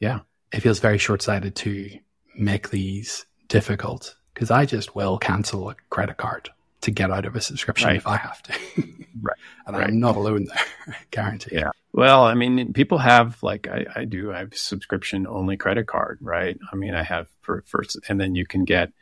yeah, 0.00 0.20
it 0.52 0.60
feels 0.60 0.80
very 0.80 0.98
short 0.98 1.22
sighted 1.22 1.54
to 1.56 1.90
make 2.36 2.70
these 2.70 3.26
difficult 3.48 4.16
because 4.34 4.50
I 4.50 4.64
just 4.64 4.96
will 4.96 5.18
cancel 5.18 5.68
a 5.68 5.76
credit 5.90 6.16
card 6.16 6.48
to 6.80 6.90
get 6.90 7.10
out 7.10 7.26
of 7.26 7.36
a 7.36 7.40
subscription 7.40 7.88
right. 7.88 7.96
if 7.96 8.06
I 8.06 8.16
have 8.16 8.42
to. 8.44 8.52
right. 9.20 9.36
And 9.66 9.76
right. 9.76 9.88
I'm 9.88 10.00
not 10.00 10.16
alone 10.16 10.46
there, 10.46 10.96
guarantee. 11.10 11.56
Yeah. 11.56 11.70
Well, 11.92 12.24
I 12.24 12.34
mean, 12.34 12.72
people 12.72 12.98
have 12.98 13.42
like 13.42 13.68
I, 13.68 13.84
I 13.96 14.04
do. 14.04 14.32
I 14.32 14.38
have 14.38 14.54
subscription 14.54 15.26
only 15.26 15.56
credit 15.56 15.86
card, 15.86 16.18
right? 16.20 16.56
I 16.72 16.76
mean, 16.76 16.94
I 16.94 17.02
have 17.02 17.26
for 17.40 17.64
first, 17.66 17.98
and 18.08 18.20
then 18.20 18.34
you 18.34 18.46
can 18.46 18.64
get 18.64 18.92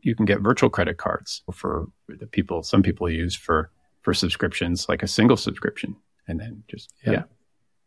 you 0.00 0.14
can 0.14 0.24
get 0.24 0.40
virtual 0.40 0.70
credit 0.70 0.96
cards 0.96 1.42
for 1.52 1.88
the 2.08 2.26
people. 2.26 2.62
Some 2.62 2.82
people 2.82 3.10
use 3.10 3.36
for 3.36 3.70
for 4.02 4.14
subscriptions, 4.14 4.88
like 4.88 5.02
a 5.02 5.08
single 5.08 5.36
subscription, 5.36 5.96
and 6.26 6.40
then 6.40 6.62
just 6.68 6.90
yeah, 7.04 7.12
yeah 7.12 7.22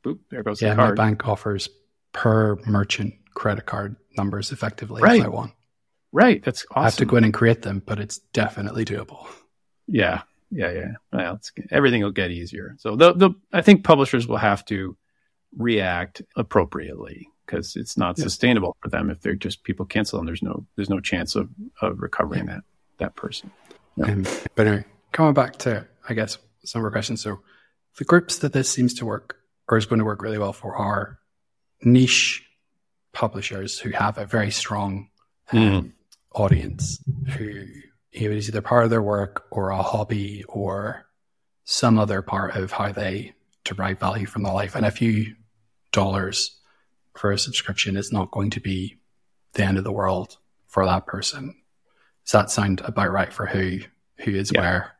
boop, 0.04 0.20
there 0.30 0.44
goes 0.44 0.62
yeah, 0.62 0.72
the 0.72 0.76
card. 0.76 0.98
my 0.98 1.04
bank 1.04 1.28
offers 1.28 1.70
per 2.14 2.56
merchant 2.66 3.14
credit 3.34 3.66
card 3.66 3.96
numbers 4.18 4.52
effectively 4.52 5.02
right. 5.02 5.20
if 5.20 5.26
I 5.26 5.30
want. 5.30 5.54
Right. 6.12 6.44
That's 6.44 6.66
awesome. 6.72 6.82
I 6.82 6.84
have 6.86 6.96
to 6.98 7.06
go 7.06 7.18
in 7.18 7.24
and 7.24 7.34
create 7.34 7.62
them, 7.62 7.82
but 7.86 8.00
it's 8.00 8.18
definitely 8.34 8.84
doable. 8.84 9.28
Yeah. 9.88 10.24
Yeah. 10.52 10.72
Yeah. 10.72 10.92
Well, 11.12 11.40
everything 11.72 12.04
will 12.04 12.12
get 12.12 12.32
easier. 12.32 12.76
So 12.80 12.96
the, 12.96 13.14
the, 13.14 13.32
I 13.54 13.62
think 13.62 13.84
publishers 13.84 14.28
will 14.28 14.38
have 14.38 14.66
to 14.66 14.98
react 15.58 16.22
appropriately 16.36 17.30
because 17.46 17.76
it's 17.76 17.98
not 17.98 18.18
yeah. 18.18 18.24
sustainable 18.24 18.78
for 18.82 18.90
them 18.90 19.10
if 19.10 19.22
they're 19.22 19.36
just 19.36 19.64
people 19.64 19.86
cancel 19.86 20.20
and 20.20 20.28
there's 20.28 20.42
no 20.42 20.66
there's 20.76 20.90
no 20.90 21.00
chance 21.00 21.36
of, 21.36 21.50
of 21.82 22.00
recovering 22.00 22.48
yeah. 22.48 22.56
that 22.56 22.64
that 22.98 23.16
person. 23.16 23.52
Yeah. 23.98 24.06
Um, 24.06 24.26
but 24.56 24.68
anyway, 24.68 24.86
coming 25.12 25.34
back 25.34 25.58
to 25.60 25.86
I 26.08 26.14
guess 26.14 26.38
some 26.64 26.82
more 26.82 26.92
questions. 26.92 27.22
So 27.22 27.40
the 27.98 28.06
groups 28.06 28.40
that 28.40 28.54
this 28.54 28.70
seems 28.70 28.94
to 28.96 29.06
work 29.06 29.38
or 29.68 29.78
is 29.78 29.86
going 29.86 30.00
to 30.00 30.06
work 30.06 30.22
really 30.22 30.38
well 30.38 30.54
for 30.54 30.76
are 30.76 31.20
niche 31.84 32.46
publishers 33.14 33.80
who 33.80 33.92
have 33.92 34.18
a 34.18 34.26
very 34.26 34.52
strong 34.52 35.10
um, 35.52 35.60
mm. 35.60 35.92
audience 36.34 37.04
who 37.38 37.66
it 38.12 38.32
is 38.32 38.50
either 38.50 38.62
part 38.62 38.84
of 38.84 38.90
their 38.90 39.02
work 39.02 39.46
or 39.52 39.70
a 39.70 39.82
hobby 39.82 40.44
or 40.48 41.06
some 41.64 41.98
other 41.98 42.22
part 42.22 42.56
of 42.56 42.72
how 42.72 42.92
they 42.92 43.34
derive 43.64 44.00
value 44.00 44.26
from 44.26 44.44
their 44.44 44.54
life. 44.54 44.76
And 44.76 44.86
a 44.86 44.92
few 44.92 45.36
dollars 45.92 46.60
for 47.16 47.32
a 47.32 47.38
subscription 47.38 47.96
is 47.96 48.12
not 48.12 48.32
going 48.32 48.50
to 48.52 48.60
be 48.60 48.98
the 49.54 49.64
end 49.64 49.78
of 49.78 49.84
the 49.84 49.92
world 49.92 50.38
for 50.68 50.86
that 50.86 51.06
person. 51.06 51.56
Does 52.26 52.32
that 52.34 52.50
sound 52.50 52.82
about 52.82 53.12
right 53.12 53.32
for 53.32 53.46
who 53.46 53.80
who 54.18 54.32
is 54.32 54.52
yeah. 54.54 54.62
where 54.62 54.92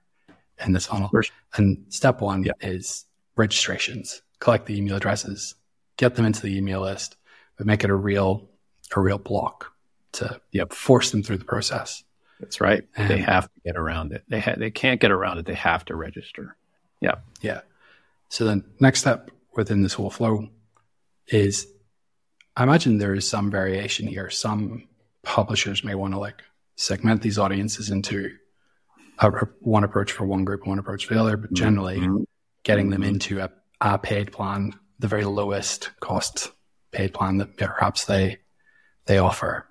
in 0.64 0.74
this 0.74 0.88
funnel? 0.88 1.12
And 1.56 1.86
step 1.90 2.22
one 2.22 2.44
yeah. 2.44 2.54
is 2.62 3.06
registrations. 3.36 4.22
Collect 4.40 4.66
the 4.66 4.78
email 4.78 4.96
addresses 4.96 5.56
get 6.02 6.16
them 6.16 6.26
into 6.26 6.42
the 6.42 6.58
email 6.58 6.82
list, 6.82 7.16
but 7.58 7.68
make 7.68 7.84
it 7.84 7.90
a 7.90 7.96
real 7.96 8.50
a 8.96 9.00
real 9.00 9.20
block 9.20 9.72
to 10.12 10.42
yep. 10.52 10.74
force 10.74 11.12
them 11.12 11.24
through 11.24 11.38
the 11.38 11.46
process. 11.46 12.04
That's 12.42 12.60
right. 12.60 12.84
They 12.98 13.20
have 13.20 13.46
to 13.46 13.60
get 13.64 13.78
around 13.78 14.12
it. 14.14 14.24
They 14.28 14.40
ha- 14.40 14.56
they 14.58 14.72
can't 14.72 15.00
get 15.00 15.12
around 15.12 15.38
it. 15.38 15.46
They 15.46 15.54
have 15.54 15.86
to 15.86 15.96
register. 15.96 16.58
Yeah. 17.00 17.16
Yeah. 17.42 17.62
So 18.30 18.46
then 18.46 18.64
next 18.80 19.02
step 19.02 19.30
within 19.56 19.84
this 19.84 19.94
whole 19.94 20.10
flow 20.10 20.50
is 21.28 21.68
I 22.58 22.64
imagine 22.64 22.98
there 22.98 23.14
is 23.14 23.28
some 23.28 23.52
variation 23.52 24.08
here. 24.08 24.30
Some 24.30 24.88
publishers 25.22 25.84
may 25.84 25.96
want 25.96 26.14
to 26.14 26.20
like 26.20 26.42
segment 26.76 27.22
these 27.22 27.38
audiences 27.38 27.90
into 27.90 28.32
a, 29.20 29.30
one 29.60 29.84
approach 29.84 30.12
for 30.12 30.26
one 30.26 30.44
group, 30.44 30.66
one 30.66 30.80
approach 30.80 31.06
for 31.06 31.14
the 31.14 31.22
other, 31.22 31.38
but 31.38 31.54
generally 31.54 32.00
mm-hmm. 32.00 32.24
getting 32.64 32.90
them 32.90 33.02
mm-hmm. 33.02 33.12
into 33.12 33.40
a, 33.40 33.52
a 33.80 34.00
paid 34.00 34.32
plan, 34.32 34.74
the 35.00 35.08
very 35.08 35.26
lowest 35.26 35.92
cost 36.00 36.52
paid 36.92 37.14
plan 37.14 37.38
that 37.38 37.56
perhaps 37.56 38.06
they 38.06 38.40
they 39.06 39.18
offer. 39.20 39.68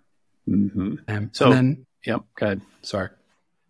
Mm-hmm. 0.48 0.94
Um, 1.08 1.30
so 1.32 1.50
then, 1.50 1.86
yep, 2.04 2.22
good. 2.34 2.60
Sorry, 2.82 3.10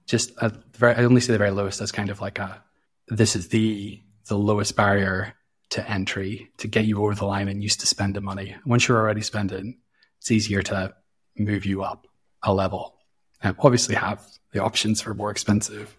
just 0.06 0.32
at 0.40 0.52
very, 0.74 0.94
I 0.94 1.04
only 1.04 1.20
say 1.20 1.32
the 1.32 1.38
very 1.38 1.50
lowest 1.50 1.80
as 1.80 1.92
kind 1.92 2.10
of 2.10 2.20
like 2.20 2.38
a 2.38 2.62
this 3.08 3.36
is 3.36 3.48
the 3.48 4.00
the 4.28 4.38
lowest 4.38 4.76
barrier 4.76 5.34
to 5.70 5.88
entry 5.88 6.50
to 6.58 6.68
get 6.68 6.84
you 6.84 7.02
over 7.02 7.14
the 7.14 7.24
line 7.24 7.48
and 7.48 7.62
used 7.62 7.80
to 7.80 7.86
spend 7.86 8.14
the 8.14 8.20
money. 8.20 8.56
Once 8.66 8.88
you're 8.88 8.98
already 8.98 9.22
spending, 9.22 9.78
it's 10.18 10.30
easier 10.30 10.62
to 10.62 10.94
move 11.36 11.64
you 11.64 11.82
up 11.82 12.06
a 12.42 12.52
level. 12.52 12.96
And 13.42 13.56
obviously 13.60 13.94
have 13.94 14.26
the 14.52 14.62
options 14.62 15.00
for 15.00 15.14
more 15.14 15.30
expensive 15.30 15.96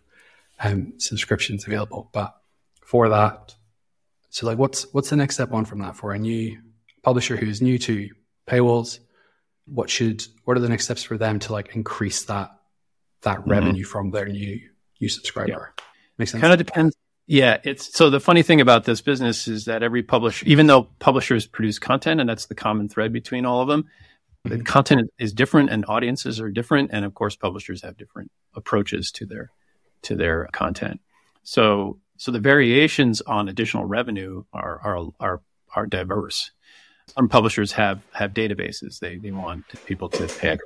um, 0.59 0.93
subscriptions 0.97 1.65
available, 1.65 2.09
but 2.13 2.36
for 2.86 3.09
that, 3.09 3.55
so 4.29 4.45
like 4.45 4.57
what's 4.57 4.84
what's 4.93 5.09
the 5.09 5.15
next 5.15 5.36
step 5.36 5.51
on 5.51 5.65
from 5.65 5.79
that 5.79 5.95
for 5.95 6.13
a 6.13 6.19
new 6.19 6.59
publisher 7.03 7.36
who's 7.36 7.61
new 7.61 7.77
to 7.79 8.09
paywalls? 8.47 8.99
What 9.74 9.89
should 9.89 10.26
what 10.43 10.57
are 10.57 10.59
the 10.59 10.69
next 10.69 10.86
steps 10.86 11.03
for 11.03 11.17
them 11.17 11.39
to 11.39 11.53
like 11.53 11.76
increase 11.76 12.24
that 12.26 12.51
that 13.22 13.39
mm-hmm. 13.39 13.51
revenue 13.51 13.84
from 13.84 14.11
their 14.11 14.28
new 14.28 14.59
new 14.99 15.09
subscriber? 15.09 15.74
Yeah. 15.78 15.84
Makes 16.17 16.32
sense. 16.32 16.41
Kind 16.41 16.53
of 16.53 16.65
depends 16.65 16.95
yeah, 17.32 17.59
it's 17.63 17.95
so 17.95 18.09
the 18.09 18.19
funny 18.19 18.43
thing 18.43 18.59
about 18.59 18.84
this 18.84 18.99
business 18.99 19.47
is 19.47 19.63
that 19.63 19.84
every 19.84 20.03
publisher, 20.03 20.45
even 20.47 20.67
though 20.67 20.89
publishers 20.99 21.47
produce 21.47 21.80
content, 21.80 22.19
and 22.19 22.30
that's 22.30 22.47
the 22.47 22.55
common 22.55 22.89
thread 22.89 23.13
between 23.13 23.45
all 23.45 23.61
of 23.61 23.69
them, 23.69 23.84
mm-hmm. 23.84 24.57
the 24.57 24.63
content 24.65 25.09
is 25.17 25.32
different 25.32 25.69
and 25.69 25.86
audiences 25.88 26.41
are 26.41 26.51
different, 26.51 26.89
and 26.91 27.05
of 27.05 27.13
course, 27.13 27.38
publishers 27.38 27.84
have 27.84 27.95
different 27.95 28.32
approaches 28.53 29.11
to 29.11 29.26
their 29.26 29.49
to 30.01 30.15
their 30.17 30.49
content. 30.51 30.99
So, 31.43 31.99
so 32.17 32.34
the 32.34 32.39
variations 32.39 33.22
on 33.22 33.47
additional 33.47 33.86
revenue 33.86 34.43
are 34.51 34.82
are 34.82 35.07
are, 35.22 35.41
are 35.74 35.86
diverse. 35.86 36.51
Some 37.07 37.29
publishers 37.29 37.71
have 37.73 38.01
have 38.13 38.33
databases 38.33 38.99
they 38.99 39.17
they 39.17 39.31
want 39.31 39.65
people 39.85 40.09
to 40.09 40.27
pay. 40.27 40.57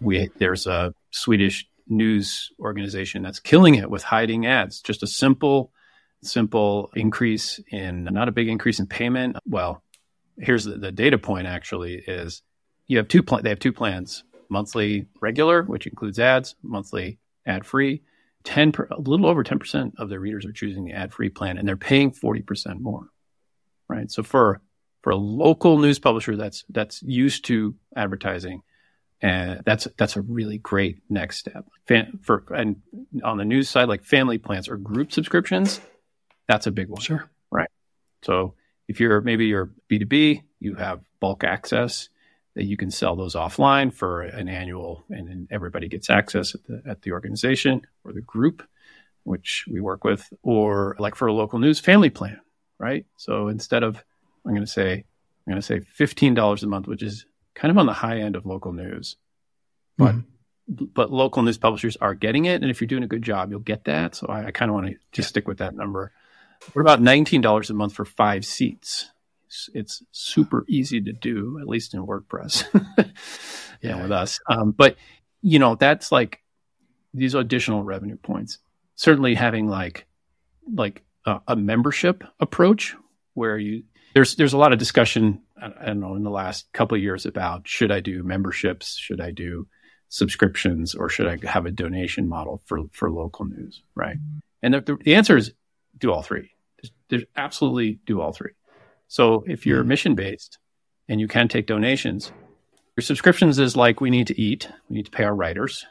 We 0.00 0.30
there's 0.38 0.66
a 0.66 0.94
Swedish 1.10 1.68
news 1.88 2.50
organization 2.60 3.22
that's 3.22 3.40
killing 3.40 3.74
it 3.74 3.90
with 3.90 4.02
hiding 4.02 4.46
ads. 4.46 4.80
Just 4.80 5.02
a 5.02 5.06
simple 5.06 5.72
simple 6.22 6.90
increase 6.94 7.60
in, 7.70 8.04
not 8.04 8.28
a 8.28 8.32
big 8.32 8.48
increase 8.48 8.78
in 8.78 8.86
payment. 8.86 9.36
Well, 9.46 9.82
here's 10.38 10.64
the, 10.64 10.78
the 10.78 10.92
data 10.92 11.18
point 11.18 11.46
actually 11.46 11.96
is 11.96 12.42
you 12.86 12.98
have 12.98 13.08
two, 13.08 13.22
pl- 13.22 13.42
they 13.42 13.50
have 13.50 13.58
two 13.58 13.72
plans, 13.72 14.24
monthly 14.48 15.06
regular, 15.20 15.62
which 15.62 15.86
includes 15.86 16.18
ads, 16.18 16.54
monthly 16.62 17.18
ad 17.46 17.66
free. 17.66 18.02
10 18.44 18.72
per, 18.72 18.88
a 18.90 19.00
little 19.00 19.26
over 19.26 19.44
10% 19.44 19.92
of 19.98 20.08
their 20.08 20.18
readers 20.18 20.44
are 20.44 20.52
choosing 20.52 20.84
the 20.84 20.92
ad 20.92 21.12
free 21.12 21.28
plan 21.28 21.58
and 21.58 21.66
they're 21.66 21.76
paying 21.76 22.10
40% 22.10 22.80
more. 22.80 23.08
Right. 23.88 24.10
So 24.10 24.22
for, 24.22 24.60
for 25.02 25.10
a 25.10 25.16
local 25.16 25.78
news 25.78 25.98
publisher 25.98 26.36
that's, 26.36 26.64
that's 26.68 27.02
used 27.02 27.44
to 27.46 27.74
advertising, 27.94 28.62
and 29.20 29.62
that's 29.64 29.86
that's 29.96 30.16
a 30.16 30.22
really 30.22 30.58
great 30.58 30.98
next 31.08 31.38
step. 31.38 31.64
Fan, 31.86 32.18
for 32.22 32.44
and 32.50 32.82
on 33.22 33.36
the 33.36 33.44
news 33.44 33.68
side, 33.68 33.88
like 33.88 34.04
family 34.04 34.38
plans 34.38 34.68
or 34.68 34.76
group 34.76 35.12
subscriptions, 35.12 35.80
that's 36.48 36.66
a 36.66 36.72
big 36.72 36.88
one. 36.88 37.00
Sure. 37.00 37.30
Right. 37.50 37.70
So 38.22 38.54
if 38.88 38.98
you're 38.98 39.20
maybe 39.20 39.46
you're 39.46 39.70
B2B, 39.90 40.42
you 40.58 40.74
have 40.74 41.00
bulk 41.20 41.44
access 41.44 42.08
that 42.54 42.64
you 42.64 42.76
can 42.76 42.90
sell 42.90 43.16
those 43.16 43.34
offline 43.34 43.92
for 43.94 44.22
an 44.22 44.48
annual 44.48 45.04
and 45.08 45.48
everybody 45.50 45.88
gets 45.88 46.10
access 46.10 46.54
at 46.54 46.64
the 46.64 46.82
at 46.86 47.02
the 47.02 47.12
organization 47.12 47.82
or 48.04 48.12
the 48.12 48.20
group 48.20 48.62
which 49.24 49.64
we 49.70 49.80
work 49.80 50.04
with 50.04 50.32
or 50.42 50.96
like 50.98 51.14
for 51.14 51.28
a 51.28 51.32
local 51.32 51.58
news 51.58 51.78
family 51.78 52.10
plan, 52.10 52.40
right? 52.78 53.06
So 53.16 53.48
instead 53.48 53.82
of 53.82 54.02
I'm 54.44 54.52
going 54.52 54.66
to 54.66 54.70
say 54.70 55.04
I'm 55.46 55.50
going 55.50 55.60
to 55.60 55.62
say 55.62 55.80
$15 55.80 56.62
a 56.62 56.66
month, 56.66 56.86
which 56.86 57.02
is 57.02 57.26
kind 57.54 57.70
of 57.70 57.78
on 57.78 57.86
the 57.86 57.92
high 57.92 58.18
end 58.18 58.36
of 58.36 58.46
local 58.46 58.72
news. 58.72 59.16
But 59.98 60.14
mm-hmm. 60.14 60.84
but 60.94 61.12
local 61.12 61.42
news 61.42 61.58
publishers 61.58 61.96
are 61.96 62.14
getting 62.14 62.46
it 62.46 62.62
and 62.62 62.70
if 62.70 62.80
you're 62.80 62.88
doing 62.88 63.02
a 63.02 63.08
good 63.08 63.22
job, 63.22 63.50
you'll 63.50 63.60
get 63.60 63.84
that. 63.84 64.14
So 64.14 64.26
I, 64.28 64.46
I 64.46 64.50
kind 64.50 64.70
of 64.70 64.74
want 64.74 64.88
to 64.88 64.94
just 65.12 65.28
stick 65.28 65.48
with 65.48 65.58
that 65.58 65.74
number. 65.74 66.12
What 66.72 66.82
about 66.82 67.00
$19 67.00 67.70
a 67.70 67.74
month 67.74 67.94
for 67.94 68.04
five 68.04 68.44
seats? 68.44 69.10
It's, 69.46 69.68
it's 69.74 70.02
super 70.12 70.64
easy 70.68 71.00
to 71.00 71.12
do, 71.12 71.58
at 71.60 71.68
least 71.68 71.92
in 71.92 72.06
WordPress. 72.06 72.64
yeah, 73.82 74.00
with 74.00 74.12
us. 74.12 74.40
Um, 74.48 74.70
but 74.70 74.96
you 75.42 75.58
know, 75.58 75.74
that's 75.74 76.12
like 76.12 76.40
these 77.12 77.34
additional 77.34 77.82
revenue 77.82 78.16
points. 78.16 78.58
Certainly 78.94 79.34
having 79.34 79.66
like 79.66 80.06
like 80.72 81.02
a 81.24 81.56
membership 81.56 82.24
approach 82.40 82.96
where 83.34 83.56
you 83.56 83.84
there's 84.14 84.36
there's 84.36 84.52
a 84.52 84.58
lot 84.58 84.72
of 84.72 84.78
discussion 84.78 85.42
I 85.60 85.86
don't 85.86 86.00
know 86.00 86.16
in 86.16 86.24
the 86.24 86.30
last 86.30 86.72
couple 86.72 86.96
of 86.96 87.02
years 87.02 87.26
about 87.26 87.68
should 87.68 87.92
I 87.92 88.00
do 88.00 88.22
memberships, 88.22 88.96
should 88.96 89.20
I 89.20 89.30
do 89.30 89.66
subscriptions, 90.08 90.94
or 90.94 91.08
should 91.08 91.26
I 91.26 91.38
have 91.48 91.66
a 91.66 91.70
donation 91.70 92.28
model 92.28 92.62
for 92.66 92.80
for 92.92 93.10
local 93.10 93.46
news, 93.46 93.82
right? 93.94 94.16
And 94.62 94.74
the, 94.74 94.98
the 95.02 95.14
answer 95.14 95.36
is 95.36 95.52
do 95.98 96.12
all 96.12 96.22
three. 96.22 96.50
There's, 96.80 96.92
there's 97.08 97.24
absolutely 97.36 98.00
do 98.06 98.20
all 98.20 98.32
three. 98.32 98.52
So 99.08 99.44
if 99.46 99.66
you're 99.66 99.80
mm-hmm. 99.80 99.88
mission 99.88 100.14
based 100.14 100.58
and 101.08 101.20
you 101.20 101.28
can 101.28 101.48
take 101.48 101.66
donations, 101.66 102.32
your 102.96 103.02
subscriptions 103.02 103.58
is 103.58 103.76
like 103.76 104.00
we 104.00 104.10
need 104.10 104.28
to 104.28 104.40
eat, 104.40 104.68
we 104.88 104.96
need 104.96 105.06
to 105.06 105.10
pay 105.10 105.24
our 105.24 105.34
writers, 105.34 105.86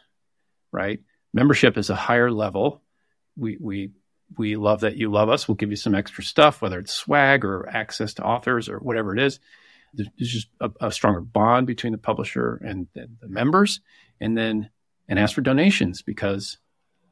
right? 0.72 1.00
Membership 1.34 1.78
is 1.78 1.90
a 1.90 1.96
higher 1.96 2.32
level. 2.32 2.82
We 3.38 3.58
we 3.60 3.92
we 4.38 4.56
love 4.56 4.82
that 4.82 4.98
you 4.98 5.12
love 5.12 5.30
us. 5.30 5.48
We'll 5.48 5.56
give 5.56 5.70
you 5.70 5.76
some 5.76 5.96
extra 5.96 6.24
stuff, 6.24 6.62
whether 6.62 6.80
it's 6.80 6.94
swag 6.94 7.44
or 7.44 7.68
access 7.70 8.14
to 8.16 8.24
authors 8.24 8.70
or 8.70 8.80
whatever 8.80 9.16
it 9.16 9.22
is. 9.22 9.40
There's 9.94 10.10
just 10.18 10.48
a, 10.60 10.72
a 10.80 10.92
stronger 10.92 11.22
bond 11.22 11.68
between 11.68 11.92
the 11.92 11.98
publisher 11.98 12.62
and, 12.64 12.88
and 12.96 13.18
the 13.20 13.28
members, 13.28 13.82
and 14.20 14.38
then 14.38 14.70
and 15.10 15.20
ask 15.20 15.36
for 15.36 15.42
donations 15.42 16.02
because 16.02 16.58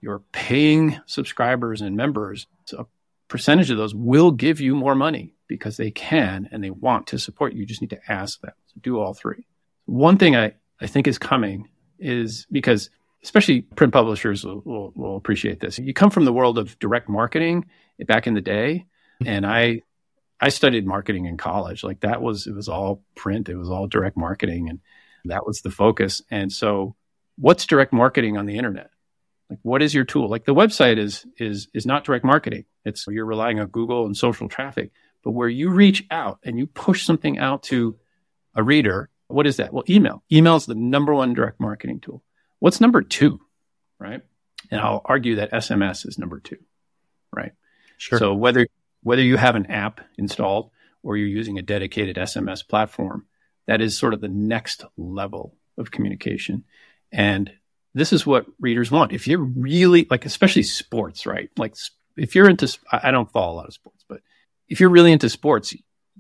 your 0.02 0.20
paying 0.32 1.00
subscribers 1.06 1.82
and 1.82 1.98
members, 1.98 2.48
a 2.78 2.86
percentage 3.28 3.70
of 3.70 3.78
those 3.78 3.94
will 3.94 4.32
give 4.32 4.62
you 4.62 4.76
more 4.76 4.96
money 4.96 5.34
because 5.48 5.76
they 5.76 5.92
can 5.92 6.48
and 6.52 6.64
they 6.64 6.70
want 6.70 7.08
to 7.08 7.20
support 7.20 7.54
you. 7.54 7.60
You 7.60 7.66
just 7.66 7.82
need 7.82 7.90
to 7.90 8.00
ask 8.08 8.40
them. 8.40 8.54
So 8.68 8.80
do 8.82 9.00
all 9.00 9.14
three. 9.14 9.46
One 9.86 10.18
thing 10.18 10.36
I, 10.36 10.54
I 10.80 10.88
think 10.88 11.08
is 11.08 11.18
coming 11.18 11.68
is 12.00 12.48
because 12.52 12.90
especially 13.24 13.62
print 13.62 13.94
publishers 13.94 14.44
will, 14.44 14.62
will, 14.66 14.92
will 14.96 15.18
appreciate 15.18 15.60
this. 15.60 15.80
You 15.80 15.94
come 15.94 16.10
from 16.10 16.26
the 16.26 16.34
world 16.34 16.58
of 16.58 16.78
direct 16.80 17.10
marketing 17.10 17.66
back 18.08 18.28
in 18.28 18.34
the 18.34 18.42
day, 18.42 18.86
mm-hmm. 19.22 19.28
and 19.28 19.46
I 19.46 19.82
I 20.42 20.50
studied 20.50 20.86
marketing 20.86 21.26
in 21.26 21.38
college. 21.38 21.84
Like 21.84 22.02
that 22.02 22.22
was 22.22 22.48
it 22.48 22.54
was 22.54 22.70
all 22.70 23.04
print, 23.16 23.50
it 23.50 23.58
was 23.58 23.70
all 23.70 23.88
direct 23.88 24.18
marketing, 24.18 24.70
and 24.70 24.80
that 25.26 25.46
was 25.46 25.62
the 25.62 25.72
focus. 25.72 26.22
And 26.32 26.52
so, 26.52 26.96
what's 27.38 27.66
direct 27.66 27.94
marketing 27.94 28.38
on 28.38 28.46
the 28.46 28.58
internet? 28.58 28.90
Like, 29.50 29.60
what 29.64 29.82
is 29.82 29.94
your 29.94 30.06
tool? 30.06 30.30
Like, 30.30 30.46
the 30.46 30.56
website 30.56 30.98
is 30.98 31.26
is 31.38 31.68
is 31.74 31.86
not 31.86 32.04
direct 32.04 32.24
marketing. 32.24 32.66
It's 32.86 33.06
you're 33.08 33.26
relying 33.26 33.60
on 33.60 33.68
Google 33.68 34.06
and 34.06 34.16
social 34.16 34.48
traffic. 34.48 34.92
But 35.24 35.32
where 35.32 35.50
you 35.50 35.70
reach 35.70 36.06
out 36.10 36.40
and 36.44 36.58
you 36.58 36.66
push 36.66 37.04
something 37.04 37.38
out 37.38 37.64
to 37.64 37.98
a 38.56 38.64
reader, 38.64 39.10
what 39.28 39.48
is 39.48 39.58
that? 39.58 39.74
Well, 39.74 39.84
email. 39.90 40.24
Email 40.32 40.56
is 40.56 40.66
the 40.66 40.76
number 40.76 41.14
one 41.14 41.34
direct 41.34 41.60
marketing 41.60 42.00
tool. 42.00 42.24
What's 42.60 42.82
number 42.82 43.02
two? 43.02 43.40
Right. 44.00 44.22
And 44.72 44.80
I'll 44.80 45.02
argue 45.06 45.36
that 45.36 45.52
SMS 45.52 46.08
is 46.08 46.18
number 46.18 46.40
two. 46.40 46.58
Right. 47.36 47.54
Sure. 47.98 48.20
So 48.20 48.34
whether 48.34 48.68
whether 49.04 49.22
you 49.22 49.38
have 49.38 49.56
an 49.56 49.68
app 49.68 50.02
installed 50.18 50.72
or 51.04 51.18
you're 51.18 51.28
using 51.28 51.58
a 51.58 51.62
dedicated 51.64 52.18
SMS 52.18 52.68
platform, 52.68 53.26
that 53.68 53.82
is 53.82 53.98
sort 53.98 54.14
of 54.14 54.22
the 54.22 54.28
next 54.28 54.84
level 54.98 55.56
of 55.78 55.92
communication. 55.92 56.64
And 57.12 57.52
this 57.94 58.14
is 58.14 58.26
what 58.26 58.46
readers 58.60 58.92
want. 58.92 59.14
If 59.14 59.28
you're 59.28 59.40
really 59.40 60.08
like, 60.10 60.26
especially 60.26 60.64
sports, 60.64 61.26
right? 61.26 61.50
Like 61.58 61.76
if 62.18 62.36
you're 62.36 62.50
into, 62.50 62.78
I 62.92 63.12
don't 63.12 63.32
follow 63.32 63.54
a 63.54 63.58
lot 63.58 63.68
of 63.68 63.74
sports, 63.74 64.04
but 64.08 64.22
if 64.68 64.80
you're 64.80 64.90
really 64.90 65.12
into 65.12 65.30
sports, 65.30 65.76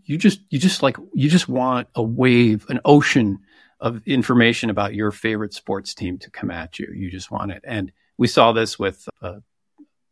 you 0.06 0.18
just, 0.18 0.40
you 0.50 0.58
just 0.58 0.82
like, 0.82 0.98
you 1.14 1.30
just 1.30 1.50
want 1.50 1.88
a 1.96 2.02
wave, 2.02 2.66
an 2.70 2.80
ocean 2.86 3.40
of 3.80 4.06
information 4.08 4.70
about 4.70 4.94
your 4.94 5.12
favorite 5.12 5.54
sports 5.54 5.94
team 5.94 6.18
to 6.20 6.30
come 6.30 6.52
at 6.52 6.80
you. 6.80 6.88
You 6.94 7.10
just 7.10 7.32
want 7.32 7.52
it. 7.52 7.64
And 7.64 7.92
we 8.18 8.28
saw 8.28 8.52
this 8.52 8.78
with 8.78 9.08
a, 9.22 9.28
a 9.28 9.42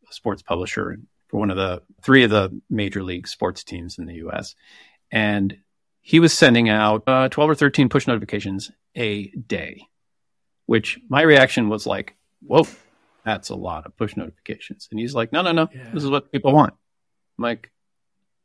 sports 0.10 0.42
publisher 0.42 0.98
for 1.28 1.40
one 1.40 1.52
of 1.52 1.58
the 1.58 1.82
three 2.02 2.24
of 2.24 2.30
the 2.30 2.62
major 2.70 3.04
league 3.04 3.28
sports 3.28 3.64
teams 3.64 3.98
in 3.98 4.06
the 4.06 4.26
US. 4.28 4.56
And 5.12 5.58
he 6.02 6.20
was 6.20 6.34
sending 6.34 6.70
out 6.70 7.04
uh, 7.08 7.28
12 7.30 7.50
or 7.50 7.56
13 7.56 7.90
push 7.90 8.08
notifications 8.08 8.72
a 8.96 9.28
day 9.32 9.88
which 10.68 11.00
my 11.10 11.22
reaction 11.24 11.70
was 11.70 11.88
like, 11.88 12.16
whoa, 12.42 12.68
that's 13.26 13.50
a 13.50 13.56
lot 13.56 13.88
of 13.88 13.98
push 13.98 14.16
notifications. 14.16 14.88
And 14.92 15.00
he's 15.00 15.16
like, 15.16 15.34
no, 15.34 15.42
no, 15.42 15.52
no, 15.52 15.68
yeah. 15.74 15.90
this 15.92 16.04
is 16.04 16.10
what 16.10 16.32
people 16.32 16.54
want. 16.54 16.74
I'm 17.38 17.44
like, 17.44 17.72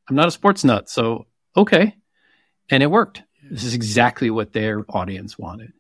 I'm 0.09 0.17
not 0.17 0.29
a 0.29 0.31
sports 0.31 0.65
nut, 0.65 0.89
so 0.89 1.27
okay. 1.57 1.95
And 2.71 2.83
it 2.83 2.91
worked. 2.91 3.23
This 3.51 3.65
is 3.65 3.75
exactly 3.75 4.31
what 4.31 4.53
their 4.53 4.85
audience 4.89 5.39
wanted. 5.39 5.73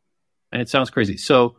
And 0.51 0.61
it 0.61 0.69
sounds 0.69 0.91
crazy. 0.91 1.17
So 1.17 1.57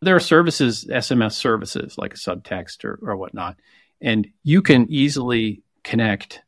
there 0.00 0.16
are 0.16 0.20
services, 0.20 0.86
SMS 0.88 1.32
services 1.32 1.98
like 1.98 2.14
a 2.14 2.16
subtext 2.16 2.84
or, 2.84 2.98
or 3.02 3.16
whatnot, 3.16 3.56
and 4.00 4.28
you 4.42 4.62
can 4.62 4.86
easily 4.90 5.62
connect 5.82 6.42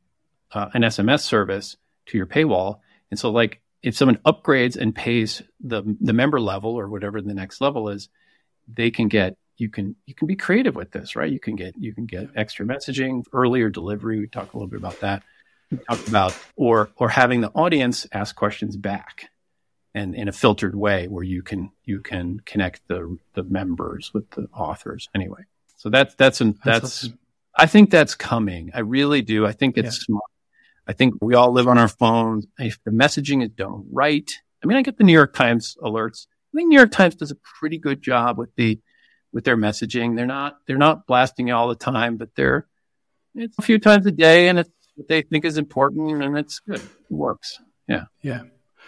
uh, 0.52 0.70
an 0.74 0.82
SMS 0.82 1.20
service 1.20 1.76
to 2.06 2.16
your 2.16 2.26
paywall. 2.26 2.80
And 3.10 3.18
so, 3.18 3.30
like, 3.30 3.60
if 3.82 3.96
someone 3.96 4.18
upgrades 4.18 4.76
and 4.76 4.94
pays 4.94 5.42
the 5.60 5.82
the 6.00 6.12
member 6.12 6.40
level 6.40 6.78
or 6.78 6.88
whatever 6.88 7.20
the 7.20 7.34
next 7.34 7.60
level 7.60 7.88
is, 7.88 8.08
they 8.68 8.90
can 8.90 9.08
get 9.08 9.36
you 9.56 9.68
can 9.68 9.96
you 10.06 10.14
can 10.14 10.26
be 10.26 10.36
creative 10.36 10.74
with 10.74 10.90
this, 10.90 11.16
right? 11.16 11.30
You 11.30 11.40
can 11.40 11.56
get 11.56 11.76
you 11.78 11.94
can 11.94 12.06
get 12.06 12.28
extra 12.36 12.66
messaging, 12.66 13.24
earlier 13.32 13.70
delivery. 13.70 14.20
We 14.20 14.26
talked 14.26 14.54
a 14.54 14.56
little 14.56 14.68
bit 14.68 14.78
about 14.78 15.00
that. 15.00 15.22
Talked 15.88 16.08
about 16.08 16.36
or 16.56 16.90
or 16.96 17.08
having 17.08 17.42
the 17.42 17.50
audience 17.50 18.06
ask 18.12 18.34
questions 18.34 18.76
back 18.76 19.30
and 19.94 20.14
in 20.14 20.28
a 20.28 20.32
filtered 20.32 20.74
way 20.74 21.06
where 21.06 21.22
you 21.22 21.42
can 21.42 21.70
you 21.84 22.00
can 22.00 22.40
connect 22.44 22.86
the 22.88 23.16
the 23.34 23.44
members 23.44 24.12
with 24.12 24.28
the 24.30 24.48
authors 24.52 25.08
anyway. 25.14 25.42
So 25.76 25.88
that's 25.88 26.14
that's 26.16 26.40
an, 26.40 26.58
that's, 26.64 26.80
that's 26.80 27.04
awesome. 27.04 27.18
I 27.56 27.66
think 27.66 27.90
that's 27.90 28.14
coming. 28.14 28.70
I 28.74 28.80
really 28.80 29.22
do. 29.22 29.46
I 29.46 29.52
think 29.52 29.76
it's 29.76 29.98
yeah. 29.98 30.04
smart. 30.06 30.24
I 30.86 30.92
think 30.92 31.14
we 31.20 31.34
all 31.34 31.52
live 31.52 31.68
on 31.68 31.78
our 31.78 31.88
phones. 31.88 32.46
If 32.58 32.82
the 32.84 32.90
messaging 32.90 33.42
is 33.42 33.50
done 33.50 33.86
right, 33.92 34.28
I 34.62 34.66
mean, 34.66 34.76
I 34.76 34.82
get 34.82 34.98
the 34.98 35.04
New 35.04 35.12
York 35.12 35.34
Times 35.34 35.76
alerts. 35.82 36.26
I 36.52 36.56
think 36.56 36.68
New 36.68 36.76
York 36.76 36.90
Times 36.90 37.14
does 37.14 37.30
a 37.30 37.36
pretty 37.58 37.78
good 37.78 38.02
job 38.02 38.38
with 38.38 38.54
the 38.56 38.80
with 39.32 39.44
their 39.44 39.56
messaging. 39.56 40.16
They're 40.16 40.26
not 40.26 40.58
they're 40.66 40.78
not 40.78 41.06
blasting 41.06 41.48
you 41.48 41.54
all 41.54 41.68
the 41.68 41.76
time, 41.76 42.16
but 42.16 42.34
they're 42.34 42.66
it's 43.34 43.58
a 43.58 43.62
few 43.62 43.78
times 43.78 44.06
a 44.06 44.10
day, 44.10 44.48
and 44.48 44.58
it's 44.58 44.79
what 44.94 45.08
they 45.08 45.22
think 45.22 45.44
is 45.44 45.56
important, 45.56 46.22
and 46.22 46.36
it's 46.36 46.60
good. 46.60 46.80
It 46.80 46.90
works. 47.10 47.58
Yeah, 47.88 48.04
yeah. 48.22 48.42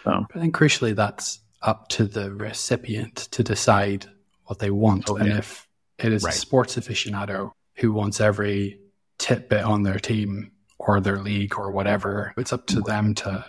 So. 0.05 0.27
I 0.35 0.39
think 0.39 0.55
crucially, 0.55 0.95
that's 0.95 1.41
up 1.61 1.89
to 1.91 2.05
the 2.05 2.33
recipient 2.33 3.17
to 3.33 3.43
decide 3.43 4.07
what 4.47 4.59
they 4.59 4.71
want, 4.71 5.09
oh, 5.09 5.17
and 5.17 5.29
yeah. 5.29 5.39
if 5.39 5.67
it 5.99 6.13
is 6.13 6.25
right. 6.25 6.35
a 6.35 6.37
sports 6.37 6.77
aficionado 6.77 7.51
who 7.77 7.93
wants 7.93 8.21
every 8.21 8.81
tidbit 9.19 9.65
on 9.65 9.83
their 9.83 9.99
team 9.99 10.53
or 10.79 11.01
their 11.01 11.19
league 11.19 11.57
or 11.57 11.71
whatever, 11.71 12.35
it's 12.37 12.53
up 12.53 12.67
to 12.67 12.81
them 12.81 13.15
to, 13.15 13.45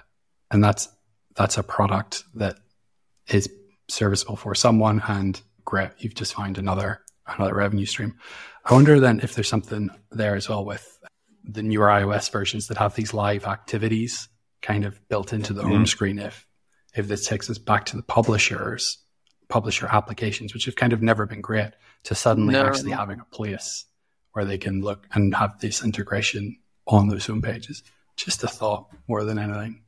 and 0.51 0.63
that's 0.63 0.89
that's 1.35 1.57
a 1.57 1.63
product 1.63 2.23
that 2.35 2.57
is 3.27 3.49
serviceable 3.87 4.35
for 4.35 4.55
someone 4.55 5.01
and 5.07 5.41
great 5.65 5.89
you've 5.97 6.15
just 6.15 6.33
found 6.33 6.57
another 6.57 7.01
another 7.27 7.53
revenue 7.53 7.85
stream 7.85 8.15
i 8.65 8.73
wonder 8.73 8.99
then 8.99 9.19
if 9.21 9.35
there's 9.35 9.47
something 9.47 9.89
there 10.11 10.35
as 10.35 10.49
well 10.49 10.63
with 10.65 10.99
the 11.43 11.63
newer 11.63 11.87
ios 11.87 12.31
versions 12.31 12.67
that 12.67 12.77
have 12.77 12.95
these 12.95 13.13
live 13.13 13.45
activities 13.45 14.29
kind 14.61 14.85
of 14.85 14.99
built 15.09 15.33
into 15.33 15.53
the 15.53 15.63
mm. 15.63 15.69
home 15.69 15.85
screen 15.85 16.19
if 16.19 16.47
if 16.95 17.07
this 17.07 17.25
takes 17.25 17.49
us 17.49 17.57
back 17.57 17.85
to 17.85 17.97
the 17.97 18.03
publishers 18.03 18.97
publisher 19.49 19.87
applications 19.87 20.53
which 20.53 20.65
have 20.65 20.75
kind 20.75 20.93
of 20.93 21.01
never 21.01 21.25
been 21.25 21.41
great 21.41 21.71
to 22.03 22.15
suddenly 22.15 22.53
no. 22.53 22.65
actually 22.65 22.91
having 22.91 23.19
a 23.19 23.35
place 23.35 23.85
where 24.31 24.45
they 24.45 24.57
can 24.57 24.81
look 24.81 25.05
and 25.13 25.35
have 25.35 25.59
this 25.59 25.83
integration 25.83 26.57
on 26.87 27.07
those 27.07 27.25
home 27.25 27.41
pages 27.41 27.83
just 28.15 28.43
a 28.43 28.47
thought 28.47 28.87
more 29.07 29.23
than 29.23 29.37
anything 29.37 29.82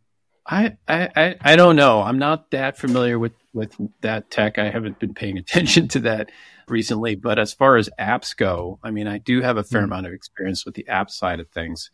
I, 0.47 0.77
I, 0.87 1.35
I 1.41 1.55
don't 1.55 1.75
know. 1.75 2.01
I'm 2.01 2.19
not 2.19 2.51
that 2.51 2.77
familiar 2.77 3.17
with, 3.17 3.33
with 3.53 3.75
that 4.01 4.29
tech. 4.29 4.59
I 4.59 4.69
haven't 4.69 4.99
been 4.99 5.13
paying 5.13 5.37
attention 5.39 5.87
to 5.89 5.99
that 6.01 6.31
recently. 6.67 7.15
But 7.15 7.39
as 7.39 7.53
far 7.53 7.77
as 7.77 7.89
apps 7.99 8.35
go, 8.35 8.79
I 8.83 8.91
mean, 8.91 9.07
I 9.07 9.17
do 9.17 9.41
have 9.41 9.57
a 9.57 9.63
fair 9.63 9.81
mm-hmm. 9.81 9.91
amount 9.91 10.07
of 10.07 10.13
experience 10.13 10.65
with 10.65 10.75
the 10.75 10.87
app 10.87 11.09
side 11.09 11.39
of 11.39 11.49
things. 11.49 11.89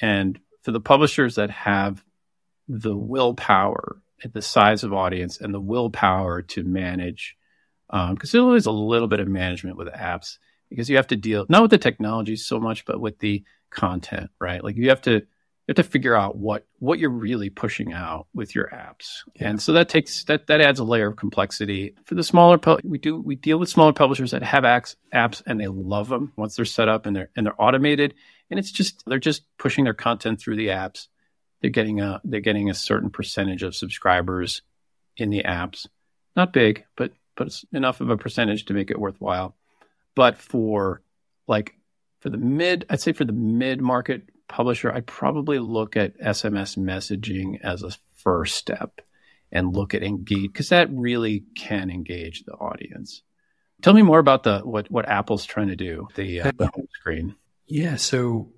And 0.00 0.38
for 0.62 0.72
the 0.72 0.80
publishers 0.80 1.34
that 1.34 1.50
have 1.50 2.02
the 2.68 2.96
willpower 2.96 4.00
at 4.22 4.32
the 4.32 4.42
size 4.42 4.84
of 4.84 4.92
audience 4.92 5.40
and 5.40 5.52
the 5.52 5.60
willpower 5.60 6.42
to 6.42 6.62
manage, 6.62 7.36
because 7.88 8.10
um, 8.10 8.16
there's 8.16 8.34
always 8.34 8.66
a 8.66 8.70
little 8.70 9.08
bit 9.08 9.20
of 9.20 9.28
management 9.28 9.76
with 9.76 9.88
apps 9.88 10.38
because 10.68 10.88
you 10.88 10.96
have 10.96 11.08
to 11.08 11.16
deal 11.16 11.44
not 11.48 11.62
with 11.62 11.72
the 11.72 11.78
technology 11.78 12.36
so 12.36 12.60
much, 12.60 12.84
but 12.84 13.00
with 13.00 13.18
the 13.18 13.42
content, 13.70 14.30
right? 14.38 14.62
Like 14.62 14.76
you 14.76 14.90
have 14.90 15.02
to 15.02 15.22
have 15.70 15.84
to 15.84 15.90
figure 15.90 16.14
out 16.14 16.36
what 16.36 16.66
what 16.78 16.98
you're 16.98 17.10
really 17.10 17.48
pushing 17.48 17.92
out 17.92 18.26
with 18.34 18.54
your 18.54 18.68
apps. 18.68 19.18
Yeah. 19.36 19.50
and 19.50 19.62
so 19.62 19.72
that 19.72 19.88
takes 19.88 20.24
that 20.24 20.46
that 20.48 20.60
adds 20.60 20.80
a 20.80 20.84
layer 20.84 21.08
of 21.08 21.16
complexity. 21.16 21.94
For 22.04 22.14
the 22.14 22.24
smaller 22.24 22.58
we 22.84 22.98
do 22.98 23.20
we 23.20 23.36
deal 23.36 23.58
with 23.58 23.68
smaller 23.68 23.92
publishers 23.92 24.32
that 24.32 24.42
have 24.42 24.64
apps 24.64 24.96
apps 25.14 25.42
and 25.46 25.60
they 25.60 25.68
love 25.68 26.08
them 26.08 26.32
once 26.36 26.56
they're 26.56 26.64
set 26.64 26.88
up 26.88 27.06
and 27.06 27.14
they're 27.14 27.30
and 27.36 27.46
they're 27.46 27.62
automated. 27.62 28.14
And 28.50 28.58
it's 28.58 28.72
just 28.72 29.04
they're 29.06 29.18
just 29.18 29.44
pushing 29.58 29.84
their 29.84 29.94
content 29.94 30.40
through 30.40 30.56
the 30.56 30.68
apps. 30.68 31.06
They're 31.60 31.70
getting 31.70 32.00
a 32.00 32.20
they're 32.24 32.40
getting 32.40 32.68
a 32.68 32.74
certain 32.74 33.10
percentage 33.10 33.62
of 33.62 33.76
subscribers 33.76 34.62
in 35.16 35.30
the 35.30 35.44
apps. 35.44 35.86
Not 36.34 36.52
big 36.52 36.84
but 36.96 37.12
but 37.36 37.46
it's 37.46 37.64
enough 37.72 38.00
of 38.00 38.10
a 38.10 38.16
percentage 38.16 38.66
to 38.66 38.74
make 38.74 38.90
it 38.90 38.98
worthwhile. 38.98 39.56
But 40.16 40.38
for 40.38 41.02
like 41.46 41.74
for 42.20 42.28
the 42.28 42.36
mid 42.38 42.84
i'd 42.90 43.00
say 43.00 43.12
for 43.12 43.24
the 43.24 43.32
mid 43.32 43.80
market 43.80 44.22
publisher, 44.50 44.92
I'd 44.92 45.06
probably 45.06 45.58
look 45.58 45.96
at 45.96 46.18
SMS 46.20 46.76
messaging 46.76 47.60
as 47.62 47.82
a 47.82 47.92
first 48.16 48.56
step 48.56 49.00
and 49.50 49.74
look 49.74 49.94
at 49.94 50.02
engage 50.02 50.52
because 50.52 50.68
that 50.68 50.90
really 50.92 51.44
can 51.56 51.90
engage 51.90 52.44
the 52.44 52.52
audience. 52.52 53.22
Tell 53.82 53.94
me 53.94 54.02
more 54.02 54.18
about 54.18 54.42
the 54.42 54.60
what 54.60 54.90
what 54.90 55.08
Apple's 55.08 55.46
trying 55.46 55.68
to 55.68 55.76
do 55.76 56.08
the, 56.14 56.42
uh, 56.42 56.52
the 56.56 56.66
home 56.66 56.88
screen. 56.92 57.34
Yeah, 57.66 57.96
so 57.96 58.52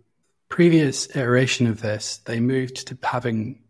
previous 0.48 1.14
iteration 1.14 1.66
of 1.66 1.80
this, 1.80 2.18
they 2.24 2.40
moved 2.40 2.88
to 2.88 2.98
having 3.02 3.62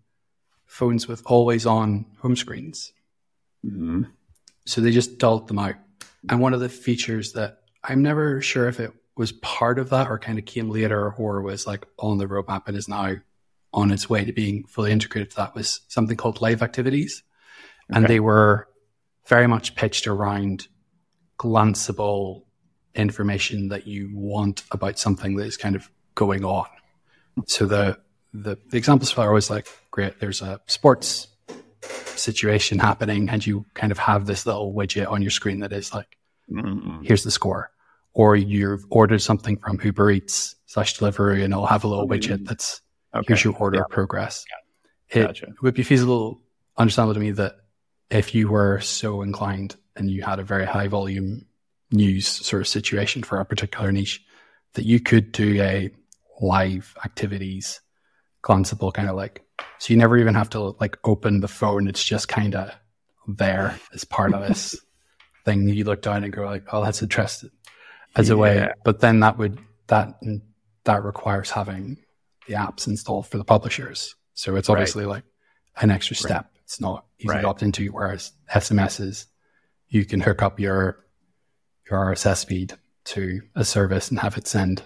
phones 0.65 1.07
with 1.07 1.23
always 1.27 1.67
on 1.67 2.07
home 2.21 2.37
screens. 2.37 2.93
Mm-hmm. 3.65 4.05
So 4.65 4.81
they 4.81 4.91
just 4.91 5.19
dulled 5.19 5.49
them 5.49 5.59
out. 5.59 5.75
And 6.31 6.41
one 6.41 6.55
of 6.55 6.61
the 6.61 6.69
features 6.69 7.33
that 7.33 7.59
I'm 7.85 8.03
never 8.03 8.41
sure 8.41 8.69
if 8.69 8.81
it 8.81 8.93
was 9.17 9.33
part 9.33 9.79
of 9.79 9.91
that 9.91 10.09
or 10.09 10.19
kind 10.19 10.39
of 10.39 10.45
came 10.45 10.71
later 10.71 11.13
or 11.13 11.43
was 11.43 11.67
like 11.67 11.87
on 11.99 12.19
the 12.19 12.27
roadmap 12.27 12.63
and 12.67 12.77
is 12.77 12.89
now 12.89 13.15
on 13.73 13.91
its 13.91 14.09
way 14.09 14.25
to 14.25 14.33
being 14.33 14.65
fully 14.65 14.93
integrated 14.93 15.31
to 15.31 15.37
that 15.37 15.55
was 15.55 15.81
something 15.89 16.17
called 16.17 16.41
live 16.41 16.63
activities. 16.63 17.23
Okay. 17.91 17.99
And 17.99 18.07
they 18.07 18.21
were 18.21 18.69
very 19.27 19.47
much 19.47 19.75
pitched 19.75 20.07
around 20.07 20.69
glanceable 21.39 22.43
information 22.95 23.69
that 23.69 23.87
you 23.87 24.11
want 24.15 24.65
about 24.71 24.99
something 24.99 25.37
that 25.37 25.47
is 25.47 25.57
kind 25.57 25.77
of 25.77 25.91
going 26.15 26.45
on. 26.45 26.67
So 27.47 27.67
the 27.67 27.99
the, 28.35 28.57
the 28.71 28.79
examples 28.79 29.11
for 29.11 29.31
was 29.31 29.51
like, 29.51 29.69
great, 29.91 30.19
there's 30.19 30.41
a 30.41 30.59
sports 30.67 31.29
situation 31.83 32.79
happening, 32.79 33.29
and 33.29 33.45
you 33.45 33.67
kind 33.75 33.93
of 33.93 33.99
have 33.99 34.25
this 34.25 34.47
little 34.47 34.73
widget 34.73 35.11
on 35.11 35.21
your 35.21 35.31
screen 35.31 35.61
that 35.61 35.73
is 35.73 35.93
like, 35.93 36.17
mm-hmm. 36.51 37.03
here's 37.03 37.25
the 37.25 37.31
score 37.31 37.71
or 38.15 38.37
you've 38.37 38.85
ordered 38.91 39.23
something 39.23 39.57
from 39.57 39.81
Uber 39.83 40.11
Eats 40.11 40.55
slash 40.67 40.99
delivery 40.99 41.45
and 41.45 41.53
it'll 41.53 41.67
have 41.67 41.85
a 41.85 41.89
little 41.89 42.09
widget 42.09 42.39
mm. 42.39 42.47
that's 42.47 42.81
okay. 43.15 43.25
here's 43.29 43.45
your 43.45 43.57
order 43.57 43.79
yeah. 43.79 43.85
progress. 43.95 44.45
It 45.09 45.27
gotcha. 45.27 45.49
would 45.63 45.75
be 45.75 45.83
feasible, 45.83 46.41
understandable 46.77 47.15
to 47.15 47.21
me 47.21 47.31
that 47.33 47.57
if 48.11 48.35
you 48.35 48.49
were 48.49 48.81
so 48.81 49.23
inclined 49.23 49.77
and 49.97 50.11
you 50.11 50.23
had 50.23 50.39
a 50.39 50.45
very 50.45 50.67
high 50.67 50.89
volume 50.89 51.47
news 51.91 52.27
sort 52.27 52.63
of 52.63 52.69
situation 52.69 53.23
for 53.23 53.39
a 53.39 53.45
particular 53.45 53.93
niche, 53.93 54.25
that 54.75 54.87
you 54.87 55.01
could 55.01 55.33
do 55.33 55.61
a 55.61 55.91
live 56.41 56.97
activities 57.05 57.81
glanceable 58.43 58.93
kind 58.93 59.09
of 59.09 59.15
like 59.15 59.45
so 59.79 59.93
you 59.93 59.97
never 59.99 60.17
even 60.17 60.35
have 60.35 60.51
to 60.51 60.75
like 60.81 60.99
open 61.05 61.41
the 61.41 61.49
phone. 61.49 61.87
It's 61.87 62.03
just 62.03 62.29
kind 62.29 62.55
of 62.55 62.71
there 63.29 63.79
as 63.93 64.05
part 64.05 64.33
of 64.33 64.47
this 64.47 64.77
thing. 65.45 65.69
You 65.69 65.85
look 65.85 66.03
down 66.03 66.25
and 66.25 66.33
go 66.33 66.45
like, 66.45 66.65
oh, 66.73 66.83
that's 66.83 67.03
interesting 67.03 67.51
as 68.17 68.29
yeah. 68.29 68.35
a 68.35 68.39
way. 68.39 68.69
But 68.85 69.01
then 69.01 69.21
that 69.21 69.39
would 69.39 69.59
that 69.89 70.21
that 70.85 71.05
requires 71.05 71.51
having 71.51 71.99
the 72.47 72.55
apps 72.55 72.87
installed 72.87 73.27
for 73.27 73.39
the 73.39 73.45
publishers. 73.45 74.15
So 74.35 74.57
it's 74.57 74.69
obviously 74.69 75.05
right. 75.05 75.11
like 75.11 75.25
an 75.81 75.91
extra 75.91 76.17
step. 76.17 76.31
Right. 76.31 76.61
It's 76.65 76.81
not 76.81 77.07
easy 77.19 77.29
right. 77.29 77.43
to 77.43 77.49
opt 77.49 77.63
into. 77.63 77.87
Whereas 77.89 78.33
SMSs, 78.55 79.27
you 79.89 80.05
can 80.05 80.21
hook 80.21 80.43
up 80.43 80.59
your 80.59 81.05
your 81.91 81.99
RSS 81.99 82.47
feed 82.47 82.75
to 83.05 83.43
a 83.55 83.65
service 83.65 84.11
and 84.11 84.19
have 84.21 84.37
it 84.37 84.47
send 84.47 84.83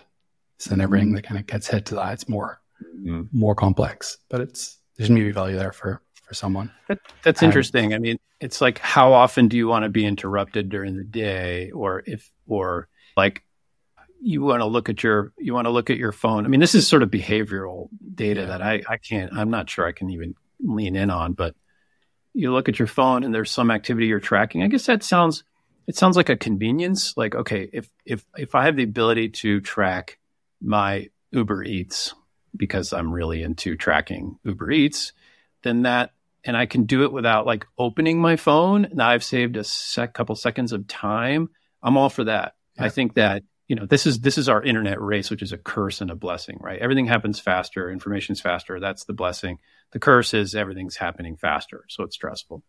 send 0.58 0.80
everything 0.80 1.08
mm-hmm. 1.08 1.16
that 1.16 1.26
kind 1.26 1.38
of 1.38 1.46
gets 1.46 1.68
hit 1.68 1.86
to 1.86 1.94
that. 1.96 2.12
It's 2.14 2.28
more 2.28 2.60
mm-hmm. 2.82 3.22
more 3.32 3.54
complex, 3.54 4.18
but 4.28 4.40
it's 4.40 4.78
there's 4.96 5.10
maybe 5.10 5.30
value 5.30 5.56
there 5.56 5.72
for 5.72 6.02
for 6.24 6.34
someone. 6.34 6.72
That, 6.88 6.98
that's 7.22 7.42
um, 7.42 7.46
interesting. 7.46 7.94
I 7.94 7.98
mean, 7.98 8.18
it's 8.40 8.60
like 8.60 8.78
how 8.78 9.12
often 9.12 9.48
do 9.48 9.56
you 9.56 9.68
want 9.68 9.84
to 9.84 9.88
be 9.88 10.04
interrupted 10.04 10.68
during 10.68 10.96
the 10.96 11.04
day, 11.04 11.70
or 11.70 12.02
if 12.06 12.30
or 12.46 12.88
like 13.16 13.42
you 14.20 14.42
want 14.42 14.60
to 14.60 14.66
look 14.66 14.88
at 14.88 15.02
your 15.02 15.32
you 15.38 15.54
want 15.54 15.66
to 15.66 15.70
look 15.70 15.90
at 15.90 15.98
your 15.98 16.12
phone. 16.12 16.44
I 16.44 16.48
mean, 16.48 16.60
this 16.60 16.74
is 16.74 16.88
sort 16.88 17.02
of 17.02 17.10
behavioral 17.10 17.88
data 18.14 18.40
yeah. 18.40 18.46
that 18.46 18.62
I 18.62 18.82
I 18.88 18.96
can't 18.96 19.32
I'm 19.32 19.50
not 19.50 19.70
sure 19.70 19.86
I 19.86 19.92
can 19.92 20.10
even 20.10 20.34
lean 20.60 20.96
in 20.96 21.10
on, 21.10 21.32
but 21.32 21.54
you 22.34 22.52
look 22.52 22.68
at 22.68 22.78
your 22.78 22.88
phone 22.88 23.24
and 23.24 23.34
there's 23.34 23.50
some 23.50 23.70
activity 23.70 24.06
you're 24.06 24.20
tracking. 24.20 24.62
I 24.62 24.68
guess 24.68 24.86
that 24.86 25.02
sounds 25.02 25.44
it 25.86 25.96
sounds 25.96 26.16
like 26.16 26.28
a 26.28 26.36
convenience. 26.36 27.16
Like 27.16 27.34
okay, 27.34 27.68
if 27.72 27.88
if 28.04 28.24
if 28.36 28.54
I 28.54 28.64
have 28.64 28.76
the 28.76 28.82
ability 28.82 29.30
to 29.30 29.60
track 29.60 30.18
my 30.60 31.08
Uber 31.30 31.62
Eats 31.64 32.14
because 32.56 32.92
I'm 32.92 33.12
really 33.12 33.42
into 33.42 33.76
tracking 33.76 34.38
Uber 34.44 34.70
Eats, 34.70 35.12
then 35.62 35.82
that 35.82 36.10
and 36.44 36.56
I 36.56 36.66
can 36.66 36.84
do 36.84 37.04
it 37.04 37.12
without 37.12 37.46
like 37.46 37.66
opening 37.78 38.20
my 38.20 38.36
phone. 38.36 38.88
Now 38.92 39.08
I've 39.08 39.24
saved 39.24 39.56
a 39.56 39.64
sec, 39.64 40.14
couple 40.14 40.34
seconds 40.34 40.72
of 40.72 40.86
time. 40.86 41.50
I'm 41.82 41.96
all 41.96 42.08
for 42.08 42.24
that. 42.24 42.54
Yeah. 42.78 42.84
I 42.84 42.88
think 42.88 43.14
that 43.14 43.42
you 43.68 43.76
know 43.76 43.86
this 43.86 44.06
is 44.06 44.20
this 44.20 44.38
is 44.38 44.48
our 44.48 44.62
internet 44.62 45.00
race, 45.00 45.30
which 45.30 45.42
is 45.42 45.52
a 45.52 45.58
curse 45.58 46.00
and 46.00 46.10
a 46.10 46.14
blessing, 46.14 46.58
right? 46.60 46.80
Everything 46.80 47.06
happens 47.06 47.40
faster, 47.40 47.90
information's 47.90 48.40
faster. 48.40 48.78
That's 48.80 49.04
the 49.04 49.12
blessing. 49.12 49.58
The 49.92 49.98
curse 49.98 50.34
is 50.34 50.54
everything's 50.54 50.96
happening 50.96 51.36
faster, 51.36 51.84
so 51.88 52.04
it's 52.04 52.14
stressful, 52.14 52.62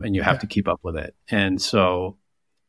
and 0.00 0.14
you 0.14 0.22
have 0.22 0.36
yeah. 0.36 0.40
to 0.40 0.46
keep 0.46 0.68
up 0.68 0.80
with 0.82 0.96
it. 0.96 1.14
And 1.30 1.60
so 1.60 2.18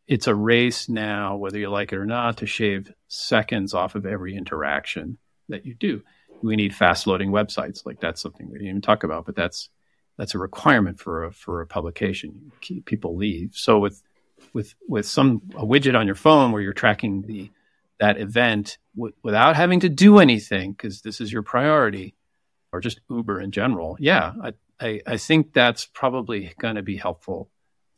it's 0.08 0.28
a 0.28 0.36
race 0.36 0.90
now, 0.90 1.38
whether 1.38 1.58
you 1.58 1.70
like 1.70 1.94
it 1.94 1.98
or 1.98 2.06
not, 2.06 2.38
to 2.38 2.46
shave 2.46 2.92
seconds 3.08 3.74
off 3.74 3.96
of 3.96 4.06
every 4.06 4.36
interaction 4.36 5.18
that 5.50 5.66
you 5.66 5.76
do. 5.76 6.02
We 6.42 6.56
need 6.56 6.76
fast 6.76 7.08
loading 7.08 7.32
websites. 7.32 7.86
Like 7.86 8.02
that's 8.02 8.22
something 8.22 8.48
we 8.48 8.58
didn't 8.58 8.70
even 8.70 8.82
talk 8.82 9.04
about, 9.04 9.26
but 9.26 9.36
that's 9.36 9.70
that's 10.18 10.36
a 10.36 10.40
requirement 10.40 11.00
for 11.00 11.26
a, 11.26 11.32
for 11.32 11.62
a 11.62 11.68
publication. 11.68 12.52
people 12.86 13.16
leave. 13.16 13.52
So 13.54 13.80
with 13.80 14.04
with 14.54 14.76
with 14.88 15.06
some 15.06 15.42
a 15.56 15.66
widget 15.66 15.98
on 15.98 16.06
your 16.06 16.16
phone 16.16 16.52
where 16.52 16.62
you're 16.62 16.74
tracking 16.74 17.24
the 17.24 17.52
that 18.00 18.20
event 18.20 18.78
w- 18.96 19.14
without 19.24 19.56
having 19.56 19.80
to 19.82 19.90
do 19.90 20.20
anything 20.20 20.72
because 20.72 21.02
this 21.02 21.22
is 21.22 21.32
your 21.32 21.44
priority, 21.44 22.16
or 22.72 22.80
just 22.80 23.02
Uber 23.10 23.42
in 23.42 23.52
general. 23.52 23.98
Yeah, 24.00 24.34
I 24.42 24.54
I, 24.80 25.02
I 25.06 25.18
think 25.18 25.54
that's 25.54 25.86
probably 25.86 26.54
going 26.60 26.76
to 26.76 26.82
be 26.82 26.98
helpful 26.98 27.50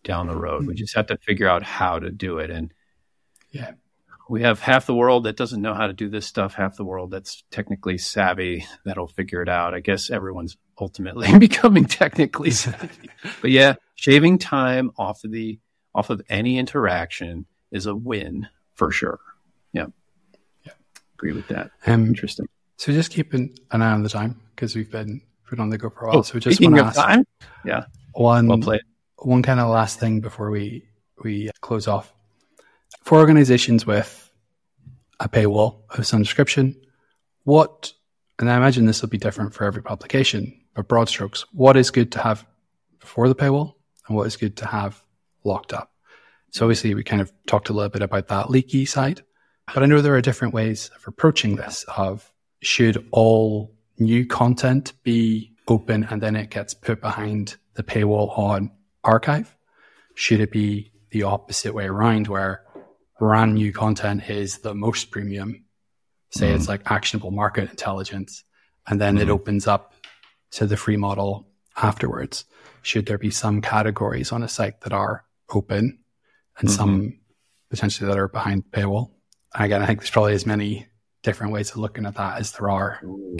down 0.03 0.27
the 0.27 0.37
road. 0.37 0.67
We 0.67 0.75
just 0.75 0.95
have 0.95 1.07
to 1.07 1.17
figure 1.17 1.49
out 1.49 1.63
how 1.63 1.99
to 1.99 2.11
do 2.11 2.37
it. 2.37 2.51
And 2.51 2.71
yeah, 3.49 3.71
we 4.29 4.43
have 4.43 4.59
half 4.59 4.85
the 4.85 4.93
world 4.93 5.23
that 5.23 5.35
doesn't 5.35 5.61
know 5.61 5.73
how 5.73 5.87
to 5.87 5.93
do 5.93 6.09
this 6.09 6.25
stuff, 6.25 6.53
half 6.53 6.77
the 6.77 6.85
world 6.85 7.11
that's 7.11 7.43
technically 7.51 7.97
savvy 7.97 8.65
that'll 8.85 9.07
figure 9.07 9.41
it 9.41 9.49
out. 9.49 9.73
I 9.73 9.79
guess 9.79 10.09
everyone's 10.09 10.57
ultimately 10.79 11.37
becoming 11.39 11.85
technically 11.85 12.51
savvy. 12.51 13.09
but 13.41 13.51
yeah, 13.51 13.75
shaving 13.95 14.37
time 14.37 14.91
off 14.97 15.23
of 15.23 15.31
the 15.31 15.59
off 15.95 16.09
of 16.09 16.21
any 16.29 16.59
interaction 16.59 17.45
is 17.71 17.85
a 17.85 17.95
win 17.95 18.47
for 18.73 18.91
sure. 18.91 19.19
Yeah. 19.71 19.87
Yeah. 20.65 20.73
Agree 21.15 21.31
with 21.31 21.47
that. 21.47 21.71
Um, 21.87 22.05
Interesting. 22.05 22.47
So 22.77 22.91
just 22.91 23.09
keeping 23.09 23.57
an 23.71 23.81
eye 23.81 23.91
on 23.91 24.03
the 24.03 24.09
time 24.09 24.39
because 24.53 24.75
we've 24.75 24.91
been 24.91 25.21
put 25.47 25.59
on 25.59 25.69
the 25.69 25.77
go 25.77 25.89
for 25.89 26.05
a 26.05 26.07
while. 26.09 26.17
Oh, 26.17 26.21
so 26.21 26.37
just 26.37 26.61
want 26.61 26.75
to 26.75 26.83
ask 26.83 26.97
time? 26.97 27.23
Yeah. 27.63 27.85
One 28.13 28.47
well 28.47 28.79
one 29.19 29.41
kind 29.41 29.59
of 29.59 29.69
last 29.69 29.99
thing 29.99 30.19
before 30.19 30.51
we 30.51 30.85
we 31.23 31.49
close 31.61 31.87
off. 31.87 32.13
For 33.03 33.17
organizations 33.17 33.85
with 33.85 34.29
a 35.21 35.29
paywall 35.29 35.81
of 35.91 36.05
some 36.05 36.21
description, 36.21 36.75
what 37.45 37.93
and 38.39 38.51
I 38.51 38.57
imagine 38.57 38.85
this 38.85 39.01
will 39.01 39.09
be 39.09 39.17
different 39.17 39.53
for 39.53 39.63
every 39.63 39.81
publication, 39.81 40.53
but 40.73 40.89
broad 40.89 41.07
strokes, 41.07 41.45
what 41.53 41.77
is 41.77 41.91
good 41.91 42.11
to 42.13 42.19
have 42.19 42.45
before 42.99 43.29
the 43.29 43.35
paywall 43.35 43.75
and 44.07 44.17
what 44.17 44.27
is 44.27 44.35
good 44.35 44.57
to 44.57 44.65
have 44.65 45.01
locked 45.45 45.73
up? 45.73 45.91
So 46.51 46.65
obviously 46.65 46.93
we 46.93 47.03
kind 47.03 47.21
of 47.21 47.31
talked 47.47 47.69
a 47.69 47.73
little 47.73 47.89
bit 47.89 48.01
about 48.01 48.27
that 48.29 48.49
leaky 48.49 48.85
side, 48.85 49.23
but 49.73 49.83
I 49.83 49.85
know 49.85 50.01
there 50.01 50.15
are 50.15 50.21
different 50.21 50.53
ways 50.53 50.89
of 50.95 51.03
approaching 51.07 51.55
this 51.55 51.85
of 51.95 52.31
should 52.61 53.07
all 53.11 53.73
new 53.97 54.25
content 54.25 54.93
be 55.03 55.53
open 55.67 56.05
and 56.09 56.21
then 56.21 56.35
it 56.35 56.49
gets 56.49 56.73
put 56.73 57.01
behind 57.01 57.57
the 57.75 57.83
paywall 57.83 58.37
on 58.37 58.71
archive? 59.03 59.55
Should 60.15 60.39
it 60.39 60.51
be 60.51 60.91
the 61.11 61.23
opposite 61.23 61.73
way 61.73 61.85
around 61.85 62.27
where 62.27 62.63
brand 63.19 63.55
new 63.55 63.71
content 63.71 64.29
is 64.29 64.59
the 64.59 64.73
most 64.73 65.11
premium? 65.11 65.65
Say 66.29 66.51
mm. 66.51 66.55
it's 66.55 66.67
like 66.67 66.89
actionable 66.89 67.31
market 67.31 67.69
intelligence, 67.69 68.43
and 68.87 68.99
then 68.99 69.17
mm. 69.17 69.21
it 69.21 69.29
opens 69.29 69.67
up 69.67 69.93
to 70.51 70.65
the 70.65 70.77
free 70.77 70.97
model 70.97 71.47
afterwards. 71.77 72.45
Should 72.81 73.05
there 73.05 73.17
be 73.17 73.31
some 73.31 73.61
categories 73.61 74.31
on 74.31 74.43
a 74.43 74.47
site 74.47 74.81
that 74.81 74.93
are 74.93 75.25
open 75.53 75.99
and 76.57 76.69
mm-hmm. 76.69 76.75
some 76.75 77.19
potentially 77.69 78.07
that 78.07 78.17
are 78.17 78.27
behind 78.27 78.63
paywall? 78.71 79.11
And 79.53 79.65
again, 79.65 79.81
I 79.81 79.85
think 79.85 79.99
there's 79.99 80.09
probably 80.09 80.33
as 80.33 80.45
many 80.45 80.87
different 81.23 81.53
ways 81.53 81.71
of 81.71 81.77
looking 81.77 82.05
at 82.05 82.15
that 82.15 82.39
as 82.39 82.51
there 82.53 82.69
are 82.69 82.99
Ooh, 83.03 83.37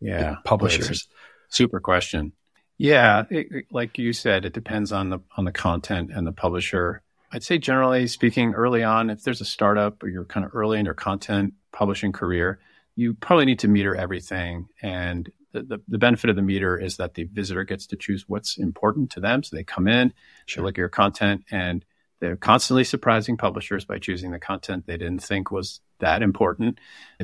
yeah 0.00 0.36
publishers. 0.44 1.08
Super 1.48 1.80
question. 1.80 2.32
Yeah, 2.78 3.24
it, 3.30 3.66
like 3.70 3.98
you 3.98 4.12
said, 4.12 4.44
it 4.44 4.52
depends 4.52 4.92
on 4.92 5.10
the 5.10 5.20
on 5.36 5.44
the 5.44 5.52
content 5.52 6.10
and 6.12 6.26
the 6.26 6.32
publisher. 6.32 7.02
I'd 7.30 7.42
say 7.42 7.58
generally 7.58 8.06
speaking, 8.06 8.54
early 8.54 8.82
on, 8.82 9.08
if 9.08 9.22
there's 9.22 9.40
a 9.40 9.46
startup 9.46 10.02
or 10.02 10.08
you're 10.08 10.24
kind 10.24 10.44
of 10.44 10.54
early 10.54 10.78
in 10.78 10.84
your 10.84 10.94
content 10.94 11.54
publishing 11.72 12.12
career, 12.12 12.60
you 12.94 13.14
probably 13.14 13.46
need 13.46 13.60
to 13.60 13.68
meter 13.68 13.94
everything. 13.94 14.68
And 14.82 15.30
the, 15.52 15.62
the, 15.62 15.78
the, 15.88 15.98
benefit 15.98 16.30
of 16.30 16.36
the 16.36 16.42
meter 16.42 16.78
is 16.78 16.96
that 16.96 17.14
the 17.14 17.24
visitor 17.24 17.64
gets 17.64 17.86
to 17.88 17.96
choose 17.96 18.28
what's 18.28 18.56
important 18.58 19.10
to 19.10 19.20
them. 19.20 19.42
So 19.42 19.56
they 19.56 19.64
come 19.64 19.86
in, 19.86 20.12
sure. 20.46 20.64
look 20.64 20.74
at 20.74 20.78
your 20.78 20.88
content, 20.88 21.44
and 21.50 21.84
they're 22.20 22.36
constantly 22.36 22.84
surprising 22.84 23.36
publishers 23.36 23.84
by 23.84 23.98
choosing 23.98 24.30
the 24.30 24.38
content 24.38 24.86
they 24.86 24.96
didn't 24.96 25.22
think 25.22 25.50
was 25.50 25.80
that 25.98 26.22
important 26.22 26.78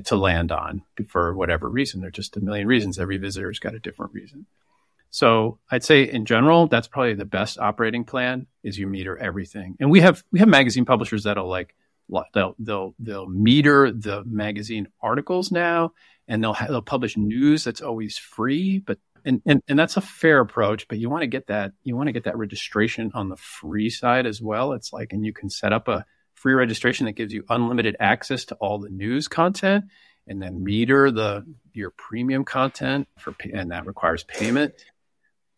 to 0.05 0.17
land 0.17 0.51
on 0.51 0.83
for 1.09 1.35
whatever 1.35 1.69
reason. 1.69 2.01
There 2.01 2.09
are 2.09 2.13
just 2.13 2.37
a 2.37 2.41
million 2.41 2.67
reasons. 2.67 2.99
Every 2.99 3.17
visitor's 3.17 3.61
got 3.61 3.75
a 3.75 3.79
different 3.79 4.13
reason. 4.13 4.47
So 5.11 5.59
I'd 5.71 5.85
say 5.85 6.03
in 6.03 6.25
general, 6.25 6.67
that's 6.67 6.89
probably 6.89 7.15
the 7.15 7.25
best 7.25 7.59
operating 7.59 8.05
plan 8.05 8.47
is 8.63 8.79
you 8.79 8.87
meter 8.87 9.17
everything. 9.17 9.77
And 9.81 9.91
we 9.91 10.01
have 10.01 10.23
we 10.33 10.41
have 10.41 10.49
magazine 10.49 10.85
publishers 10.85 11.25
that'll 11.25 11.49
like 11.49 11.75
they'll 12.35 12.55
they'll 12.59 12.95
they'll 12.99 13.27
meter 13.27 13.91
the 13.91 14.25
magazine 14.25 14.89
articles 15.01 15.51
now, 15.51 15.93
and 16.29 16.43
they'll 16.43 16.57
they'll 16.69 16.83
publish 16.83 17.17
news 17.17 17.65
that's 17.65 17.81
always 17.81 18.17
free. 18.19 18.79
But 18.79 18.99
and, 19.25 19.43
and 19.47 19.63
and 19.69 19.79
that's 19.79 19.97
a 19.97 20.01
fair 20.01 20.41
approach. 20.41 20.87
But 20.89 20.99
you 20.99 21.11
want 21.11 21.23
to 21.23 21.29
get 21.29 21.49
that 21.49 21.73
you 21.83 21.97
want 21.97 22.09
to 22.09 22.13
get 22.13 22.25
that 22.25 22.39
registration 22.39 23.11
on 23.15 23.29
the 23.29 23.37
free 23.37 23.91
side 23.91 24.27
as 24.27 24.41
well. 24.41 24.73
It's 24.73 24.93
like 24.93 25.13
and 25.13 25.25
you 25.25 25.33
can 25.33 25.51
set 25.51 25.73
up 25.73 25.89
a 25.89 26.05
free 26.35 26.55
registration 26.55 27.07
that 27.07 27.13
gives 27.13 27.33
you 27.33 27.45
unlimited 27.49 27.97
access 27.99 28.45
to 28.47 28.55
all 28.57 28.79
the 28.79 28.91
news 28.91 29.27
content 29.27 29.87
and 30.29 30.41
then 30.41 30.63
meter 30.63 31.11
the 31.11 31.45
your 31.73 31.91
premium 31.91 32.45
content 32.45 33.09
for 33.19 33.35
and 33.53 33.73
that 33.73 33.87
requires 33.87 34.23
payment 34.23 34.75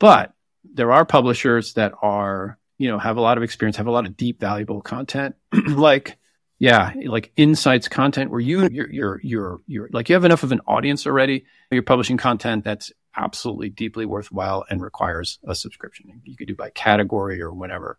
but 0.00 0.32
there 0.64 0.92
are 0.92 1.04
publishers 1.04 1.74
that 1.74 1.92
are, 2.02 2.58
you 2.78 2.88
know, 2.88 2.98
have 2.98 3.16
a 3.16 3.20
lot 3.20 3.36
of 3.36 3.44
experience, 3.44 3.76
have 3.76 3.86
a 3.86 3.92
lot 3.92 4.06
of 4.06 4.16
deep, 4.16 4.40
valuable 4.40 4.80
content, 4.80 5.36
like, 5.68 6.18
yeah, 6.60 6.92
like 7.06 7.32
insights 7.36 7.88
content 7.88 8.30
where 8.30 8.38
you, 8.38 8.68
you're, 8.68 8.90
you're, 8.90 9.20
you're, 9.22 9.60
you're, 9.66 9.88
like 9.92 10.10
you 10.10 10.14
have 10.14 10.26
enough 10.26 10.42
of 10.42 10.52
an 10.52 10.60
audience 10.66 11.06
already. 11.06 11.46
You're 11.70 11.82
publishing 11.82 12.18
content 12.18 12.64
that's 12.64 12.92
absolutely 13.16 13.70
deeply 13.70 14.04
worthwhile 14.04 14.66
and 14.68 14.82
requires 14.82 15.38
a 15.48 15.54
subscription. 15.54 16.20
You 16.22 16.36
could 16.36 16.48
do 16.48 16.54
by 16.54 16.68
category 16.68 17.40
or 17.40 17.50
whatever. 17.50 17.98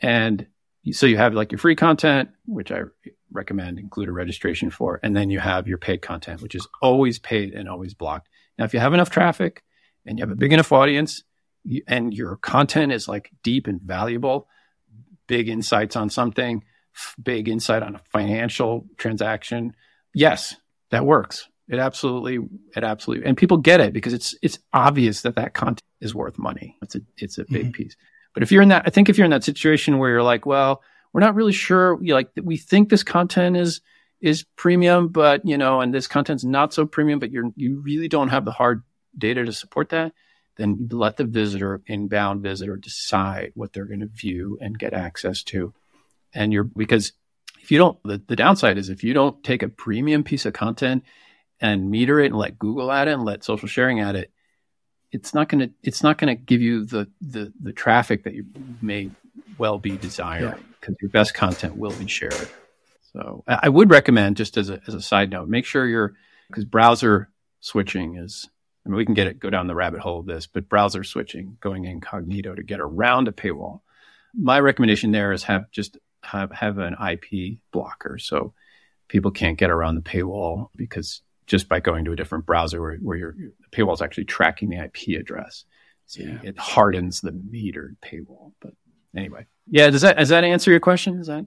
And 0.00 0.48
so 0.90 1.06
you 1.06 1.18
have 1.18 1.34
like 1.34 1.52
your 1.52 1.60
free 1.60 1.76
content, 1.76 2.30
which 2.46 2.72
I 2.72 2.80
recommend 3.30 3.78
include 3.78 4.08
a 4.08 4.12
registration 4.12 4.70
for, 4.70 4.98
and 5.04 5.14
then 5.14 5.30
you 5.30 5.38
have 5.38 5.68
your 5.68 5.78
paid 5.78 6.02
content, 6.02 6.42
which 6.42 6.56
is 6.56 6.66
always 6.82 7.20
paid 7.20 7.54
and 7.54 7.68
always 7.68 7.94
blocked. 7.94 8.28
Now, 8.58 8.64
if 8.64 8.74
you 8.74 8.80
have 8.80 8.92
enough 8.92 9.10
traffic 9.10 9.62
and 10.04 10.18
you 10.18 10.24
have 10.24 10.32
a 10.32 10.36
big 10.36 10.52
enough 10.52 10.72
audience, 10.72 11.22
and 11.86 12.12
your 12.12 12.36
content 12.36 12.90
is 12.90 13.06
like 13.06 13.30
deep 13.44 13.68
and 13.68 13.80
valuable, 13.80 14.48
big 15.28 15.48
insights 15.48 15.94
on 15.94 16.10
something, 16.10 16.64
big 17.22 17.48
insight 17.48 17.82
on 17.82 17.94
a 17.94 18.00
financial 18.10 18.86
transaction, 18.96 19.74
yes, 20.14 20.56
that 20.90 21.04
works. 21.04 21.48
It 21.68 21.78
absolutely, 21.78 22.38
it 22.74 22.82
absolutely, 22.82 23.26
and 23.26 23.36
people 23.36 23.56
get 23.56 23.80
it 23.80 23.92
because 23.92 24.12
it's 24.12 24.34
it's 24.42 24.58
obvious 24.72 25.22
that 25.22 25.36
that 25.36 25.54
content 25.54 25.82
is 26.00 26.14
worth 26.14 26.36
money. 26.36 26.76
It's 26.82 26.96
a 26.96 27.00
it's 27.16 27.38
a 27.38 27.44
big 27.44 27.66
mm-hmm. 27.66 27.70
piece. 27.70 27.96
But 28.34 28.42
if 28.42 28.50
you're 28.50 28.62
in 28.62 28.70
that, 28.70 28.84
I 28.86 28.90
think 28.90 29.08
if 29.08 29.16
you're 29.16 29.24
in 29.24 29.30
that 29.30 29.44
situation 29.44 29.98
where 29.98 30.10
you're 30.10 30.22
like, 30.22 30.46
well, 30.46 30.82
we're 31.12 31.20
not 31.20 31.34
really 31.36 31.52
sure, 31.52 31.98
you 32.02 32.14
like 32.14 32.30
we 32.42 32.56
think 32.56 32.88
this 32.88 33.04
content 33.04 33.56
is 33.56 33.80
is 34.20 34.44
premium, 34.56 35.08
but 35.08 35.46
you 35.46 35.56
know, 35.56 35.80
and 35.80 35.94
this 35.94 36.08
content's 36.08 36.44
not 36.44 36.74
so 36.74 36.86
premium, 36.86 37.20
but 37.20 37.30
you're 37.30 37.52
you 37.54 37.80
really 37.80 38.08
don't 38.08 38.28
have 38.28 38.44
the 38.44 38.52
hard 38.52 38.82
data 39.16 39.44
to 39.44 39.52
support 39.52 39.90
that 39.90 40.12
then 40.60 40.88
let 40.92 41.16
the 41.16 41.24
visitor, 41.24 41.80
inbound 41.86 42.42
visitor, 42.42 42.76
decide 42.76 43.50
what 43.54 43.72
they're 43.72 43.86
going 43.86 44.00
to 44.00 44.06
view 44.06 44.58
and 44.60 44.78
get 44.78 44.92
access 44.92 45.42
to. 45.42 45.72
And 46.34 46.52
you're 46.52 46.64
because 46.64 47.12
if 47.62 47.70
you 47.70 47.78
don't, 47.78 47.98
the, 48.04 48.22
the 48.26 48.36
downside 48.36 48.78
is 48.78 48.88
if 48.88 49.04
you 49.04 49.14
don't 49.14 49.42
take 49.44 49.62
a 49.62 49.68
premium 49.68 50.24
piece 50.24 50.46
of 50.46 50.52
content 50.52 51.04
and 51.60 51.90
meter 51.90 52.20
it 52.20 52.26
and 52.26 52.36
let 52.36 52.58
Google 52.58 52.90
at 52.90 53.08
it 53.08 53.12
and 53.12 53.24
let 53.24 53.44
social 53.44 53.68
sharing 53.68 54.00
at 54.00 54.16
it, 54.16 54.32
it's 55.12 55.34
not 55.34 55.48
going 55.48 55.60
to 55.60 55.74
it's 55.82 56.02
not 56.02 56.18
going 56.18 56.34
to 56.34 56.40
give 56.40 56.60
you 56.60 56.84
the, 56.84 57.08
the 57.20 57.52
the 57.60 57.72
traffic 57.72 58.24
that 58.24 58.34
you 58.34 58.46
may 58.80 59.10
well 59.58 59.78
be 59.78 59.96
desiring 59.96 60.54
because 60.80 60.94
yeah. 60.94 61.02
your 61.02 61.10
best 61.10 61.34
content 61.34 61.76
will 61.76 61.92
be 61.92 62.06
shared. 62.06 62.48
So 63.12 63.42
I 63.48 63.68
would 63.68 63.90
recommend 63.90 64.36
just 64.36 64.56
as 64.56 64.70
a 64.70 64.80
as 64.86 64.94
a 64.94 65.02
side 65.02 65.30
note, 65.30 65.48
make 65.48 65.64
sure 65.64 65.86
you're 65.86 66.14
because 66.48 66.64
browser 66.64 67.28
switching 67.60 68.16
is 68.16 68.48
I 68.84 68.88
mean, 68.88 68.96
we 68.96 69.04
can 69.04 69.14
get 69.14 69.26
it, 69.26 69.40
go 69.40 69.50
down 69.50 69.66
the 69.66 69.74
rabbit 69.74 70.00
hole 70.00 70.20
of 70.20 70.26
this, 70.26 70.46
but 70.46 70.68
browser 70.68 71.04
switching, 71.04 71.58
going 71.60 71.84
incognito 71.84 72.54
to 72.54 72.62
get 72.62 72.80
around 72.80 73.28
a 73.28 73.32
paywall. 73.32 73.80
My 74.34 74.58
recommendation 74.60 75.10
there 75.12 75.32
is 75.32 75.42
have 75.44 75.70
just 75.70 75.98
have, 76.22 76.50
have 76.52 76.78
an 76.78 76.94
IP 76.94 77.58
blocker. 77.72 78.18
So 78.18 78.54
people 79.08 79.30
can't 79.30 79.58
get 79.58 79.70
around 79.70 79.96
the 79.96 80.00
paywall 80.02 80.68
because 80.76 81.22
just 81.46 81.68
by 81.68 81.80
going 81.80 82.04
to 82.04 82.12
a 82.12 82.16
different 82.16 82.46
browser 82.46 82.80
where, 82.80 82.96
where 82.98 83.16
your 83.16 83.34
paywall 83.72 83.92
is 83.94 84.00
actually 84.00 84.24
tracking 84.24 84.70
the 84.70 84.84
IP 84.84 85.20
address. 85.20 85.64
So 86.06 86.22
yeah. 86.22 86.38
it 86.42 86.58
hardens 86.58 87.20
the 87.20 87.32
metered 87.32 87.96
paywall. 88.02 88.52
But 88.60 88.72
anyway, 89.16 89.46
yeah, 89.68 89.90
does 89.90 90.02
that 90.02 90.16
does 90.16 90.30
that 90.30 90.44
answer 90.44 90.70
your 90.70 90.80
question? 90.80 91.20
Is 91.20 91.26
that 91.28 91.46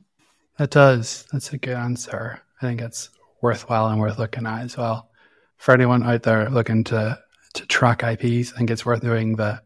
that 0.57 0.71
does? 0.71 1.25
That's 1.31 1.51
a 1.53 1.57
good 1.57 1.75
answer. 1.75 2.41
I 2.61 2.65
think 2.65 2.81
it's 2.81 3.09
worthwhile 3.41 3.87
and 3.87 3.99
worth 3.99 4.19
looking 4.19 4.45
at 4.45 4.63
as 4.63 4.77
well. 4.77 5.09
For 5.57 5.73
anyone 5.73 6.03
out 6.03 6.23
there 6.23 6.49
looking 6.49 6.83
to 6.85 7.19
to 7.55 7.65
track 7.65 8.03
IPs, 8.03 8.53
I 8.53 8.57
think 8.57 8.69
it's 8.71 8.85
worth 8.85 9.01
doing 9.01 9.35
that 9.37 9.63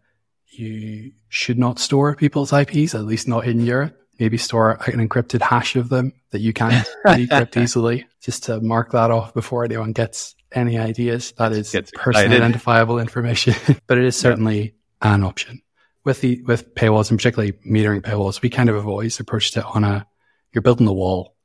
you 0.48 1.12
should 1.30 1.60
not 1.60 1.80
store 1.80 2.16
people's 2.16 2.54
IPs, 2.54 2.96
at 2.96 3.06
least 3.06 3.28
not 3.28 3.48
in 3.48 3.62
Europe. 3.62 3.98
Maybe 4.20 4.38
store 4.38 4.72
an 4.72 5.08
encrypted 5.08 5.42
hash 5.42 5.76
of 5.76 5.90
them 5.90 6.14
that 6.32 6.40
you 6.40 6.54
can't 6.54 6.88
decrypt 7.06 7.62
easily, 7.62 8.08
just 8.22 8.44
to 8.46 8.60
mark 8.62 8.92
that 8.92 9.12
off 9.12 9.34
before 9.34 9.64
anyone 9.64 9.94
gets 9.94 10.36
any 10.52 10.78
ideas. 10.78 11.34
That 11.38 11.52
is 11.52 11.76
personally 11.94 12.36
identifiable 12.36 13.00
information, 13.00 13.56
but 13.88 13.98
it 13.98 14.06
is 14.06 14.16
certainly 14.16 14.76
yeah. 15.02 15.16
an 15.16 15.24
option. 15.24 15.62
With 16.04 16.22
the 16.22 16.42
with 16.44 16.74
paywalls 16.74 17.10
and 17.10 17.20
particularly 17.20 17.54
metering 17.70 18.02
paywalls, 18.02 18.42
we 18.42 18.50
kind 18.50 18.70
of 18.70 18.76
have 18.76 18.88
always 18.88 19.20
approached 19.20 19.58
it 19.58 19.66
on 19.66 19.84
a 19.84 20.08
you're 20.54 20.62
building 20.62 20.88
a 20.88 20.94
wall, 20.94 21.36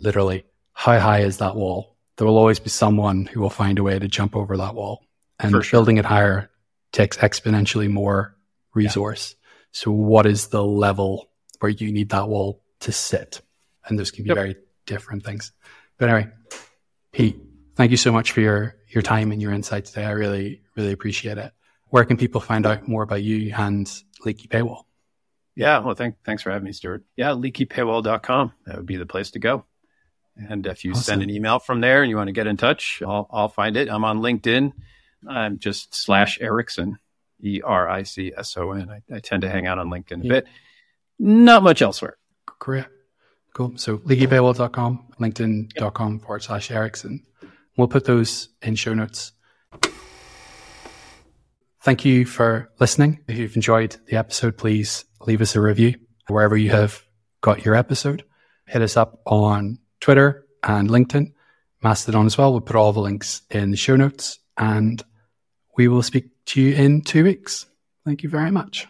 literally. 0.00 0.44
How 0.72 0.98
high 0.98 1.20
is 1.20 1.38
that 1.38 1.56
wall? 1.56 1.96
There 2.16 2.26
will 2.26 2.38
always 2.38 2.58
be 2.58 2.70
someone 2.70 3.26
who 3.26 3.40
will 3.40 3.50
find 3.50 3.78
a 3.78 3.82
way 3.82 3.98
to 3.98 4.08
jump 4.08 4.34
over 4.34 4.56
that 4.56 4.74
wall. 4.74 5.06
And 5.38 5.52
sure. 5.52 5.62
building 5.70 5.96
it 5.96 6.04
higher 6.04 6.50
takes 6.92 7.16
exponentially 7.18 7.88
more 7.88 8.36
resource. 8.74 9.34
Yeah. 9.38 9.48
So 9.72 9.90
what 9.92 10.26
is 10.26 10.48
the 10.48 10.64
level 10.64 11.29
where 11.60 11.70
you 11.70 11.92
need 11.92 12.10
that 12.10 12.28
wall 12.28 12.62
to 12.80 12.92
sit? 12.92 13.40
And 13.86 13.98
those 13.98 14.10
can 14.10 14.24
be 14.24 14.28
yep. 14.28 14.36
very 14.36 14.56
different 14.86 15.24
things. 15.24 15.52
But 15.98 16.08
anyway, 16.08 16.32
Pete, 17.12 17.40
thank 17.76 17.90
you 17.90 17.96
so 17.96 18.12
much 18.12 18.32
for 18.32 18.40
your, 18.40 18.76
your 18.88 19.02
time 19.02 19.32
and 19.32 19.40
your 19.40 19.52
insight 19.52 19.84
today. 19.86 20.04
I 20.04 20.12
really, 20.12 20.62
really 20.76 20.92
appreciate 20.92 21.38
it. 21.38 21.52
Where 21.86 22.04
can 22.04 22.16
people 22.16 22.40
find 22.40 22.66
out 22.66 22.86
more 22.86 23.02
about 23.02 23.22
you 23.22 23.52
and 23.56 23.90
Leaky 24.24 24.48
Paywall? 24.48 24.84
Yeah, 25.56 25.80
well, 25.80 25.94
thank, 25.94 26.16
thanks 26.24 26.42
for 26.42 26.50
having 26.50 26.64
me, 26.64 26.72
Stuart. 26.72 27.04
Yeah, 27.16 27.30
leakypaywall.com. 27.30 28.52
That 28.66 28.76
would 28.76 28.86
be 28.86 28.96
the 28.96 29.06
place 29.06 29.32
to 29.32 29.38
go. 29.38 29.64
And 30.36 30.66
if 30.66 30.84
you 30.84 30.92
awesome. 30.92 31.02
send 31.02 31.22
an 31.22 31.30
email 31.30 31.58
from 31.58 31.80
there 31.80 32.02
and 32.02 32.08
you 32.08 32.16
want 32.16 32.28
to 32.28 32.32
get 32.32 32.46
in 32.46 32.56
touch, 32.56 33.02
I'll, 33.06 33.28
I'll 33.30 33.48
find 33.48 33.76
it. 33.76 33.88
I'm 33.88 34.04
on 34.04 34.20
LinkedIn. 34.20 34.72
I'm 35.28 35.58
just 35.58 35.94
slash 35.94 36.40
Ericson, 36.40 36.98
E 37.42 37.60
R 37.62 37.88
I 37.88 38.04
C 38.04 38.32
S 38.36 38.56
O 38.56 38.72
N. 38.72 39.02
I 39.12 39.18
tend 39.18 39.42
to 39.42 39.50
hang 39.50 39.66
out 39.66 39.78
on 39.78 39.88
LinkedIn 39.88 40.22
a 40.22 40.24
yeah. 40.24 40.32
bit. 40.32 40.46
Not 41.22 41.62
much 41.62 41.82
elsewhere. 41.82 42.16
Great. 42.58 42.86
Cool. 43.52 43.74
So 43.76 43.98
leakypaywall.com, 43.98 45.08
linkedin.com 45.20 46.20
forward 46.20 46.42
slash 46.42 46.70
Ericson. 46.70 47.22
We'll 47.76 47.88
put 47.88 48.06
those 48.06 48.48
in 48.62 48.74
show 48.74 48.94
notes. 48.94 49.32
Thank 51.82 52.04
you 52.06 52.24
for 52.24 52.70
listening. 52.80 53.20
If 53.28 53.36
you've 53.36 53.54
enjoyed 53.54 53.96
the 54.06 54.16
episode, 54.16 54.56
please 54.56 55.04
leave 55.26 55.42
us 55.42 55.54
a 55.56 55.60
review 55.60 55.94
wherever 56.28 56.56
you 56.56 56.70
have 56.70 57.02
got 57.42 57.64
your 57.64 57.74
episode. 57.74 58.24
Hit 58.66 58.80
us 58.80 58.96
up 58.96 59.20
on 59.26 59.78
Twitter 60.00 60.46
and 60.62 60.88
LinkedIn, 60.88 61.32
Mastodon 61.82 62.26
as 62.26 62.38
well. 62.38 62.52
We'll 62.52 62.60
put 62.62 62.76
all 62.76 62.92
the 62.92 63.00
links 63.00 63.42
in 63.50 63.70
the 63.70 63.76
show 63.76 63.96
notes 63.96 64.38
and 64.56 65.02
we 65.76 65.88
will 65.88 66.02
speak 66.02 66.30
to 66.46 66.62
you 66.62 66.74
in 66.74 67.02
two 67.02 67.24
weeks. 67.24 67.66
Thank 68.06 68.22
you 68.22 68.30
very 68.30 68.50
much. 68.50 68.86